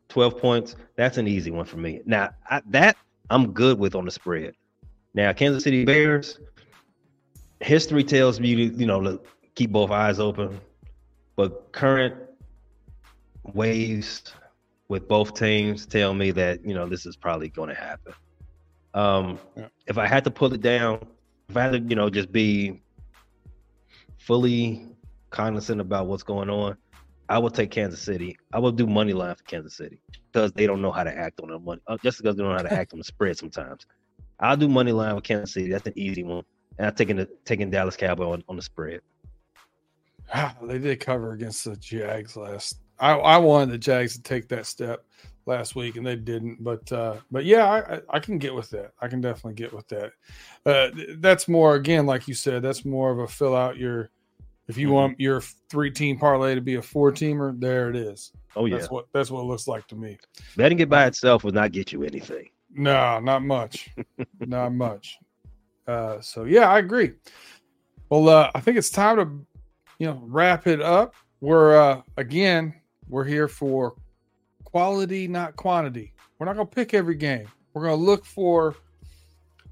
Twelve 0.10 0.38
points. 0.38 0.76
That's 0.98 1.18
an 1.18 1.28
easy 1.28 1.52
one 1.52 1.66
for 1.66 1.78
me. 1.78 2.02
Now 2.06 2.32
I, 2.50 2.62
that 2.72 2.98
I'm 3.30 3.54
good 3.54 3.80
with 3.80 3.96
on 3.96 4.04
the 4.06 4.12
spread. 4.12 4.56
Now 5.14 5.32
Kansas 5.32 5.64
City 5.64 5.86
Bears. 5.86 6.40
History 7.64 8.04
tells 8.04 8.40
me 8.40 8.56
to 8.56 8.64
you 8.78 8.86
know 8.86 9.00
look, 9.00 9.26
keep 9.56 9.72
both 9.72 9.92
eyes 9.92 10.20
open, 10.20 10.60
but 11.36 11.72
current 11.72 12.16
waves 13.54 14.34
with 14.90 15.08
both 15.08 15.34
teams 15.34 15.86
tell 15.86 16.14
me 16.14 16.32
that 16.32 16.66
you 16.66 16.74
know 16.74 16.88
this 16.88 17.06
is 17.06 17.16
probably 17.16 17.50
going 17.50 17.70
to 17.70 17.76
happen. 17.76 18.14
Um, 18.94 19.40
Yeah. 19.58 19.68
If 19.88 19.98
I 19.98 20.08
had 20.08 20.24
to 20.26 20.32
pull 20.32 20.54
it 20.54 20.62
down, 20.62 21.06
if 21.50 21.58
I 21.58 21.64
had 21.64 21.72
to 21.72 21.80
you 21.80 21.96
know 21.96 22.10
just 22.10 22.32
be 22.32 22.82
fully 24.20 24.88
cognizant 25.30 25.82
about 25.82 26.08
what's 26.08 26.24
going 26.24 26.50
on, 26.50 26.78
I 27.30 27.40
would 27.40 27.54
take 27.54 27.72
Kansas 27.72 28.02
City. 28.02 28.38
I 28.54 28.60
will 28.60 28.72
do 28.72 28.86
money 28.86 29.14
line 29.14 29.36
for 29.36 29.44
Kansas 29.44 29.76
City 29.76 30.00
because 30.32 30.52
they 30.52 30.68
don't 30.68 30.82
know 30.82 30.92
how 30.92 31.04
to 31.04 31.16
act 31.18 31.40
on 31.42 31.50
the 31.50 31.60
money. 31.60 31.82
uh, 31.88 31.98
Just 32.04 32.20
because 32.20 32.36
they 32.36 32.44
don't 32.44 32.52
know 32.52 32.58
how 32.58 32.64
to 32.64 32.74
act 32.74 32.94
on 32.94 33.00
the 33.00 33.06
spread 33.06 33.38
sometimes. 33.38 33.86
I'll 34.40 34.58
do 34.58 34.68
money 34.68 34.92
line 34.92 35.16
with 35.16 35.24
Kansas 35.24 35.54
City. 35.54 35.70
That's 35.72 35.88
an 35.88 35.94
easy 35.96 36.24
one. 36.24 36.44
And 36.78 36.88
I'm 36.88 36.96
taking 36.96 37.16
the 37.18 37.28
taking 37.46 37.70
Dallas 37.70 37.96
Cowboy 37.96 38.26
on, 38.32 38.44
on 38.50 38.56
the 38.56 38.62
spread. 38.62 39.02
They 40.64 40.80
did 40.80 41.00
cover 41.00 41.34
against 41.34 41.66
the 41.66 41.76
Jags 41.76 42.36
last. 42.36 42.80
I, 43.00 43.12
I 43.14 43.38
wanted 43.38 43.72
the 43.72 43.78
Jags 43.78 44.16
to 44.16 44.22
take 44.22 44.48
that 44.50 44.66
step 44.66 45.06
last 45.46 45.76
week, 45.76 45.98
and 45.98 46.06
they 46.06 46.16
didn't. 46.16 46.64
But 46.64 46.90
uh, 46.92 47.18
but 47.32 47.46
yeah, 47.46 47.66
I, 47.70 47.96
I, 47.96 48.02
I 48.12 48.20
can 48.20 48.38
get 48.38 48.54
with 48.54 48.70
that. 48.72 48.92
I 49.02 49.08
can 49.08 49.22
definitely 49.22 49.56
get 49.56 49.74
with 49.74 49.88
that. 49.90 50.12
Uh, 50.66 50.90
that's 51.18 51.48
more 51.48 51.76
again, 51.76 52.06
like 52.06 52.28
you 52.28 52.34
said, 52.34 52.62
that's 52.62 52.86
more 52.86 53.12
of 53.12 53.20
a 53.20 53.28
fill 53.28 53.56
out 53.56 53.78
your. 53.78 54.10
If 54.70 54.78
you 54.78 54.88
Mhm. 54.88 54.92
want 54.94 55.20
your 55.20 55.42
three 55.70 55.92
team 55.92 56.18
parlay 56.18 56.56
to 56.56 56.62
be 56.62 56.76
a 56.76 56.82
four 56.82 57.12
teamer, 57.12 57.60
there 57.60 57.90
it 57.90 57.98
is. 57.98 58.32
Oh 58.56 58.66
yeah, 58.66 58.78
That's 58.78 58.90
what 58.90 59.08
that's 59.14 59.30
what 59.30 59.42
it 59.42 59.46
looks 59.46 59.68
like 59.68 59.86
to 59.88 59.96
me. 59.96 60.18
betting 60.56 60.80
it 60.80 60.88
by 60.90 61.06
itself 61.06 61.44
will 61.44 61.52
not 61.52 61.74
get 61.74 61.92
you 61.92 62.04
anything. 62.04 62.50
No, 62.72 63.20
not 63.20 63.44
much. 63.44 63.90
not 64.40 64.74
much. 64.74 65.18
Uh, 65.88 66.22
so 66.22 66.46
yeah, 66.46 66.70
I 66.70 66.80
agree. 66.80 67.12
Well, 68.10 68.30
uh, 68.30 68.52
I 68.56 68.62
think 68.62 68.78
it's 68.78 68.90
time 68.90 69.18
to, 69.18 69.46
you 70.00 70.08
know, 70.08 70.22
wrap 70.24 70.68
it 70.68 70.82
up. 70.82 71.16
We're 71.42 71.76
uh, 71.76 72.02
again, 72.18 72.74
we're 73.10 73.26
here 73.26 73.48
for 73.48 73.96
quality, 74.64 75.28
not 75.28 75.56
quantity. 75.56 76.14
We're 76.38 76.46
not 76.46 76.56
gonna 76.56 76.66
pick 76.66 76.94
every 76.94 77.16
game. 77.16 77.48
We're 77.74 77.84
gonna 77.84 77.96
look 77.96 78.26
for 78.26 78.76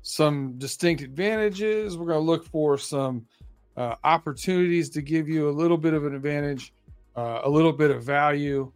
some 0.02 0.58
distinct 0.58 1.02
advantages. 1.02 1.98
We're 1.98 2.08
gonna 2.08 2.20
look 2.20 2.46
for 2.46 2.78
some 2.78 3.26
uh, 3.78 3.96
opportunities 4.04 4.90
to 4.92 5.02
give 5.02 5.30
you 5.30 5.50
a 5.50 5.52
little 5.52 5.78
bit 5.78 5.94
of 5.94 6.06
an 6.06 6.16
advantage, 6.16 6.74
uh, 7.16 7.42
a 7.44 7.50
little 7.50 7.72
bit 7.72 7.92
of 7.92 8.04
value. 8.04 8.72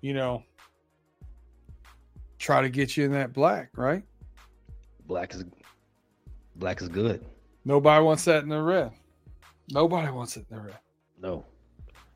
You 0.00 0.14
know, 0.14 0.42
try 2.38 2.60
to 2.60 2.68
get 2.68 2.96
you 2.96 3.04
in 3.04 3.12
that 3.12 3.32
black, 3.32 3.70
right? 3.76 4.02
Black 5.06 5.34
is 5.34 5.44
black 6.56 6.80
is 6.80 6.88
good. 6.88 7.24
Nobody 7.64 8.04
wants 8.04 8.24
that 8.26 8.42
in 8.42 8.48
the 8.48 8.60
red. 8.60 8.90
Nobody 9.70 10.10
wants 10.10 10.36
it 10.36 10.46
in 10.50 10.56
their 10.56 10.66
red. 10.66 10.78
No. 11.20 11.44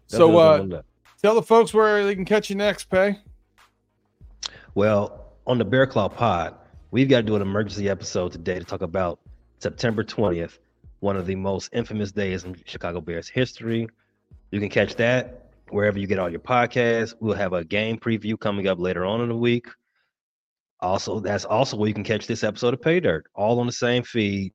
So 0.06 0.38
uh, 0.38 0.82
tell 1.22 1.34
the 1.34 1.42
folks 1.42 1.72
where 1.74 2.04
they 2.04 2.14
can 2.14 2.24
catch 2.24 2.50
you 2.50 2.56
next, 2.56 2.84
Pay. 2.90 3.18
well, 4.74 5.32
on 5.46 5.58
the 5.58 5.64
Bear 5.64 5.86
Claw 5.86 6.08
Pod, 6.08 6.54
we've 6.90 7.08
got 7.08 7.18
to 7.18 7.22
do 7.24 7.36
an 7.36 7.42
emergency 7.42 7.88
episode 7.88 8.32
today 8.32 8.58
to 8.58 8.64
talk 8.64 8.82
about 8.82 9.20
September 9.60 10.04
20th, 10.04 10.58
one 11.00 11.16
of 11.16 11.26
the 11.26 11.34
most 11.34 11.70
infamous 11.72 12.12
days 12.12 12.44
in 12.44 12.56
Chicago 12.64 13.00
Bears 13.00 13.28
history. 13.28 13.88
You 14.50 14.60
can 14.60 14.68
catch 14.68 14.94
that 14.96 15.50
wherever 15.70 15.98
you 15.98 16.06
get 16.06 16.18
all 16.18 16.30
your 16.30 16.40
podcasts. 16.40 17.14
We'll 17.20 17.36
have 17.36 17.52
a 17.52 17.64
game 17.64 17.98
preview 17.98 18.38
coming 18.38 18.66
up 18.68 18.78
later 18.78 19.04
on 19.04 19.20
in 19.20 19.28
the 19.28 19.36
week. 19.36 19.66
Also, 20.80 21.20
that's 21.20 21.44
also 21.44 21.76
where 21.76 21.88
you 21.88 21.94
can 21.94 22.04
catch 22.04 22.26
this 22.26 22.44
episode 22.44 22.74
of 22.74 22.80
Pay 22.80 23.00
Dirt, 23.00 23.26
all 23.34 23.58
on 23.60 23.66
the 23.66 23.72
same 23.72 24.02
feed. 24.02 24.52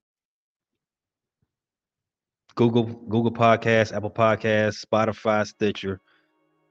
Google, 2.56 2.86
Google 2.86 3.32
Podcasts, 3.32 3.94
Apple 3.94 4.12
Podcasts, 4.12 4.86
Spotify, 4.86 5.46
Stitcher, 5.46 6.00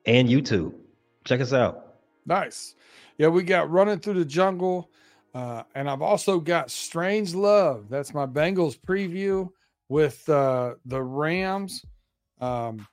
and 0.06 0.28
YouTube. 0.28 0.72
Check 1.24 1.40
us 1.40 1.52
out. 1.52 1.96
Nice. 2.24 2.76
Yeah, 3.18 3.28
we 3.28 3.42
got 3.42 3.70
Running 3.70 3.98
Through 3.98 4.14
the 4.14 4.24
Jungle. 4.24 4.90
Uh, 5.34 5.62
and 5.74 5.88
I've 5.88 6.02
also 6.02 6.38
got 6.38 6.70
Strange 6.70 7.34
Love. 7.34 7.88
That's 7.88 8.14
my 8.14 8.26
Bengals 8.26 8.78
preview 8.78 9.48
with 9.88 10.28
uh, 10.28 10.74
the 10.84 11.02
Rams. 11.02 11.84
Um, 12.40 12.86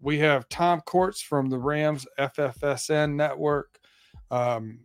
we 0.00 0.18
have 0.18 0.48
Tom 0.48 0.80
Courts 0.80 1.20
from 1.20 1.48
the 1.48 1.58
Rams 1.58 2.06
FFSN 2.18 3.14
network. 3.14 3.78
Um, 4.30 4.80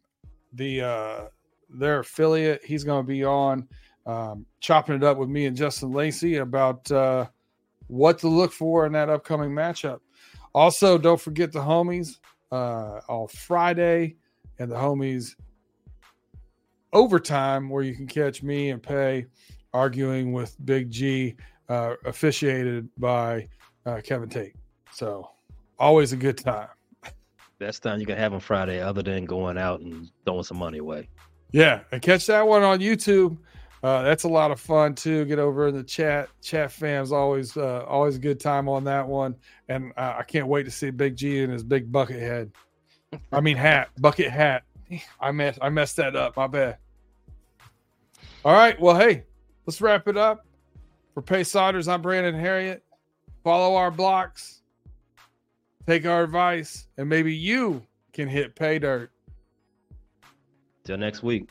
the 0.53 0.81
uh, 0.81 1.21
their 1.69 1.99
affiliate. 1.99 2.63
He's 2.63 2.83
going 2.83 3.03
to 3.03 3.07
be 3.07 3.23
on 3.23 3.67
um, 4.05 4.45
chopping 4.59 4.95
it 4.95 5.03
up 5.03 5.17
with 5.17 5.29
me 5.29 5.45
and 5.45 5.55
Justin 5.55 5.91
Lacey 5.91 6.37
about 6.37 6.89
uh, 6.91 7.27
what 7.87 8.19
to 8.19 8.27
look 8.27 8.51
for 8.51 8.85
in 8.85 8.91
that 8.93 9.09
upcoming 9.09 9.51
matchup. 9.51 9.99
Also, 10.55 10.97
don't 10.97 11.21
forget 11.21 11.51
the 11.51 11.59
homies 11.59 12.17
uh, 12.51 13.01
on 13.07 13.27
Friday 13.27 14.15
and 14.57 14.71
the 14.71 14.75
homies 14.75 15.35
overtime, 16.91 17.69
where 17.69 17.83
you 17.83 17.95
can 17.95 18.07
catch 18.07 18.41
me 18.41 18.71
and 18.71 18.81
Pay 18.81 19.27
arguing 19.73 20.33
with 20.33 20.55
Big 20.65 20.89
G, 20.89 21.35
uh, 21.69 21.93
officiated 22.05 22.89
by 22.97 23.47
uh, 23.85 24.01
Kevin 24.03 24.29
Tate. 24.29 24.55
So, 24.91 25.29
always 25.77 26.13
a 26.13 26.17
good 26.17 26.37
time. 26.37 26.67
Best 27.59 27.83
time 27.83 27.99
you 27.99 28.05
can 28.05 28.17
have 28.17 28.33
on 28.33 28.39
Friday, 28.39 28.81
other 28.81 29.03
than 29.03 29.25
going 29.25 29.57
out 29.57 29.81
and 29.81 30.09
throwing 30.25 30.43
some 30.43 30.57
money 30.57 30.77
away. 30.77 31.09
Yeah, 31.51 31.81
and 31.91 32.01
catch 32.01 32.25
that 32.27 32.47
one 32.47 32.63
on 32.63 32.79
YouTube. 32.79 33.37
Uh, 33.81 34.01
that's 34.01 34.23
a 34.23 34.27
lot 34.27 34.51
of 34.51 34.59
fun 34.59 34.95
too. 34.95 35.25
Get 35.25 35.39
over 35.39 35.67
in 35.67 35.75
the 35.75 35.83
chat. 35.83 36.29
Chat 36.41 36.69
fams 36.69 37.11
always 37.11 37.55
uh, 37.57 37.85
always 37.87 38.15
a 38.15 38.19
good 38.19 38.39
time 38.39 38.67
on 38.67 38.83
that 38.85 39.07
one, 39.07 39.35
and 39.67 39.91
uh, 39.97 40.15
I 40.17 40.23
can't 40.23 40.47
wait 40.47 40.63
to 40.63 40.71
see 40.71 40.89
Big 40.89 41.15
G 41.15 41.43
and 41.43 41.51
his 41.51 41.63
big 41.63 41.91
bucket 41.91 42.19
head. 42.19 42.51
I 43.31 43.41
mean 43.41 43.57
hat, 43.57 43.89
bucket 43.99 44.31
hat. 44.31 44.63
I 45.19 45.31
messed 45.31 45.59
I 45.61 45.69
messed 45.69 45.97
that 45.97 46.15
up. 46.15 46.37
My 46.37 46.47
bad. 46.47 46.77
All 48.43 48.53
right. 48.53 48.79
Well, 48.79 48.97
hey, 48.97 49.23
let's 49.65 49.81
wrap 49.81 50.07
it 50.07 50.17
up. 50.17 50.45
For 51.13 51.21
Pay 51.21 51.43
Saunders, 51.43 51.87
I'm 51.87 52.01
Brandon 52.01 52.35
Harriet. 52.35 52.83
Follow 53.43 53.75
our 53.75 53.91
blocks, 53.91 54.58
take 55.89 56.05
our 56.05 56.23
advice, 56.23 56.87
and 56.97 57.09
maybe 57.09 57.33
you 57.33 57.81
can 58.13 58.27
hit 58.27 58.55
pay 58.55 58.77
dirt. 58.77 59.11
Till 60.83 60.97
next 60.97 61.23
week. 61.23 61.49